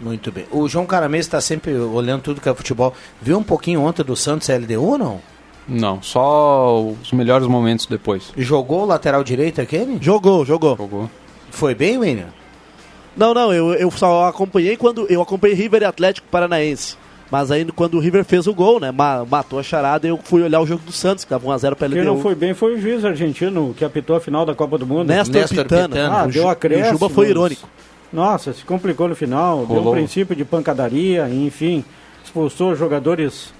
Muito 0.00 0.30
bem. 0.30 0.44
O 0.52 0.68
João 0.68 0.86
Caramês 0.86 1.26
está 1.26 1.40
sempre 1.40 1.74
olhando 1.76 2.22
tudo 2.22 2.40
que 2.40 2.48
é 2.48 2.54
futebol. 2.54 2.94
Viu 3.20 3.36
um 3.36 3.42
pouquinho 3.42 3.82
ontem 3.82 4.04
do 4.04 4.14
Santos 4.14 4.48
LDU 4.48 4.82
ou 4.82 4.98
não? 4.98 5.20
Não, 5.66 6.00
só 6.00 6.80
os 6.82 7.12
melhores 7.12 7.46
momentos 7.46 7.84
depois. 7.86 8.32
Jogou 8.36 8.82
o 8.82 8.86
lateral 8.86 9.22
direito 9.24 9.60
aquele? 9.60 9.98
Jogou, 10.00 10.44
jogou. 10.46 10.76
Jogou. 10.76 11.10
Foi 11.50 11.74
bem, 11.74 11.98
William? 11.98 12.28
Não, 13.16 13.34
não, 13.34 13.52
eu, 13.52 13.74
eu 13.74 13.90
só 13.90 14.28
acompanhei 14.28 14.76
quando. 14.76 15.06
Eu 15.10 15.20
acompanhei 15.20 15.56
River 15.56 15.82
e 15.82 15.84
Atlético 15.84 16.28
Paranaense. 16.30 16.96
Mas 17.30 17.50
aí 17.50 17.64
quando 17.66 17.94
o 17.94 18.00
River 18.00 18.24
fez 18.24 18.46
o 18.46 18.54
gol, 18.54 18.80
né? 18.80 18.90
ma- 18.90 19.24
Matou 19.24 19.58
a 19.58 19.62
charada, 19.62 20.06
eu 20.08 20.18
fui 20.22 20.42
olhar 20.42 20.60
o 20.60 20.66
jogo 20.66 20.82
do 20.84 20.92
Santos, 20.92 21.24
que 21.24 21.30
tava 21.30 21.46
1x0 21.46 21.74
pra 21.74 21.88
Quem 21.88 21.98
LDU. 22.00 22.04
não 22.14 22.20
foi 22.22 22.34
bem 22.34 22.54
foi 22.54 22.74
o 22.76 22.80
juiz 22.80 23.04
argentino 23.04 23.74
que 23.76 23.84
apitou 23.84 24.16
a 24.16 24.20
final 24.20 24.46
da 24.46 24.54
Copa 24.54 24.78
do 24.78 24.86
Mundo. 24.86 25.08
Néstor, 25.08 25.40
Néstor 25.42 25.64
Pitana. 25.64 25.88
Pitana. 25.88 26.14
Ah, 26.20 26.24
o, 26.26 26.30
deu 26.30 26.42
Ju- 26.44 26.48
acréscimo. 26.48 26.86
o 26.88 26.92
Juba 26.92 27.10
foi 27.10 27.28
irônico. 27.28 27.68
Nossa, 28.10 28.54
se 28.54 28.64
complicou 28.64 29.06
no 29.08 29.14
final, 29.14 29.58
deu 29.66 29.76
Rolou. 29.76 29.92
um 29.92 29.96
princípio 29.96 30.34
de 30.34 30.42
pancadaria, 30.44 31.28
enfim, 31.28 31.84
expulsou 32.24 32.74
jogadores 32.74 33.52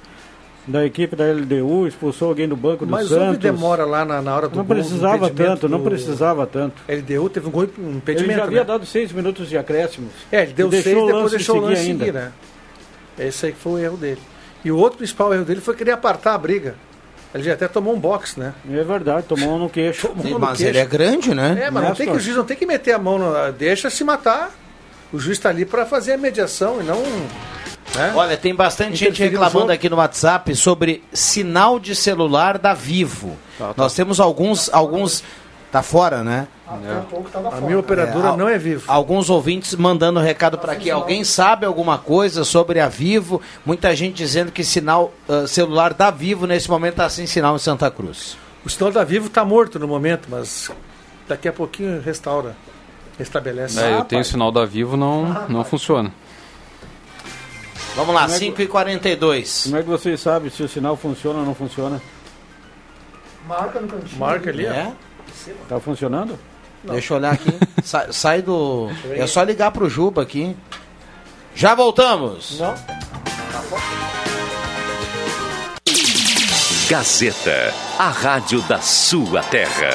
da 0.67 0.85
equipe 0.87 1.15
da 1.15 1.25
LDU, 1.31 1.87
expulsou 1.87 2.29
alguém 2.29 2.49
do 2.49 2.57
banco 2.57 2.87
do 2.87 2.91
Mas 2.91 3.09
Santos. 3.09 3.27
houve 3.27 3.37
demora 3.39 3.85
lá 3.85 4.05
na, 4.05 4.23
na 4.23 4.35
hora 4.35 4.49
do 4.49 4.57
Não 4.57 4.65
gol, 4.65 4.77
precisava 4.77 5.17
impedimento 5.27 5.51
tanto, 5.61 5.69
não 5.69 5.79
do 5.79 5.85
precisava 5.85 6.47
tanto. 6.47 6.83
LDU 6.89 7.29
teve 7.29 7.49
um 7.49 7.51
gol 7.51 7.63
um 7.79 7.83
Ele 7.89 7.97
impedimento. 7.99 8.39
já 8.39 8.45
havia 8.45 8.61
né? 8.61 8.65
dado 8.67 8.87
seis 8.87 9.13
minutos 9.13 9.49
de 9.51 9.57
acréscimos. 9.59 10.11
É, 10.33 10.43
ele 10.45 10.53
deu 10.55 10.69
E 10.69 10.83
seis 10.83 10.85
depois 11.07 11.31
deixou 11.33 11.57
o 11.57 11.61
seguir 11.61 11.71
lance 11.75 11.91
ainda. 11.91 12.05
seguir, 12.07 12.15
né? 12.19 12.33
Esse 13.19 13.47
aí 13.47 13.53
que 13.53 13.59
foi 13.59 13.73
o 13.73 13.79
erro 13.79 13.97
dele. 13.97 14.21
E 14.65 14.71
o 14.71 14.77
outro 14.77 14.99
principal 14.99 15.33
erro 15.35 15.45
dele 15.45 15.61
foi 15.61 15.75
querer 15.75 15.93
apartar 15.93 16.35
a 16.35 16.39
briga. 16.39 16.75
Ele 17.35 17.45
já 17.45 17.53
até 17.53 17.69
tomou 17.69 17.95
um 17.95 18.01
box, 18.01 18.39
né? 18.39 18.55
É 18.71 18.83
verdade, 18.83 19.27
tomou 19.27 19.55
um 19.55 19.59
no 19.59 19.69
queixo. 19.69 20.09
Tomou 20.09 20.25
no 20.25 20.39
Mas 20.39 20.59
queixo. 20.59 20.71
ele 20.71 20.79
é 20.79 20.87
grande, 20.87 21.35
né? 21.35 21.59
É, 21.65 21.71
mas 21.71 21.75
não 21.75 21.91
Néstor. 21.91 21.97
tem 21.97 22.07
que, 22.07 22.17
o 22.17 22.21
juiz 22.21 22.37
não 22.37 22.45
tem 22.45 22.57
que 22.57 22.65
meter 22.67 22.93
a 22.95 22.99
mão, 22.99 23.19
no, 23.19 23.53
deixa 23.53 23.91
se 23.91 24.03
matar. 24.03 24.51
O 25.13 25.19
juiz 25.19 25.37
está 25.39 25.51
ali 25.51 25.65
para 25.65 25.85
fazer 25.85 26.13
a 26.13 26.19
mediação 26.19 26.81
e 26.81 26.85
não. 26.85 27.03
Né? 27.95 28.13
Olha, 28.15 28.37
tem 28.37 28.55
bastante 28.55 28.97
gente 28.97 29.23
reclamando 29.23 29.73
aqui 29.73 29.89
no 29.89 29.97
WhatsApp 29.97 30.55
sobre 30.55 31.03
sinal 31.13 31.79
de 31.79 31.95
celular 31.95 32.59
da 32.59 32.73
Vivo. 32.75 33.37
Nós 33.77 33.95
temos 33.95 34.21
alguns, 34.21 34.73
alguns. 34.73 35.23
Tá 35.71 35.83
fora, 35.83 36.25
né? 36.25 36.49
A 36.67 37.61
minha 37.61 37.79
operadora 37.79 38.29
É, 38.29 38.37
não 38.37 38.49
é 38.49 38.57
vivo. 38.57 38.85
Alguns 38.91 39.29
ouvintes 39.29 39.75
mandando 39.75 40.19
recado 40.19 40.57
para 40.57 40.73
aqui. 40.73 40.91
Alguém 40.91 41.25
sabe 41.25 41.67
alguma 41.67 41.99
coisa 41.99 42.43
sobre 42.43 42.81
a 42.81 42.89
Vivo? 42.89 43.41
Muita 43.67 43.95
gente 43.95 44.17
dizendo 44.17 44.51
que 44.51 44.65
sinal 44.65 45.13
ah, 45.29 45.47
celular 45.47 45.93
da 45.93 46.11
Vivo 46.11 46.47
nesse 46.47 46.71
momento 46.71 46.93
está 46.95 47.09
sem 47.11 47.27
sinal 47.27 47.55
em 47.57 47.59
Santa 47.59 47.91
Cruz. 47.91 48.37
O 48.65 48.71
sinal 48.71 48.91
da 48.91 49.05
Vivo 49.05 49.27
está 49.27 49.45
morto 49.45 49.79
no 49.79 49.87
momento, 49.87 50.29
mas 50.31 50.71
daqui 51.27 51.49
a 51.49 51.53
pouquinho 51.53 52.01
restaura, 52.01 52.57
restabelece. 53.19 53.79
É, 53.79 53.95
eu 53.95 54.05
tenho 54.05 54.23
o 54.23 54.25
sinal 54.25 54.51
da 54.51 54.65
Vivo, 54.65 54.97
não, 54.97 55.47
não 55.51 55.65
funciona. 55.65 56.11
Vamos 57.95 58.15
lá, 58.15 58.23
Como 58.23 58.35
é 58.35 58.39
que- 58.39 58.45
5h42. 58.67 59.65
Como 59.65 59.77
é 59.77 59.83
que 59.83 59.89
vocês 59.89 60.19
sabem 60.21 60.51
se 60.51 60.63
o 60.63 60.69
sinal 60.69 60.97
funciona 60.97 61.41
ou 61.41 61.45
não 61.45 61.55
funciona? 61.55 62.01
Marca 63.47 63.81
no 63.81 63.89
cantinho. 63.89 64.19
Marca 64.19 64.51
ali, 64.51 64.67
ó. 64.67 64.93
É? 65.51 65.69
Tá 65.69 65.81
funcionando? 65.81 66.39
Deixa 66.85 67.13
eu 67.13 67.19
olhar 67.19 67.35
aqui. 67.35 67.53
sai, 67.83 68.13
sai 68.13 68.43
do. 68.43 68.89
É 69.11 69.27
só 69.27 69.43
ligar 69.43 69.71
pro 69.71 69.89
Juba 69.89 70.23
aqui. 70.23 70.57
Já 71.55 71.75
voltamos. 71.75 72.59
Não. 72.61 72.75
Gazeta, 76.89 77.75
a 77.99 78.09
rádio 78.09 78.63
da 78.63 78.81
sua 78.81 79.43
terra. 79.43 79.91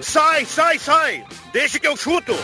Sai, 0.00 0.44
sai, 0.46 0.78
sai! 0.78 1.24
Deixa 1.52 1.78
que 1.78 1.86
eu 1.86 1.96
chuto! 1.96 2.34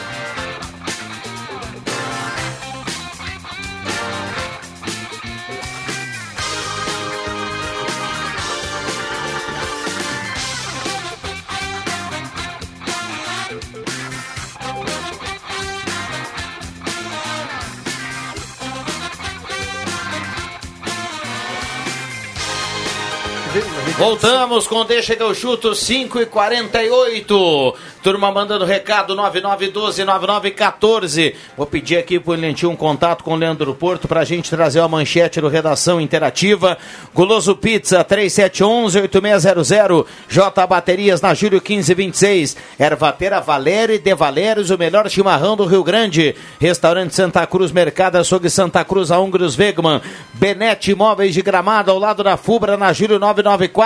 Voltamos 23.99 24.67
com 24.67 24.85
Deixa 24.85 25.17
que 25.17 25.23
eu 25.23 25.35
chuto 25.35 25.75
5 25.75 26.21
e 26.21 26.27
48 26.27 27.75
Turma 28.07 28.31
mandando 28.31 28.65
recado 28.65 29.17
9912-9914. 29.17 31.35
Vou 31.57 31.67
pedir 31.67 31.97
aqui 31.97 32.21
pro 32.21 32.35
Lentinho 32.35 32.71
um 32.71 32.77
contato 32.77 33.25
com 33.25 33.33
o 33.33 33.37
Leandro 33.37 33.75
Porto 33.75 34.07
pra 34.07 34.23
gente 34.23 34.49
trazer 34.49 34.79
uma 34.79 34.89
manchete 34.89 35.41
do 35.41 35.49
Redação 35.49 36.01
Interativa. 36.01 36.79
Goloso 37.13 37.57
Pizza 37.57 38.05
3711-8600. 38.05 40.07
J 40.29 40.67
Baterias 40.69 41.21
na 41.21 41.35
Júlio 41.35 41.61
1526. 41.61 42.57
Ervateira 42.79 43.41
Valério 43.41 43.97
e 43.97 43.99
De 43.99 44.15
Valérios, 44.15 44.71
o 44.71 44.79
melhor 44.79 45.11
chimarrão 45.11 45.57
do 45.57 45.65
Rio 45.65 45.83
Grande. 45.83 46.37
Restaurante 46.61 47.13
Santa 47.13 47.45
Cruz, 47.45 47.73
Mercado 47.73 48.19
Açougue 48.19 48.51
Santa 48.51 48.85
Cruz, 48.85 49.11
a 49.11 49.19
Húngaros 49.19 49.59
Wegman. 49.59 50.01
Benete 50.33 50.93
Imóveis 50.93 51.35
de 51.35 51.43
Gramado, 51.43 51.91
ao 51.91 51.99
lado 51.99 52.23
da 52.23 52.37
Fubra, 52.37 52.77
na 52.77 52.93
Júlio 52.93 53.19
994. 53.19 53.86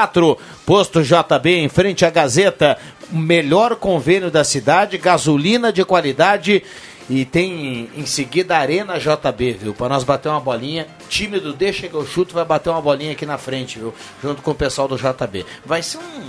Posto 0.66 1.02
JB, 1.02 1.56
em 1.56 1.68
frente 1.68 2.04
à 2.04 2.10
Gazeta. 2.10 2.78
Melhor 3.12 3.74
convênio 3.76 4.30
da 4.30 4.44
cidade, 4.44 4.96
gasolina 4.98 5.72
de 5.72 5.84
qualidade. 5.84 6.62
E 7.08 7.24
tem 7.24 7.90
em 7.96 8.06
seguida 8.06 8.54
a 8.56 8.60
Arena 8.60 8.96
JB, 9.00 9.52
viu? 9.60 9.74
Para 9.74 9.88
nós 9.88 10.04
bater 10.04 10.28
uma 10.28 10.38
bolinha. 10.38 10.86
Time 11.08 11.40
do 11.40 11.52
Deixa 11.52 11.88
que 11.88 11.94
eu 11.94 12.06
chuto 12.06 12.32
vai 12.34 12.44
bater 12.44 12.70
uma 12.70 12.80
bolinha 12.80 13.10
aqui 13.12 13.26
na 13.26 13.36
frente, 13.36 13.80
viu? 13.80 13.92
Junto 14.22 14.42
com 14.42 14.52
o 14.52 14.54
pessoal 14.54 14.86
do 14.86 14.96
JB. 14.96 15.44
Vai 15.66 15.82
ser 15.82 15.98
um. 15.98 16.22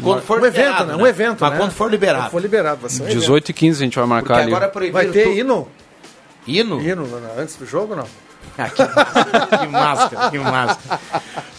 Quando 0.00 0.22
for 0.22 0.40
um 0.40 0.46
evento, 0.46 0.66
liberado, 0.68 0.96
né? 0.96 1.02
Um 1.02 1.06
evento, 1.06 1.40
Mas 1.40 1.50
né? 1.52 1.58
quando 1.58 1.72
for 1.72 1.90
liberado. 1.90 2.22
Quando 2.24 2.30
for 2.30 2.42
liberado, 2.42 2.80
vai 2.80 2.90
ser 2.90 3.02
um 3.02 3.06
evento. 3.06 3.20
18 3.20 3.48
e 3.48 3.52
15 3.54 3.82
a 3.82 3.84
gente 3.84 3.96
vai 3.98 4.06
marcar 4.06 4.26
Porque 4.34 4.42
ali. 4.42 4.50
agora 4.52 4.64
é 4.66 4.68
proibido 4.68 4.92
Vai 4.98 5.06
ter 5.08 5.24
tu- 5.24 5.30
hino? 5.32 5.68
Hino? 6.46 6.80
Hino 6.80 7.06
né? 7.06 7.30
antes 7.38 7.56
do 7.56 7.66
jogo, 7.66 7.96
não? 7.96 8.06
Ah, 8.56 8.70
que 9.58 9.66
máscara, 9.66 10.30
que 10.30 10.38
máscara. 10.38 11.00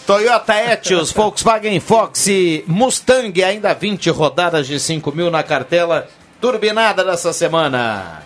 Toyota 0.06 0.62
Etios, 0.72 1.12
Volkswagen 1.12 1.80
Fox, 1.82 2.28
Mustang, 2.68 3.44
ainda 3.44 3.74
20 3.74 4.10
rodadas 4.12 4.68
de 4.68 4.80
5 4.80 5.12
mil 5.12 5.32
na 5.32 5.44
cartela 5.44 6.08
turbinada 6.40 7.04
dessa 7.04 7.34
semana. 7.34 8.24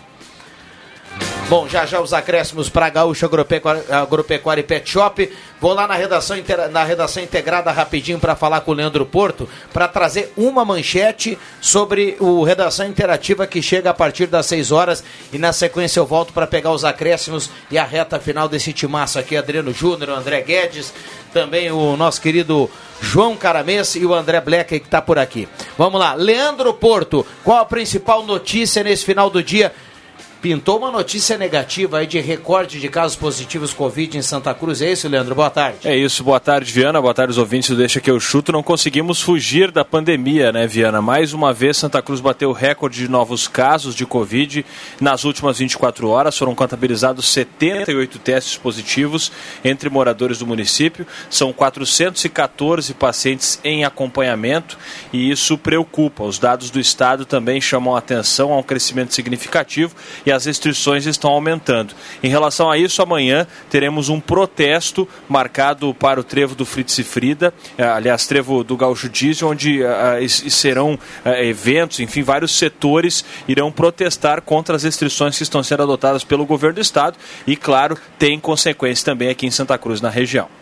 Bom, 1.50 1.68
já 1.68 1.84
já 1.84 2.00
os 2.00 2.12
acréscimos 2.12 2.68
para 2.68 2.88
Gaúcha 2.88 3.26
Agropecuária, 3.26 3.82
Agropecuária 3.90 4.60
e 4.60 4.64
Pet 4.64 4.88
Shop. 4.88 5.28
Vou 5.60 5.74
lá 5.74 5.84
na 5.84 5.94
redação, 5.94 6.36
na 6.70 6.84
redação 6.84 7.20
integrada 7.20 7.72
rapidinho 7.72 8.20
para 8.20 8.36
falar 8.36 8.60
com 8.60 8.70
o 8.70 8.74
Leandro 8.74 9.04
Porto, 9.04 9.48
para 9.72 9.88
trazer 9.88 10.32
uma 10.36 10.64
manchete 10.64 11.36
sobre 11.60 12.16
o 12.20 12.44
Redação 12.44 12.86
Interativa 12.86 13.48
que 13.48 13.60
chega 13.60 13.90
a 13.90 13.94
partir 13.94 14.28
das 14.28 14.46
6 14.46 14.70
horas. 14.70 15.02
E 15.32 15.38
na 15.38 15.52
sequência 15.52 15.98
eu 15.98 16.06
volto 16.06 16.32
para 16.32 16.46
pegar 16.46 16.70
os 16.70 16.84
acréscimos 16.84 17.50
e 17.68 17.76
a 17.76 17.84
reta 17.84 18.20
final 18.20 18.48
desse 18.48 18.72
timaço 18.72 19.18
aqui. 19.18 19.36
Adriano 19.36 19.74
Júnior, 19.74 20.10
André 20.10 20.42
Guedes, 20.42 20.94
também 21.32 21.68
o 21.72 21.96
nosso 21.96 22.20
querido 22.20 22.70
João 23.00 23.36
Caramês 23.36 23.96
e 23.96 24.06
o 24.06 24.14
André 24.14 24.40
Black 24.40 24.78
que 24.78 24.86
está 24.86 25.02
por 25.02 25.18
aqui. 25.18 25.48
Vamos 25.76 25.98
lá, 25.98 26.14
Leandro 26.14 26.72
Porto, 26.74 27.26
qual 27.42 27.58
a 27.58 27.64
principal 27.64 28.22
notícia 28.22 28.84
nesse 28.84 29.04
final 29.04 29.28
do 29.28 29.42
dia? 29.42 29.72
Pintou 30.40 30.78
uma 30.78 30.90
notícia 30.90 31.36
negativa 31.36 31.98
aí 31.98 32.06
de 32.06 32.18
recorde 32.18 32.80
de 32.80 32.88
casos 32.88 33.14
positivos 33.14 33.74
Covid 33.74 34.16
em 34.16 34.22
Santa 34.22 34.54
Cruz. 34.54 34.80
É 34.80 34.90
isso, 34.90 35.06
Leandro? 35.06 35.34
Boa 35.34 35.50
tarde. 35.50 35.86
É 35.86 35.94
isso, 35.94 36.24
boa 36.24 36.40
tarde, 36.40 36.72
Viana. 36.72 36.98
Boa 36.98 37.12
tarde, 37.12 37.32
os 37.32 37.38
ouvintes 37.38 37.76
Deixa 37.76 38.00
que 38.00 38.10
eu 38.10 38.18
chuto. 38.18 38.50
Não 38.50 38.62
conseguimos 38.62 39.20
fugir 39.20 39.70
da 39.70 39.84
pandemia, 39.84 40.50
né, 40.50 40.66
Viana? 40.66 41.02
Mais 41.02 41.34
uma 41.34 41.52
vez, 41.52 41.76
Santa 41.76 42.00
Cruz 42.00 42.20
bateu 42.20 42.48
o 42.48 42.54
recorde 42.54 43.00
de 43.00 43.08
novos 43.08 43.46
casos 43.46 43.94
de 43.94 44.06
Covid. 44.06 44.64
Nas 44.98 45.24
últimas 45.24 45.58
24 45.58 46.08
horas 46.08 46.38
foram 46.38 46.54
contabilizados 46.54 47.28
78 47.28 48.18
testes 48.18 48.56
positivos 48.56 49.30
entre 49.62 49.90
moradores 49.90 50.38
do 50.38 50.46
município. 50.46 51.06
São 51.28 51.52
414 51.52 52.94
pacientes 52.94 53.60
em 53.62 53.84
acompanhamento 53.84 54.78
e 55.12 55.30
isso 55.30 55.58
preocupa. 55.58 56.24
Os 56.24 56.38
dados 56.38 56.70
do 56.70 56.80
estado 56.80 57.26
também 57.26 57.60
chamam 57.60 57.94
a 57.94 57.98
atenção 57.98 58.54
a 58.54 58.58
um 58.58 58.62
crescimento 58.62 59.14
significativo 59.14 59.94
e 60.24 60.29
as 60.32 60.44
restrições 60.44 61.06
estão 61.06 61.30
aumentando. 61.30 61.94
Em 62.22 62.28
relação 62.28 62.70
a 62.70 62.76
isso, 62.78 63.02
amanhã 63.02 63.46
teremos 63.68 64.08
um 64.08 64.20
protesto 64.20 65.08
marcado 65.28 65.92
para 65.94 66.20
o 66.20 66.24
trevo 66.24 66.54
do 66.54 66.64
Fritz 66.64 66.98
e 66.98 67.04
Frida, 67.04 67.52
eh, 67.76 67.84
aliás, 67.84 68.26
trevo 68.26 68.62
do 68.64 68.76
Gaúcho 68.76 69.08
Diesel, 69.08 69.48
onde 69.48 69.84
ah, 69.84 70.20
e- 70.20 70.24
e 70.24 70.50
serão 70.50 70.98
eventos, 71.24 72.00
enfim, 72.00 72.22
vários 72.22 72.52
setores 72.52 73.24
irão 73.48 73.70
protestar 73.72 74.40
contra 74.42 74.76
as 74.76 74.82
restrições 74.82 75.36
que 75.36 75.42
estão 75.42 75.62
sendo 75.62 75.82
adotadas 75.82 76.24
pelo 76.24 76.44
governo 76.46 76.76
do 76.76 76.80
estado 76.80 77.16
e, 77.46 77.56
claro, 77.56 77.96
tem 78.18 78.38
consequências 78.38 79.02
também 79.02 79.28
aqui 79.28 79.46
em 79.46 79.50
Santa 79.50 79.76
Cruz, 79.78 80.00
na 80.00 80.10
região. 80.10 80.59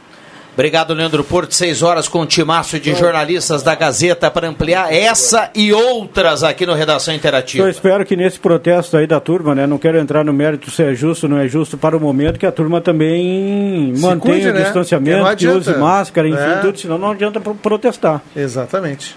Obrigado, 0.54 0.92
Leandro 0.92 1.22
Porto. 1.22 1.54
Seis 1.54 1.82
horas 1.84 2.08
com 2.08 2.20
o 2.22 2.26
timaço 2.26 2.80
de 2.80 2.92
jornalistas 2.92 3.62
da 3.62 3.76
Gazeta 3.76 4.28
para 4.28 4.48
ampliar 4.48 4.92
essa 4.92 5.50
e 5.54 5.72
outras 5.72 6.42
aqui 6.42 6.66
no 6.66 6.74
Redação 6.74 7.14
Interativa. 7.14 7.64
Eu 7.64 7.70
espero 7.70 8.04
que 8.04 8.16
nesse 8.16 8.40
protesto 8.40 8.96
aí 8.96 9.06
da 9.06 9.20
turma, 9.20 9.54
né? 9.54 9.68
Não 9.68 9.78
quero 9.78 9.98
entrar 9.98 10.24
no 10.24 10.32
mérito 10.32 10.68
se 10.68 10.82
é 10.82 10.92
justo 10.94 11.26
ou 11.26 11.30
não 11.30 11.38
é 11.38 11.46
justo 11.46 11.78
para 11.78 11.96
o 11.96 12.00
momento, 12.00 12.40
que 12.40 12.46
a 12.46 12.50
turma 12.50 12.80
também 12.80 13.92
Se 13.94 14.02
mantenha 14.02 14.34
cuide, 14.34 14.48
o 14.48 14.52
né? 14.54 14.62
distanciamento, 14.64 15.36
que 15.36 15.46
use 15.46 15.74
máscara, 15.76 16.28
enfim, 16.28 16.40
É. 16.40 16.56
tudo, 16.56 16.76
senão 16.78 16.98
não 16.98 17.12
adianta 17.12 17.38
pro- 17.40 17.54
protestar. 17.54 18.20
Exatamente. 18.34 19.16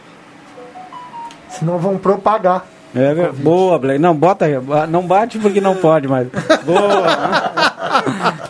Senão 1.49 1.79
vão 1.79 1.97
propagar. 1.97 2.65
É, 2.95 3.13
ver- 3.13 3.31
boa, 3.33 3.79
Blake. 3.79 3.99
Não, 3.99 4.15
bota 4.15 4.45
aí. 4.45 4.53
Não 4.89 5.05
bate 5.07 5.39
porque 5.39 5.61
não 5.61 5.75
pode 5.75 6.07
mais. 6.07 6.27
Boa. 6.65 7.03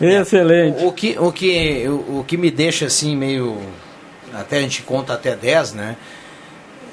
Excelente. 0.00 0.84
O 0.84 0.92
que, 0.92 1.16
o, 1.18 1.30
que, 1.32 1.86
o, 1.88 2.20
o 2.20 2.24
que 2.26 2.36
me 2.36 2.50
deixa 2.50 2.86
assim 2.86 3.16
meio. 3.16 3.56
Até 4.34 4.58
a 4.58 4.60
gente 4.60 4.82
conta 4.82 5.12
até 5.12 5.36
10, 5.36 5.74
né? 5.74 5.96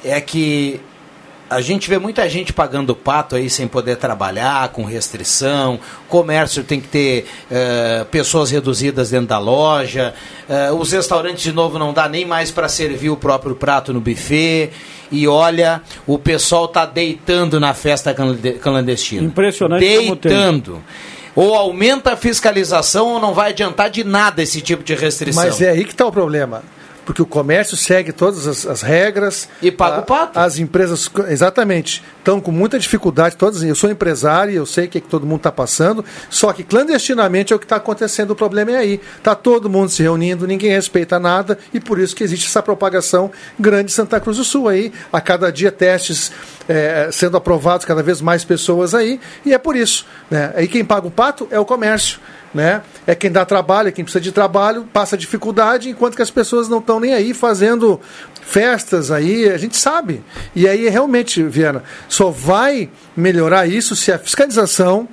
É 0.03 0.19
que 0.21 0.79
a 1.49 1.61
gente 1.61 1.89
vê 1.89 1.97
muita 1.97 2.29
gente 2.29 2.53
pagando 2.53 2.95
pato 2.95 3.35
aí 3.35 3.49
sem 3.49 3.67
poder 3.67 3.97
trabalhar, 3.97 4.69
com 4.69 4.83
restrição. 4.83 5.79
Comércio 6.07 6.63
tem 6.63 6.79
que 6.79 6.87
ter 6.87 7.25
eh, 7.49 8.05
pessoas 8.11 8.51
reduzidas 8.51 9.09
dentro 9.09 9.27
da 9.27 9.39
loja. 9.39 10.13
eh, 10.47 10.71
os 10.71 10.91
restaurantes, 10.91 11.41
de 11.43 11.51
novo, 11.51 11.79
não 11.79 11.91
dá 11.93 12.07
nem 12.07 12.25
mais 12.25 12.51
para 12.51 12.67
servir 12.69 13.09
o 13.09 13.17
próprio 13.17 13.55
prato 13.55 13.91
no 13.93 13.99
buffet. 13.99 14.71
E 15.11 15.27
olha, 15.27 15.81
o 16.05 16.19
pessoal 16.19 16.67
tá 16.67 16.85
deitando 16.85 17.59
na 17.59 17.73
festa 17.73 18.13
clande- 18.13 18.53
clandestina. 18.53 19.23
Impressionante. 19.25 19.79
Deitando. 19.79 20.81
Ou 21.35 21.55
aumenta 21.55 22.13
a 22.13 22.17
fiscalização 22.17 23.07
ou 23.13 23.19
não 23.19 23.33
vai 23.33 23.49
adiantar 23.51 23.89
de 23.89 24.03
nada 24.03 24.43
esse 24.43 24.61
tipo 24.61 24.83
de 24.83 24.93
restrição. 24.93 25.43
Mas 25.43 25.61
é 25.61 25.69
aí 25.71 25.83
que 25.85 25.91
está 25.91 26.05
o 26.05 26.11
problema. 26.11 26.61
Porque 27.09 27.23
o 27.23 27.25
comércio 27.25 27.75
segue 27.75 28.11
todas 28.11 28.45
as, 28.45 28.67
as 28.67 28.83
regras. 28.83 29.49
E 29.63 29.71
paga 29.71 29.95
a- 29.95 29.99
o 30.01 30.03
pato. 30.03 30.37
As 30.37 30.59
empresas, 30.59 31.09
exatamente, 31.27 32.03
estão 32.19 32.39
com 32.39 32.51
muita 32.51 32.77
dificuldade. 32.77 33.35
Todas, 33.35 33.63
eu 33.63 33.73
sou 33.73 33.89
empresário, 33.89 34.53
eu 34.53 34.63
sei 34.63 34.85
o 34.85 34.89
que, 34.89 35.01
que 35.01 35.07
todo 35.07 35.25
mundo 35.25 35.39
está 35.39 35.51
passando. 35.51 36.05
Só 36.29 36.53
que 36.53 36.63
clandestinamente 36.63 37.51
é 37.51 37.55
o 37.55 37.57
que 37.57 37.65
está 37.65 37.77
acontecendo. 37.77 38.29
O 38.29 38.35
problema 38.35 38.73
é 38.73 38.75
aí. 38.75 39.01
Está 39.17 39.33
todo 39.33 39.67
mundo 39.67 39.89
se 39.89 40.03
reunindo, 40.03 40.45
ninguém 40.45 40.69
respeita 40.69 41.17
nada. 41.19 41.57
E 41.73 41.79
por 41.79 41.97
isso 41.97 42.15
que 42.15 42.23
existe 42.23 42.45
essa 42.45 42.61
propagação 42.61 43.31
grande 43.59 43.91
em 43.91 43.95
Santa 43.95 44.19
Cruz 44.19 44.37
do 44.37 44.43
Sul 44.43 44.67
aí. 44.69 44.93
A 45.11 45.19
cada 45.19 45.51
dia 45.51 45.71
testes 45.71 46.31
eh, 46.67 47.09
sendo 47.11 47.37
aprovados, 47.37 47.87
cada 47.87 48.03
vez 48.03 48.21
mais 48.21 48.45
pessoas 48.45 48.93
aí. 48.93 49.19
E 49.43 49.51
é 49.51 49.57
por 49.57 49.75
isso. 49.75 50.05
Né? 50.29 50.53
Aí 50.55 50.67
quem 50.67 50.85
paga 50.85 51.07
o 51.07 51.11
pato 51.11 51.47
é 51.49 51.59
o 51.59 51.65
comércio 51.65 52.19
né? 52.53 52.81
É 53.05 53.15
quem 53.15 53.31
dá 53.31 53.45
trabalho, 53.45 53.89
é 53.89 53.91
quem 53.91 54.03
precisa 54.03 54.21
de 54.21 54.31
trabalho, 54.31 54.87
passa 54.91 55.17
dificuldade, 55.17 55.89
enquanto 55.89 56.15
que 56.15 56.21
as 56.21 56.31
pessoas 56.31 56.67
não 56.67 56.79
estão 56.79 56.99
nem 56.99 57.13
aí 57.13 57.33
fazendo 57.33 57.99
festas 58.41 59.11
aí, 59.11 59.49
a 59.49 59.57
gente 59.57 59.77
sabe. 59.77 60.23
E 60.55 60.67
aí 60.67 60.89
realmente, 60.89 61.43
Viana, 61.43 61.83
só 62.07 62.29
vai 62.29 62.89
melhorar 63.15 63.67
isso 63.67 63.95
se 63.95 64.11
a 64.11 64.17
fiscalização 64.17 65.07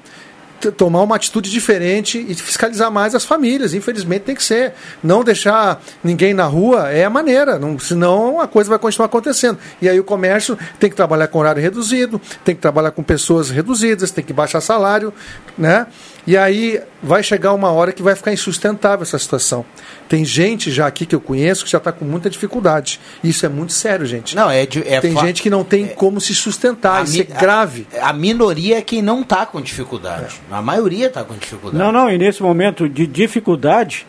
tomar 0.76 1.02
uma 1.02 1.16
atitude 1.16 1.50
diferente 1.50 2.24
e 2.28 2.34
fiscalizar 2.34 2.90
mais 2.90 3.14
as 3.14 3.24
famílias. 3.24 3.74
Infelizmente 3.74 4.22
tem 4.22 4.34
que 4.34 4.42
ser. 4.42 4.72
Não 5.02 5.22
deixar 5.22 5.82
ninguém 6.02 6.34
na 6.34 6.44
rua 6.44 6.90
é 6.90 7.04
a 7.04 7.10
maneira, 7.10 7.58
não, 7.58 7.78
senão 7.78 8.40
a 8.40 8.48
coisa 8.48 8.70
vai 8.70 8.78
continuar 8.78 9.06
acontecendo. 9.06 9.58
E 9.80 9.88
aí 9.88 9.98
o 9.98 10.04
comércio 10.04 10.58
tem 10.78 10.90
que 10.90 10.96
trabalhar 10.96 11.28
com 11.28 11.38
horário 11.38 11.62
reduzido, 11.62 12.20
tem 12.44 12.54
que 12.54 12.60
trabalhar 12.60 12.90
com 12.90 13.02
pessoas 13.02 13.50
reduzidas, 13.50 14.10
tem 14.10 14.24
que 14.24 14.32
baixar 14.32 14.60
salário, 14.60 15.12
né? 15.56 15.86
E 16.26 16.36
aí 16.36 16.80
vai 17.00 17.22
chegar 17.22 17.52
uma 17.52 17.70
hora 17.70 17.92
que 17.92 18.02
vai 18.02 18.16
ficar 18.16 18.32
insustentável 18.32 19.04
essa 19.04 19.18
situação. 19.18 19.64
Tem 20.08 20.24
gente 20.24 20.72
já 20.72 20.86
aqui 20.86 21.06
que 21.06 21.14
eu 21.14 21.20
conheço 21.20 21.64
que 21.64 21.70
já 21.70 21.78
está 21.78 21.92
com 21.92 22.04
muita 22.04 22.28
dificuldade. 22.28 22.98
Isso 23.22 23.46
é 23.46 23.48
muito 23.48 23.72
sério, 23.72 24.04
gente. 24.04 24.34
Não, 24.34 24.50
é, 24.50 24.62
é 24.62 25.00
tem 25.00 25.14
fa- 25.14 25.20
gente 25.20 25.40
que 25.40 25.48
não 25.48 25.62
tem 25.62 25.86
como 25.86 26.20
se 26.20 26.34
sustentar. 26.34 27.04
Isso 27.04 27.20
é 27.20 27.24
grave. 27.24 27.86
A, 28.00 28.10
a 28.10 28.12
minoria 28.12 28.78
é 28.78 28.82
quem 28.82 29.00
não 29.02 29.20
está 29.20 29.46
com 29.46 29.60
dificuldade. 29.60 30.34
A 30.50 30.60
maioria 30.60 31.06
está 31.06 31.22
com 31.22 31.34
dificuldade. 31.34 31.82
Não, 31.82 31.92
não, 31.92 32.10
e 32.10 32.18
nesse 32.18 32.42
momento 32.42 32.88
de 32.88 33.06
dificuldade, 33.06 34.04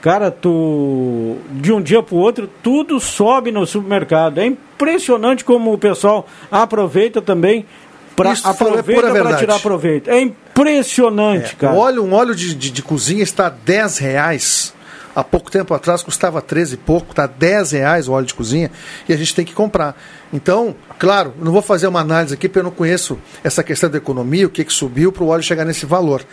cara, 0.00 0.30
tu 0.30 1.36
de 1.50 1.72
um 1.72 1.82
dia 1.82 2.00
para 2.00 2.14
o 2.14 2.18
outro, 2.18 2.48
tudo 2.62 3.00
sobe 3.00 3.50
no 3.50 3.66
supermercado. 3.66 4.38
É 4.38 4.46
impressionante 4.46 5.44
como 5.44 5.72
o 5.72 5.78
pessoal 5.78 6.28
aproveita 6.48 7.20
também 7.20 7.66
para 8.16 8.30
é 8.30 8.34
aproveita 8.44 9.10
para 9.12 9.36
tirar 9.36 9.58
proveito. 9.60 10.10
É 10.10 10.20
impressionante, 10.20 10.49
É, 11.52 11.54
cara. 11.54 11.74
o 11.74 11.78
óleo, 11.78 12.04
um 12.04 12.12
óleo 12.12 12.34
de, 12.34 12.54
de, 12.54 12.70
de 12.70 12.82
cozinha 12.82 13.22
está 13.22 13.48
10 13.48 13.98
reais. 13.98 14.74
há 15.14 15.24
pouco 15.24 15.50
tempo 15.50 15.74
atrás 15.74 16.02
custava 16.02 16.40
13 16.40 16.74
e 16.74 16.76
pouco, 16.76 17.10
está 17.10 17.26
10 17.26 17.72
reais 17.72 18.08
o 18.08 18.12
óleo 18.12 18.26
de 18.26 18.34
cozinha 18.34 18.70
e 19.08 19.12
a 19.12 19.16
gente 19.16 19.34
tem 19.34 19.44
que 19.44 19.52
comprar. 19.52 19.96
Então, 20.32 20.74
claro, 20.98 21.34
não 21.38 21.50
vou 21.50 21.62
fazer 21.62 21.86
uma 21.86 22.00
análise 22.00 22.34
aqui 22.34 22.48
porque 22.48 22.60
eu 22.60 22.64
não 22.64 22.70
conheço 22.70 23.18
essa 23.42 23.62
questão 23.62 23.90
da 23.90 23.98
economia, 23.98 24.46
o 24.46 24.50
que, 24.50 24.64
que 24.64 24.72
subiu 24.72 25.10
para 25.10 25.24
o 25.24 25.28
óleo 25.28 25.42
chegar 25.42 25.64
nesse 25.64 25.86
valor. 25.86 26.24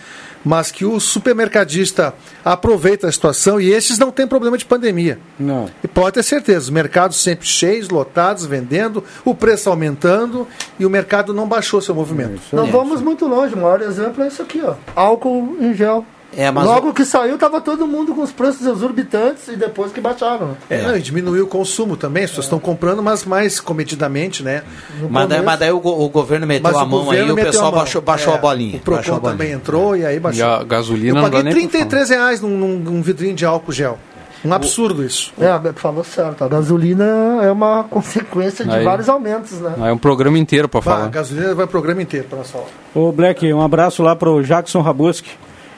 Mas 0.48 0.72
que 0.72 0.86
o 0.86 1.00
supermercadista 1.00 2.14
aproveita 2.44 3.08
a 3.08 3.12
situação 3.12 3.60
e 3.60 3.70
esses 3.70 4.00
não 4.00 4.12
têm 4.12 4.26
problema 4.26 4.58
de 4.58 4.64
pandemia. 4.66 5.20
Não. 5.38 5.70
E 5.84 5.88
pode 5.88 6.14
ter 6.14 6.24
certeza, 6.24 6.60
os 6.60 6.70
mercados 6.70 7.18
sempre 7.18 7.46
cheios, 7.46 7.90
lotados, 7.90 8.46
vendendo, 8.46 9.04
o 9.26 9.36
preço 9.36 9.70
aumentando 9.70 10.48
e 10.80 10.86
o 10.86 10.90
mercado 10.90 11.34
não 11.34 11.48
baixou 11.48 11.82
seu 11.82 11.94
movimento. 11.94 12.40
Não 12.54 12.68
vamos 12.68 13.02
muito 13.02 13.28
longe, 13.28 13.54
o 13.54 13.58
maior 13.58 13.82
exemplo 13.82 14.24
é 14.24 14.28
isso 14.28 14.42
aqui, 14.42 14.62
ó. 14.64 14.76
Álcool 14.96 15.58
em 15.60 15.74
gel. 15.74 16.06
É, 16.36 16.52
mas 16.52 16.66
Logo 16.66 16.94
que 16.94 17.04
saiu, 17.06 17.38
tava 17.38 17.60
todo 17.62 17.88
mundo 17.88 18.14
com 18.14 18.22
os 18.22 18.32
preços 18.32 18.66
exorbitantes 18.68 19.48
e 19.48 19.56
depois 19.56 19.92
que 19.92 20.00
baixaram. 20.02 20.56
É, 20.70 20.82
não, 20.84 20.96
e 20.98 21.02
diminuiu 21.02 21.46
o 21.46 21.48
consumo 21.48 21.96
também, 21.98 22.24
as 22.26 22.30
pessoas 22.32 22.46
estão 22.46 22.60
comprando, 22.60 23.02
mas 23.02 23.24
mais 23.26 23.60
comedidamente, 23.60 24.44
né? 24.44 24.64
Mas 25.10 25.30
daí, 25.30 25.42
mas 25.42 25.60
daí 25.60 25.72
o, 25.72 25.80
go- 25.80 25.98
o 26.04 26.10
governo 26.10 26.46
meteu 26.46 26.64
Mas 26.64 26.76
a 26.76 26.84
o 26.84 26.88
mão 26.88 27.00
aí 27.00 27.06
governo 27.22 27.34
o 27.34 27.36
pessoal 27.38 27.72
baixou, 27.72 28.02
baixou 28.02 28.34
É, 28.34 28.36
a 28.36 28.40
bolinha. 28.40 28.78
O 28.78 28.80
Procon 28.82 29.00
a 29.16 29.20
bolinha. 29.20 29.32
também 29.32 29.52
entrou 29.54 29.96
e 29.96 30.06
aí 30.06 30.20
baixou. 30.20 30.40
E 30.46 30.48
a 30.48 30.64
gasolina 30.64 31.10
Eu 31.10 31.16
não 31.16 31.22
paguei 31.24 31.42
pra 31.42 31.52
33 31.52 32.10
reais 32.10 32.42
num, 32.42 32.50
num, 32.50 32.78
num 32.78 33.02
vidrinho 33.02 33.34
de 33.36 33.46
álcool 33.46 33.72
gel. 33.72 33.98
Um 34.46 34.54
absurdo 34.54 35.04
isso. 35.04 35.34
É, 35.40 35.74
falou 35.74 36.04
certo. 36.04 36.44
A 36.44 36.48
gasolina 36.48 37.40
é 37.42 37.52
uma 37.52 37.84
consequência 37.86 38.64
de 38.64 38.72
Aí- 38.72 38.84
vários 38.84 39.10
aumentos, 39.10 39.54
né? 39.54 39.74
É 39.80 39.92
um 39.92 39.98
programa 39.98 40.38
inteiro 40.38 40.70
pra 40.70 40.80
Bah, 40.82 40.92
a 40.92 40.96
falar. 40.98 41.10
gasolina 41.10 41.56
vai 41.56 41.66
o 41.66 41.68
programa 41.68 42.02
inteiro 42.04 42.28
para 42.30 42.38
nós 42.38 42.52
falar. 42.52 42.66
Ô 42.94 43.12
Black, 43.12 43.52
um 43.52 43.62
abraço 43.62 44.04
lá 44.04 44.16
pro 44.16 44.44
Jackson 44.44 44.82
Rabuski, 44.82 45.32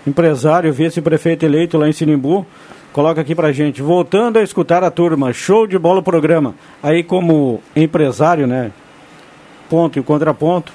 empresário, 0.06 0.74
vice-prefeito 0.74 1.46
eleito 1.46 1.78
lá 1.78 1.88
em 1.88 1.94
Sinimbu. 1.94 2.46
Coloca 2.92 3.22
aqui 3.22 3.36
pra 3.36 3.52
gente, 3.52 3.82
voltando 3.82 4.38
a 4.38 4.44
escutar 4.44 4.84
a 4.84 4.90
turma, 4.90 5.32
show 5.32 5.68
de 5.68 5.78
bola 5.78 6.00
o 6.00 6.04
programa. 6.04 6.56
Aí 6.82 7.04
como 7.04 7.62
empresário, 7.76 8.48
né? 8.48 8.72
Ponto 9.70 10.00
e 10.00 10.04
contraponto. 10.04 10.74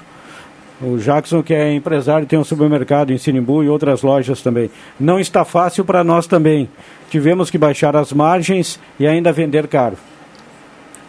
O 0.81 0.97
Jackson, 0.97 1.41
que 1.41 1.53
é 1.53 1.73
empresário, 1.73 2.27
tem 2.27 2.37
um 2.37 2.43
supermercado 2.43 3.11
em 3.11 3.17
Sinimbu 3.17 3.63
e 3.63 3.69
outras 3.69 4.01
lojas 4.01 4.41
também. 4.41 4.69
Não 4.99 5.19
está 5.19 5.45
fácil 5.45 5.85
para 5.85 6.03
nós 6.03 6.27
também. 6.27 6.69
Tivemos 7.09 7.49
que 7.49 7.57
baixar 7.57 7.95
as 7.95 8.11
margens 8.11 8.79
e 8.99 9.07
ainda 9.07 9.31
vender 9.31 9.67
caro. 9.67 9.97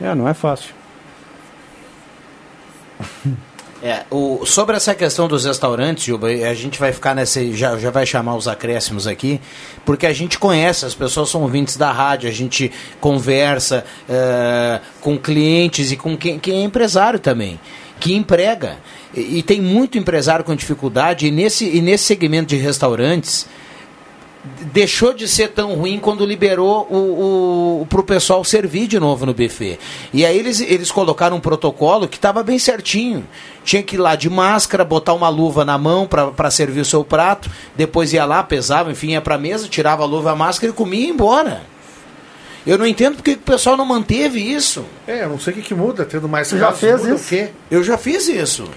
É, 0.00 0.14
não 0.14 0.28
é 0.28 0.34
fácil. 0.34 0.74
É, 3.86 4.04
o, 4.10 4.44
sobre 4.44 4.74
essa 4.74 4.96
questão 4.96 5.28
dos 5.28 5.44
restaurantes, 5.44 6.02
Juba, 6.02 6.26
a 6.26 6.54
gente 6.54 6.76
vai 6.76 6.92
ficar 6.92 7.14
nessa. 7.14 7.40
Já, 7.52 7.78
já 7.78 7.88
vai 7.88 8.04
chamar 8.04 8.34
os 8.34 8.48
acréscimos 8.48 9.06
aqui, 9.06 9.40
porque 9.84 10.06
a 10.06 10.12
gente 10.12 10.40
conhece, 10.40 10.84
as 10.84 10.92
pessoas 10.92 11.30
são 11.30 11.42
ouvintes 11.42 11.76
da 11.76 11.92
rádio, 11.92 12.28
a 12.28 12.32
gente 12.32 12.72
conversa 13.00 13.84
eh, 14.08 14.80
com 15.00 15.16
clientes 15.16 15.92
e 15.92 15.96
com 15.96 16.16
quem, 16.16 16.36
quem 16.36 16.62
é 16.62 16.64
empresário 16.64 17.20
também, 17.20 17.60
que 18.00 18.12
emprega. 18.12 18.76
E, 19.14 19.38
e 19.38 19.42
tem 19.44 19.60
muito 19.60 19.96
empresário 19.96 20.44
com 20.44 20.56
dificuldade, 20.56 21.28
e 21.28 21.30
nesse, 21.30 21.64
e 21.64 21.80
nesse 21.80 22.02
segmento 22.02 22.48
de 22.48 22.56
restaurantes 22.56 23.46
deixou 24.72 25.12
de 25.12 25.26
ser 25.28 25.48
tão 25.48 25.74
ruim 25.74 25.98
quando 25.98 26.24
liberou 26.24 26.86
o, 26.90 27.80
o, 27.82 27.86
para 27.86 28.00
o 28.00 28.04
pessoal 28.04 28.42
servir 28.44 28.86
de 28.86 28.98
novo 28.98 29.26
no 29.26 29.34
buffet. 29.34 29.78
E 30.12 30.24
aí 30.24 30.38
eles, 30.38 30.60
eles 30.60 30.90
colocaram 30.90 31.36
um 31.36 31.40
protocolo 31.40 32.08
que 32.08 32.16
estava 32.16 32.42
bem 32.42 32.58
certinho. 32.58 33.26
Tinha 33.64 33.82
que 33.82 33.96
ir 33.96 33.98
lá 33.98 34.14
de 34.14 34.30
máscara, 34.30 34.84
botar 34.84 35.14
uma 35.14 35.28
luva 35.28 35.64
na 35.64 35.76
mão 35.76 36.06
para 36.06 36.50
servir 36.50 36.80
o 36.80 36.84
seu 36.84 37.02
prato, 37.04 37.50
depois 37.74 38.12
ia 38.12 38.24
lá, 38.24 38.42
pesava, 38.42 38.90
enfim, 38.92 39.10
ia 39.10 39.20
para 39.20 39.34
a 39.34 39.38
mesa, 39.38 39.68
tirava 39.68 40.02
a 40.02 40.06
luva, 40.06 40.32
a 40.32 40.36
máscara 40.36 40.72
e 40.72 40.74
comia 40.74 41.00
e 41.00 41.04
ia 41.04 41.10
embora. 41.10 41.62
Eu 42.66 42.76
não 42.76 42.86
entendo 42.86 43.16
porque 43.16 43.32
o 43.32 43.38
pessoal 43.38 43.76
não 43.76 43.84
manteve 43.86 44.40
isso. 44.40 44.84
É, 45.06 45.22
eu 45.22 45.28
não 45.28 45.38
sei 45.38 45.52
o 45.52 45.56
que, 45.56 45.62
que 45.62 45.74
muda, 45.74 46.04
tendo 46.04 46.28
mais 46.28 46.48
Você 46.48 46.58
já 46.58 46.66
casos, 46.66 46.80
fez 46.80 47.00
muda 47.00 47.14
isso? 47.14 47.24
o 47.24 47.28
quê? 47.28 47.48
Eu 47.70 47.82
já 47.84 47.96
fiz 47.96 48.28
isso. 48.28 48.68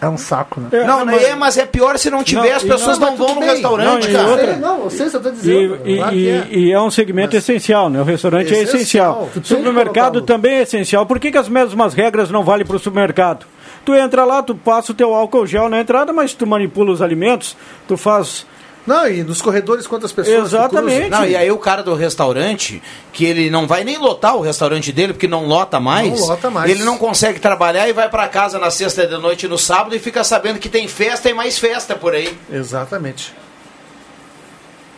É 0.00 0.06
um 0.08 0.18
saco, 0.18 0.60
né? 0.60 0.68
não, 0.86 1.06
mas- 1.06 1.22
é, 1.22 1.34
mas 1.34 1.56
é 1.56 1.64
pior 1.64 1.98
se 1.98 2.10
não 2.10 2.22
tiver, 2.22 2.50
Não, 2.50 2.56
as 2.56 2.62
pessoas 2.62 2.98
não, 2.98 3.06
não, 3.12 3.16
mas 3.16 3.18
vão 3.18 3.34
no 3.34 3.40
bem. 3.40 3.50
restaurante, 3.50 4.08
Não, 4.08 4.12
cara. 4.20 4.28
outra- 4.30 4.56
não, 4.56 4.84
eu 4.84 4.90
sei, 4.90 5.08
você 5.08 5.18
tá 5.18 5.28
E, 5.30 5.32
dizendo. 5.32 5.78
e- 5.86 5.96
claro 5.96 6.14
e- 6.14 6.28
é. 6.28 6.48
e 6.50 6.72
é 6.72 6.80
um 6.80 6.90
segmento 6.90 7.34
essencial, 7.36 7.88
né? 7.88 8.00
O 8.00 8.04
restaurante 8.04 8.52
é 8.54 8.58
Essencial. 8.62 9.22
essencial. 9.22 9.30
Tu 9.42 9.46
supermercado 9.48 10.20
também 10.20 10.56
é 10.56 10.62
essencial. 10.62 11.06
Por 11.06 11.18
que, 11.18 11.32
que 11.32 11.38
as 11.38 11.48
mesmas 11.48 11.94
regras 11.94 12.30
não 12.30 12.44
valem 12.44 12.66
para 12.66 12.76
o 12.76 12.78
supermercado? 12.78 13.46
Tu 13.86 13.94
entra 13.94 14.24
lá, 14.24 14.42
tu 14.42 14.54
passa 14.54 14.92
o 14.92 14.94
teu 14.94 15.14
álcool 15.14 15.46
gel 15.46 15.68
na 15.68 15.80
entrada, 15.80 16.12
mas 16.12 16.34
tu 16.34 16.46
manipula 16.46 16.92
os 16.92 17.00
alimentos, 17.00 17.56
tu 17.88 17.96
faz. 17.96 18.44
Não, 18.86 19.08
e 19.08 19.24
nos 19.24 19.42
corredores 19.42 19.86
quantas 19.86 20.12
pessoas? 20.12 20.46
Exatamente. 20.46 21.10
Não, 21.10 21.26
e 21.26 21.34
aí 21.34 21.50
o 21.50 21.58
cara 21.58 21.82
do 21.82 21.94
restaurante, 21.94 22.80
que 23.12 23.24
ele 23.24 23.50
não 23.50 23.66
vai 23.66 23.82
nem 23.82 23.98
lotar 23.98 24.36
o 24.36 24.40
restaurante 24.40 24.92
dele, 24.92 25.12
porque 25.12 25.26
não 25.26 25.44
lota 25.44 25.80
mais. 25.80 26.20
Não 26.20 26.28
lota 26.28 26.50
mais. 26.50 26.70
Ele 26.70 26.84
não 26.84 26.96
consegue 26.96 27.40
trabalhar 27.40 27.88
e 27.88 27.92
vai 27.92 28.08
pra 28.08 28.28
casa 28.28 28.58
na 28.58 28.70
sexta 28.70 29.06
de 29.06 29.18
noite 29.18 29.46
e 29.46 29.48
no 29.48 29.58
sábado 29.58 29.96
e 29.96 29.98
fica 29.98 30.22
sabendo 30.22 30.60
que 30.60 30.68
tem 30.68 30.86
festa 30.86 31.28
e 31.28 31.34
mais 31.34 31.58
festa 31.58 31.96
por 31.96 32.14
aí. 32.14 32.36
Exatamente. 32.50 33.34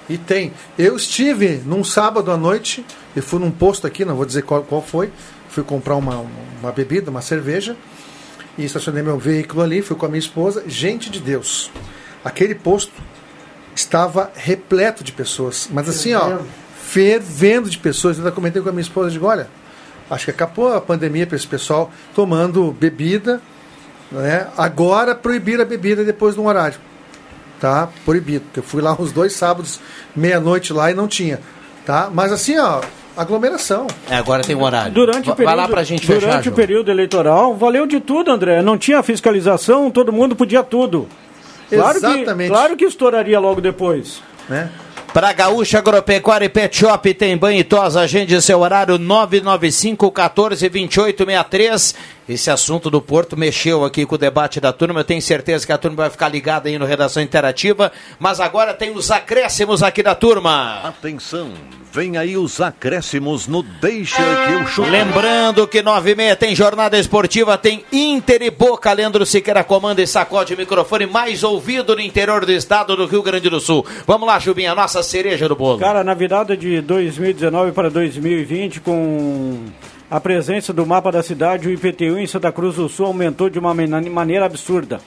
E 0.09 0.18
tem. 0.18 0.53
Eu 0.78 0.97
estive 0.97 1.62
num 1.64 1.82
sábado 1.82 2.30
à 2.30 2.36
noite, 2.36 2.84
eu 3.16 3.22
fui 3.22 3.39
num 3.39 3.51
posto 3.51 3.86
aqui, 3.86 4.05
não 4.05 4.16
vou 4.16 4.26
dizer 4.26 4.43
qual, 4.43 4.62
qual 4.62 4.82
foi, 4.82 5.11
fui 5.49 5.62
comprar 5.62 5.97
uma, 5.97 6.26
uma 6.61 6.72
bebida, 6.72 7.11
uma 7.11 7.22
cerveja, 7.22 7.76
e 8.57 8.64
estacionei 8.64 9.03
meu 9.03 9.18
veículo 9.18 9.62
ali, 9.62 9.80
fui 9.80 9.97
com 9.97 10.07
a 10.07 10.09
minha 10.09 10.18
esposa. 10.18 10.64
Gente 10.66 11.11
de 11.11 11.20
Deus, 11.20 11.70
aquele 12.24 12.55
posto 12.55 12.93
estava 13.79 14.31
repleto 14.35 15.03
de 15.03 15.12
pessoas, 15.12 15.68
mas 15.72 15.89
assim, 15.89 16.14
ó, 16.14 16.39
Fervendo. 16.76 17.68
de 17.68 17.79
pessoas. 17.79 18.16
Eu 18.16 18.24
ainda 18.24 18.35
comentei 18.35 18.61
com 18.62 18.68
a 18.68 18.72
minha 18.72 18.83
esposa, 18.83 19.11
digo, 19.11 19.26
olha, 19.26 19.49
acho 20.11 20.24
que 20.24 20.31
acabou 20.31 20.74
a 20.74 20.81
pandemia 20.81 21.26
para 21.26 21.37
esse 21.37 21.47
pessoal 21.47 21.91
tomando 22.14 22.72
bebida, 22.72 23.41
né? 24.11 24.49
Agora 24.57 25.14
proibir 25.14 25.61
a 25.61 25.64
bebida 25.64 26.05
depois 26.05 26.35
de 26.35 26.41
um 26.41 26.47
horário 26.47 26.79
tá? 27.59 27.89
Proibido. 28.05 28.45
Porque 28.47 28.61
eu 28.61 28.62
fui 28.62 28.81
lá 28.81 28.97
uns 28.99 29.12
dois 29.12 29.35
sábados, 29.35 29.81
meia-noite 30.14 30.72
lá 30.72 30.91
e 30.91 30.95
não 30.95 31.09
tinha, 31.09 31.41
tá? 31.85 32.09
Mas 32.12 32.33
assim, 32.33 32.59
ó, 32.59 32.81
aglomeração. 33.16 33.87
É, 34.09 34.16
agora 34.16 34.43
tem 34.43 34.57
um 34.57 34.62
horário. 34.62 34.93
Durante 34.93 35.31
o 35.31 35.35
período, 35.35 35.45
Vai 35.45 35.57
lá 35.57 35.68
pra 35.68 35.83
gente 35.83 36.07
durante 36.07 36.24
fechar, 36.24 36.41
o 36.41 36.45
João. 36.45 36.57
período 36.57 36.91
eleitoral, 36.91 37.57
valeu 37.57 37.87
de 37.87 38.01
tudo, 38.01 38.31
André. 38.31 38.62
Não 38.62 38.79
tinha 38.79 39.03
fiscalização, 39.03 39.91
todo 39.91 40.12
mundo 40.12 40.37
podia 40.37 40.62
tudo. 40.62 41.09
Claro 41.69 41.99
Exatamente. 41.99 42.49
Que, 42.49 42.57
claro 42.57 42.77
que 42.77 42.85
estouraria 42.85 43.39
logo 43.39 43.61
depois. 43.61 44.23
Né? 44.49 44.71
Pra 45.12 45.33
Gaúcha 45.33 45.79
Agropecuária 45.79 46.47
e 46.47 46.49
Pet 46.49 46.77
Shop 46.77 47.14
tem 47.14 47.37
banho 47.37 47.59
e 47.61 47.64
tosa, 47.64 48.01
agende 48.01 48.41
seu 48.43 48.61
horário 48.61 48.99
995 48.99 50.11
14 50.11 50.69
28 50.69 51.25
63. 51.25 51.95
Esse 52.29 52.51
assunto 52.51 52.91
do 52.91 53.01
Porto 53.01 53.39
mexeu 53.39 53.85
aqui 53.85 54.05
com 54.05 54.16
o 54.16 54.18
debate 54.18 54.61
da 54.61 54.70
turma. 54.70 55.01
Eu 55.01 55.05
tenho 55.05 55.22
certeza 55.22 55.64
que 55.64 55.72
a 55.72 55.79
turma 55.79 55.97
vai 55.97 56.11
ficar 56.11 56.29
ligada 56.29 56.68
aí 56.68 56.79
no 56.79 56.85
Redação 56.85 57.22
Interativa. 57.22 57.91
Mas 58.18 58.39
agora 58.39 58.74
tem 58.74 58.91
os 58.91 59.11
acréscimos 59.11 59.83
aqui 59.83 60.03
da 60.03 60.14
turma. 60.14 60.81
Atenção, 60.85 61.51
vem 61.91 62.18
aí 62.18 62.37
os 62.37 62.61
acréscimos 62.61 63.47
no 63.47 63.62
Deixa 63.62 64.22
que 64.22 64.53
eu 64.53 64.66
chuto. 64.66 64.91
Lembrando 64.91 65.66
que 65.66 65.81
9 65.81 66.11
e 66.11 66.14
meia 66.14 66.37
tem 66.37 66.55
jornada 66.55 66.99
esportiva, 66.99 67.57
tem 67.57 67.83
Inter 67.91 68.43
e 68.43 68.51
Boca. 68.51 68.93
Leandro 68.93 69.24
Siqueira 69.24 69.64
comanda 69.64 70.03
e 70.03 70.07
sacode 70.07 70.53
o 70.53 70.59
microfone 70.59 71.07
mais 71.07 71.43
ouvido 71.43 71.95
no 71.95 72.03
interior 72.03 72.45
do 72.45 72.53
estado 72.53 72.95
do 72.95 73.07
Rio 73.07 73.22
Grande 73.22 73.49
do 73.49 73.59
Sul. 73.59 73.87
Vamos 74.07 74.29
lá, 74.29 74.39
Jubinha, 74.39 74.74
nossa 74.74 75.03
cereja 75.03 75.49
do 75.49 75.57
bolo. 75.57 75.79
Cara, 75.79 76.05
na 76.05 76.12
virada 76.12 76.55
de 76.55 76.83
2019 76.83 77.72
para 77.72 77.89
2020, 77.89 78.81
com 78.81 79.64
a 80.11 80.19
presença 80.19 80.73
do 80.73 80.87
mapa 80.87 81.13
da 81.13 81.23
cidade, 81.23 81.69
o 81.69 81.71
IPTU 81.71 82.19
em 82.19 82.27
Santa 82.27 82.51
Cruz 82.51 82.77
do 82.77 82.89
Sul 82.89 83.07
aumentou 83.07 83.51
de 83.51 83.59
uma 83.59 83.75
maneira 83.75 84.47
absurda. 84.47 85.01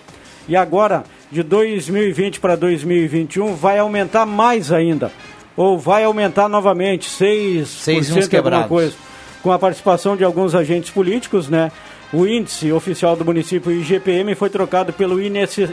E 0.47 0.56
agora, 0.56 1.04
de 1.32 1.41
2020 1.41 2.39
para 2.39 2.56
2021, 2.56 3.56
vai 3.56 3.80
aumentar 3.80 4.26
mais 4.26 4.72
ainda. 4.72 5.12
Ou 5.58 5.78
vai 5.78 6.04
aumentar 6.04 6.47
novamente, 6.47 7.10
6%, 7.10 7.66
Seis 7.66 8.10
e 8.10 8.12
uns 8.12 8.12
alguma 8.12 8.28
quebrados. 8.28 8.68
coisa. 8.68 8.95
Com 9.41 9.52
a 9.52 9.60
participação 9.60 10.16
de 10.16 10.24
alguns 10.24 10.54
agentes 10.54 10.91
políticos, 10.91 11.49
né? 11.49 11.72
O 12.14 12.28
índice 12.28 12.72
oficial 12.72 13.16
do 13.16 13.26
município 13.26 13.72
IGPM 13.72 14.36
foi 14.36 14.49
trocado 14.49 14.91
pelo 14.93 15.22
INC 15.22 15.70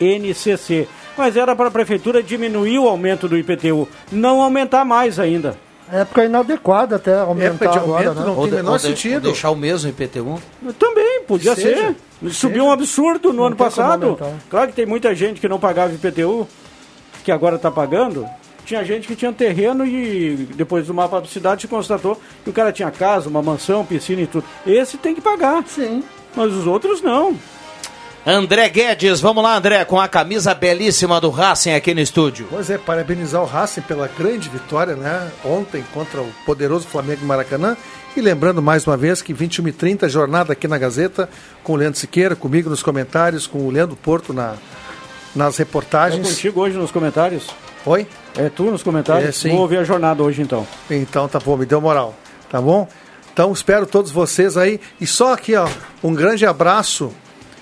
INCC. 0.00 0.88
Mas 1.16 1.36
era 1.36 1.54
para 1.56 1.68
a 1.68 1.70
prefeitura 1.70 2.22
diminuir 2.22 2.78
o 2.78 2.88
aumento 2.88 3.28
do 3.28 3.36
IPTU, 3.36 3.88
não 4.12 4.42
aumentar 4.42 4.84
mais 4.84 5.18
ainda. 5.18 5.56
Época 5.92 6.24
inadequada 6.24 6.96
até 6.96 7.14
aumentar 7.18 7.46
Época 7.64 7.68
de 7.68 7.78
agora, 7.78 8.08
aumento 8.10 8.20
né? 8.20 8.26
não 8.26 8.34
tem 8.36 8.44
de- 8.50 8.56
menor 8.56 8.72
ou 8.72 8.78
sentido. 8.78 9.14
ou 9.26 9.32
deixar 9.32 9.50
o 9.50 9.56
mesmo 9.56 9.88
IPTU? 9.90 10.40
Também, 10.78 11.22
podia 11.26 11.54
Que 11.54 11.60
seja, 11.62 11.76
ser. 11.88 11.96
que 12.20 12.30
Subiu 12.30 12.56
seja. 12.62 12.64
um 12.64 12.72
absurdo 12.72 13.28
no 13.30 13.38
Não 13.38 13.44
ano 13.46 13.56
passado. 13.56 14.18
Claro 14.50 14.68
que 14.68 14.74
tem 14.74 14.86
muita 14.86 15.14
gente 15.14 15.40
que 15.40 15.48
não 15.48 15.58
pagava 15.58 15.92
IPTU, 15.94 16.46
que 17.24 17.32
agora 17.32 17.56
está 17.56 17.70
pagando. 17.70 18.26
Tinha 18.64 18.84
gente 18.84 19.08
que 19.08 19.16
tinha 19.16 19.32
terreno 19.32 19.86
e 19.86 20.46
depois 20.54 20.86
do 20.86 20.92
mapa 20.92 21.20
da 21.22 21.26
cidade 21.26 21.62
se 21.62 21.68
constatou 21.68 22.20
que 22.44 22.50
o 22.50 22.52
cara 22.52 22.70
tinha 22.70 22.90
casa, 22.90 23.26
uma 23.28 23.40
mansão, 23.40 23.82
piscina 23.84 24.20
e 24.20 24.26
tudo. 24.26 24.44
Esse 24.66 24.98
tem 24.98 25.14
que 25.14 25.22
pagar. 25.22 25.64
Sim. 25.66 26.04
Mas 26.36 26.52
os 26.52 26.66
outros 26.66 27.00
não. 27.00 27.34
André 28.26 28.68
Guedes, 28.68 29.20
vamos 29.20 29.42
lá, 29.42 29.56
André, 29.56 29.84
com 29.86 29.98
a 29.98 30.06
camisa 30.06 30.52
belíssima 30.54 31.18
do 31.20 31.30
Racing 31.30 31.72
aqui 31.72 31.94
no 31.94 32.00
estúdio. 32.00 32.46
Pois 32.50 32.68
é, 32.68 32.76
parabenizar 32.76 33.40
o 33.42 33.46
Racing 33.46 33.80
pela 33.82 34.06
grande 34.08 34.48
vitória, 34.50 34.94
né? 34.94 35.30
Ontem 35.44 35.82
contra 35.94 36.20
o 36.20 36.28
poderoso 36.44 36.86
Flamengo 36.86 37.24
Maracanã. 37.24 37.74
E 38.16 38.20
lembrando 38.20 38.60
mais 38.60 38.86
uma 38.86 38.96
vez 38.96 39.22
que 39.22 39.32
21 39.32 39.68
e 39.68 39.72
30 39.72 40.08
jornada 40.08 40.52
aqui 40.52 40.68
na 40.68 40.76
Gazeta, 40.76 41.28
com 41.62 41.72
o 41.72 41.76
Leandro 41.76 41.98
Siqueira, 41.98 42.36
comigo 42.36 42.68
nos 42.68 42.82
comentários, 42.82 43.46
com 43.46 43.58
o 43.66 43.70
Leandro 43.70 43.96
Porto 43.96 44.34
na, 44.34 44.54
nas 45.34 45.54
É 45.54 45.62
reportagens. 45.62 46.28
contigo 46.28 46.60
hoje 46.60 46.76
nos 46.76 46.90
comentários? 46.90 47.46
Oi? 47.86 48.06
É 48.36 48.50
tu 48.50 48.64
nos 48.64 48.82
comentários? 48.82 49.28
É, 49.28 49.32
sim. 49.32 49.50
Vou 49.50 49.60
ouvir 49.60 49.78
a 49.78 49.84
jornada 49.84 50.22
hoje 50.22 50.42
então. 50.42 50.66
Então 50.90 51.26
tá 51.28 51.38
bom, 51.38 51.56
me 51.56 51.64
deu 51.64 51.80
moral, 51.80 52.14
tá 52.50 52.60
bom? 52.60 52.86
Então 53.32 53.52
espero 53.52 53.86
todos 53.86 54.10
vocês 54.10 54.56
aí. 54.56 54.80
E 55.00 55.06
só 55.06 55.32
aqui, 55.32 55.54
ó, 55.54 55.66
um 56.02 56.12
grande 56.12 56.44
abraço 56.44 57.10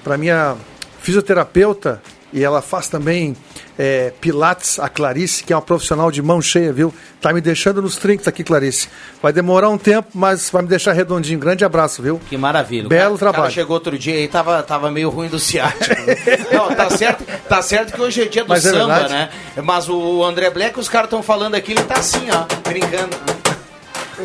para 0.07 0.17
minha 0.17 0.55
fisioterapeuta 1.03 2.01
e 2.33 2.45
ela 2.45 2.63
faz 2.63 2.87
também 2.87 3.37
é, 3.77 4.13
Pilates, 4.21 4.79
a 4.79 4.89
Clarice, 4.89 5.43
que 5.43 5.53
é 5.53 5.57
uma 5.57 5.63
profissional 5.63 6.13
de 6.13 6.23
mão 6.23 6.41
cheia, 6.41 6.73
viu? 6.73 6.95
Tá 7.21 7.33
me 7.33 7.41
deixando 7.41 7.83
nos 7.83 7.97
trinques 7.97 8.29
aqui, 8.29 8.45
Clarice. 8.45 8.89
Vai 9.21 9.33
demorar 9.33 9.69
um 9.69 9.77
tempo, 9.77 10.09
mas 10.15 10.49
vai 10.49 10.63
me 10.63 10.69
deixar 10.69 10.93
redondinho. 10.93 11.41
Grande 11.41 11.65
abraço, 11.65 12.01
viu? 12.03 12.21
Que 12.29 12.37
maravilha. 12.37 12.89
Belo 12.89 13.01
cara- 13.01 13.15
o 13.15 13.19
cara 13.19 13.33
trabalho. 13.33 13.53
chegou 13.53 13.75
outro 13.75 13.99
dia 13.99 14.15
aí, 14.15 14.29
tava, 14.29 14.63
tava 14.63 14.93
meio 14.93 15.11
ruim 15.11 15.29
do 15.29 15.41
ciático. 15.41 15.97
Não, 16.55 16.69
tá 16.73 16.89
certo, 16.91 17.25
tá 17.49 17.61
certo 17.63 17.93
que 17.93 18.01
hoje 18.01 18.23
é 18.23 18.27
dia 18.27 18.45
do 18.45 18.49
Mas 18.51 18.65
é 18.65 18.71
samba, 18.71 18.87
verdade. 19.01 19.13
né? 19.13 19.29
Mas 19.65 19.89
o 19.89 20.23
André 20.25 20.51
Black, 20.51 20.79
os 20.79 20.89
caras 20.89 21.07
estão 21.09 21.21
falando 21.23 21.57
aqui, 21.57 21.73
ele 21.73 21.83
tá 21.83 21.99
assim, 21.99 22.29
ó, 22.31 22.45
brincando. 22.69 23.17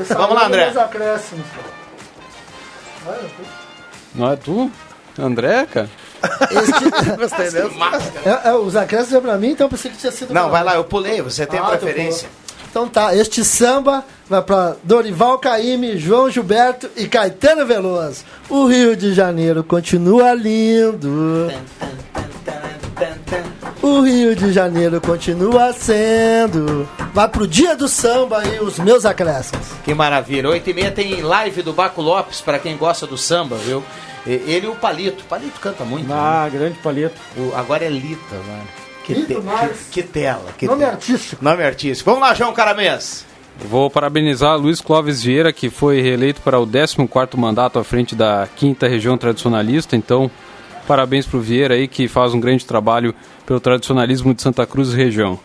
Vamos 0.09 0.35
lá, 0.35 0.45
André. 0.45 0.71
Não 4.13 4.31
é 4.31 4.35
tu? 4.35 4.71
André, 5.19 5.65
cara? 5.65 5.89
Gostei 7.17 7.49
mesmo. 7.51 7.83
É, 8.25 8.49
é, 8.49 8.53
os 8.53 8.75
acréscimos 8.75 9.15
é 9.15 9.21
pra 9.21 9.37
mim, 9.37 9.49
então 9.51 9.65
eu 9.65 9.69
pensei 9.71 9.91
que 9.91 9.97
tinha 9.97 10.11
sido 10.11 10.33
Não, 10.33 10.43
pra 10.43 10.51
vai 10.51 10.61
mim. 10.61 10.65
lá, 10.67 10.75
eu 10.75 10.83
pulei, 10.83 11.21
você 11.21 11.45
tem 11.45 11.59
a 11.59 11.63
Ah, 11.63 11.77
tu 11.77 11.79
preferência. 11.85 12.29
Então 12.69 12.87
tá, 12.87 13.13
este 13.13 13.43
samba 13.43 14.05
vai 14.29 14.41
pra 14.41 14.75
Dorival 14.83 15.37
Caymmi, 15.39 15.97
João 15.97 16.29
Gilberto 16.29 16.89
e 16.95 17.05
Caetano 17.05 17.65
Veloso. 17.65 18.23
O 18.49 18.65
Rio 18.65 18.95
de 18.95 19.13
Janeiro 19.13 19.61
continua 19.63 20.33
lindo. 20.33 21.51
O 23.81 24.01
Rio 24.01 24.35
de 24.35 24.51
Janeiro 24.53 25.01
continua 25.01 25.73
sendo. 25.73 26.87
Vai 27.13 27.27
pro 27.27 27.47
dia 27.47 27.75
do 27.75 27.87
samba 27.87 28.43
e 28.45 28.59
os 28.59 28.77
meus 28.77 29.05
acréscimos. 29.05 29.65
Que 29.83 29.93
maravilha. 29.93 30.49
8 30.49 30.69
e 30.69 30.73
meia 30.73 30.91
tem 30.91 31.21
live 31.21 31.63
do 31.63 31.73
Baco 31.73 31.99
Lopes, 32.01 32.41
pra 32.41 32.59
quem 32.59 32.77
gosta 32.77 33.07
do 33.07 33.17
samba, 33.17 33.55
viu? 33.57 33.83
Ele 34.25 34.67
e 34.67 34.69
o 34.69 34.75
Palito. 34.75 35.23
Palito 35.23 35.59
canta 35.59 35.83
muito. 35.83 36.11
Ah, 36.13 36.47
grande 36.51 36.77
palito. 36.77 37.15
O- 37.35 37.53
agora 37.55 37.83
é 37.83 37.89
Lita, 37.89 38.35
mano. 38.47 38.67
Que, 39.03 39.13
Lito 39.15 39.33
te- 39.33 39.41
mais. 39.41 39.71
que, 39.89 40.03
que 40.03 40.07
tela. 40.07 40.45
Que 40.55 40.67
Nome 40.67 40.79
tela. 40.81 40.91
artístico. 40.91 41.43
Nome 41.43 41.63
artístico. 41.63 42.09
Vamos 42.11 42.27
lá, 42.27 42.35
João 42.35 42.53
Caramês. 42.53 43.25
Vou 43.67 43.89
parabenizar 43.89 44.57
Luiz 44.57 44.79
Clóvis 44.79 45.23
Vieira, 45.23 45.51
que 45.51 45.71
foi 45.71 46.01
reeleito 46.01 46.39
para 46.41 46.59
o 46.59 46.67
14º 46.67 47.35
mandato 47.35 47.79
à 47.79 47.83
frente 47.83 48.15
da 48.15 48.47
5ª 48.59 48.87
Região 48.87 49.17
Tradicionalista. 49.17 49.95
Então, 49.95 50.29
parabéns 50.91 51.25
para 51.25 51.37
o 51.37 51.41
Vieira 51.41 51.75
aí, 51.75 51.87
que 51.87 52.05
faz 52.09 52.33
um 52.33 52.39
grande 52.41 52.65
trabalho 52.65 53.15
pelo 53.45 53.61
tradicionalismo 53.61 54.33
de 54.33 54.41
Santa 54.41 54.65
Cruz 54.65 54.89
e 54.89 54.97
região. 54.97 55.39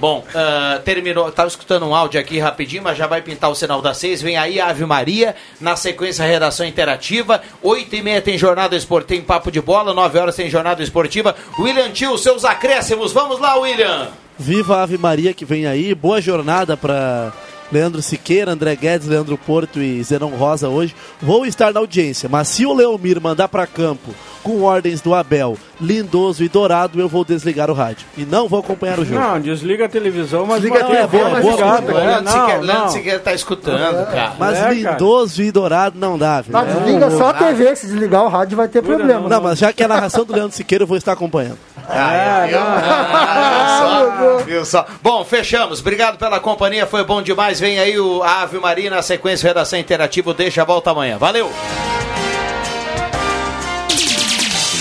Bom, 0.00 0.24
ah, 0.34 0.80
terminou. 0.84 1.28
Estava 1.28 1.46
escutando 1.46 1.86
um 1.86 1.94
áudio 1.94 2.18
aqui 2.18 2.40
rapidinho, 2.40 2.82
mas 2.82 2.98
já 2.98 3.06
vai 3.06 3.22
pintar 3.22 3.48
o 3.48 3.54
sinal 3.54 3.80
das 3.80 3.98
seis. 3.98 4.20
Vem 4.20 4.36
aí 4.36 4.58
a 4.58 4.70
Ave 4.70 4.84
Maria, 4.84 5.36
na 5.60 5.76
sequência 5.76 6.24
a 6.24 6.28
redação 6.28 6.66
interativa. 6.66 7.40
Oito 7.62 7.94
e 7.94 8.02
meia 8.02 8.20
tem 8.20 8.36
jornada 8.36 8.74
esportiva, 8.74 9.06
tem 9.06 9.22
papo 9.22 9.52
de 9.52 9.60
bola. 9.60 9.94
Nove 9.94 10.18
horas 10.18 10.34
tem 10.34 10.50
jornada 10.50 10.82
esportiva. 10.82 11.36
William 11.60 11.92
Tio, 11.92 12.18
seus 12.18 12.44
acréscimos. 12.44 13.12
Vamos 13.12 13.38
lá, 13.38 13.56
William. 13.56 14.08
Viva 14.36 14.78
a 14.78 14.82
Ave 14.82 14.98
Maria 14.98 15.32
que 15.32 15.44
vem 15.44 15.64
aí. 15.64 15.94
Boa 15.94 16.20
jornada 16.20 16.76
para 16.76 17.32
Leandro 17.70 18.02
Siqueira, 18.02 18.52
André 18.52 18.76
Guedes, 18.76 19.08
Leandro 19.08 19.36
Porto 19.36 19.80
e 19.80 20.02
Zenon 20.02 20.30
Rosa 20.30 20.68
hoje. 20.68 20.94
Vou 21.20 21.46
estar 21.46 21.72
na 21.72 21.80
audiência, 21.80 22.28
mas 22.28 22.48
se 22.48 22.64
o 22.64 22.72
Leomir 22.72 23.20
mandar 23.20 23.48
para 23.48 23.66
campo 23.66 24.14
com 24.42 24.62
ordens 24.62 25.00
do 25.00 25.14
Abel, 25.14 25.58
Lindoso 25.80 26.42
e 26.42 26.48
Dourado, 26.48 26.98
eu 27.00 27.08
vou 27.08 27.24
desligar 27.24 27.70
o 27.70 27.74
rádio. 27.74 28.06
E 28.16 28.24
não 28.24 28.48
vou 28.48 28.60
acompanhar 28.60 28.98
o 28.98 29.04
jogo. 29.04 29.20
Não, 29.20 29.40
desliga 29.40 29.84
a 29.84 29.88
televisão, 29.88 30.46
mas 30.46 30.62
Desliga 30.62 30.84
a 30.84 30.88
mantém 30.88 31.00
TV, 31.08 31.18
bola 31.18 31.30
mas 31.30 31.44
ligada. 31.44 31.80
desliga. 31.80 32.00
É, 32.00 32.04
Leandro 32.06 32.24
não, 32.24 32.32
Siqueira- 32.32 32.58
não. 32.58 32.66
Leandro 32.66 32.90
Siqueira 32.92 33.18
tá 33.20 33.34
escutando, 33.34 34.06
cara. 34.06 34.32
Mas 34.38 34.56
É, 34.56 34.60
cara. 34.62 34.72
Lindoso 34.74 35.42
e 35.42 35.50
Dourado 35.52 35.98
não 35.98 36.16
dá, 36.18 36.40
velho. 36.40 36.52
Tá, 36.52 36.64
desliga 36.64 37.10
só 37.10 37.28
a 37.28 37.34
TV, 37.34 37.76
se 37.76 37.86
desligar 37.86 38.22
o 38.24 38.28
rádio 38.28 38.56
vai 38.56 38.68
ter 38.68 38.82
problema. 38.82 39.28
Não, 39.28 39.40
mas 39.42 39.58
já 39.58 39.72
que 39.72 39.82
é 39.82 39.86
a 39.86 39.88
narração 39.88 40.24
do 40.24 40.32
Leandro 40.32 40.56
Siqueira, 40.56 40.84
eu 40.84 40.88
vou 40.88 40.96
estar 40.96 41.12
acompanhando. 41.12 41.58
Ah, 41.88 42.46
viu? 42.48 42.58
Ah, 42.58 44.16
viu 44.18 44.36
só? 44.38 44.44
Viu 44.44 44.64
só? 44.64 44.86
Bom, 45.02 45.24
fechamos. 45.24 45.80
Obrigado 45.80 46.16
pela 46.18 46.40
companhia, 46.40 46.86
foi 46.86 47.04
bom 47.04 47.22
demais. 47.22 47.60
Vem 47.60 47.78
aí 47.78 47.98
o 48.00 48.22
Ave 48.22 48.58
Maria 48.58 48.90
na 48.90 49.02
sequência 49.02 49.46
redação 49.48 49.78
interativa. 49.78 50.34
Deixa 50.34 50.62
a 50.62 50.64
volta 50.64 50.90
amanhã. 50.90 51.16
Valeu! 51.18 51.50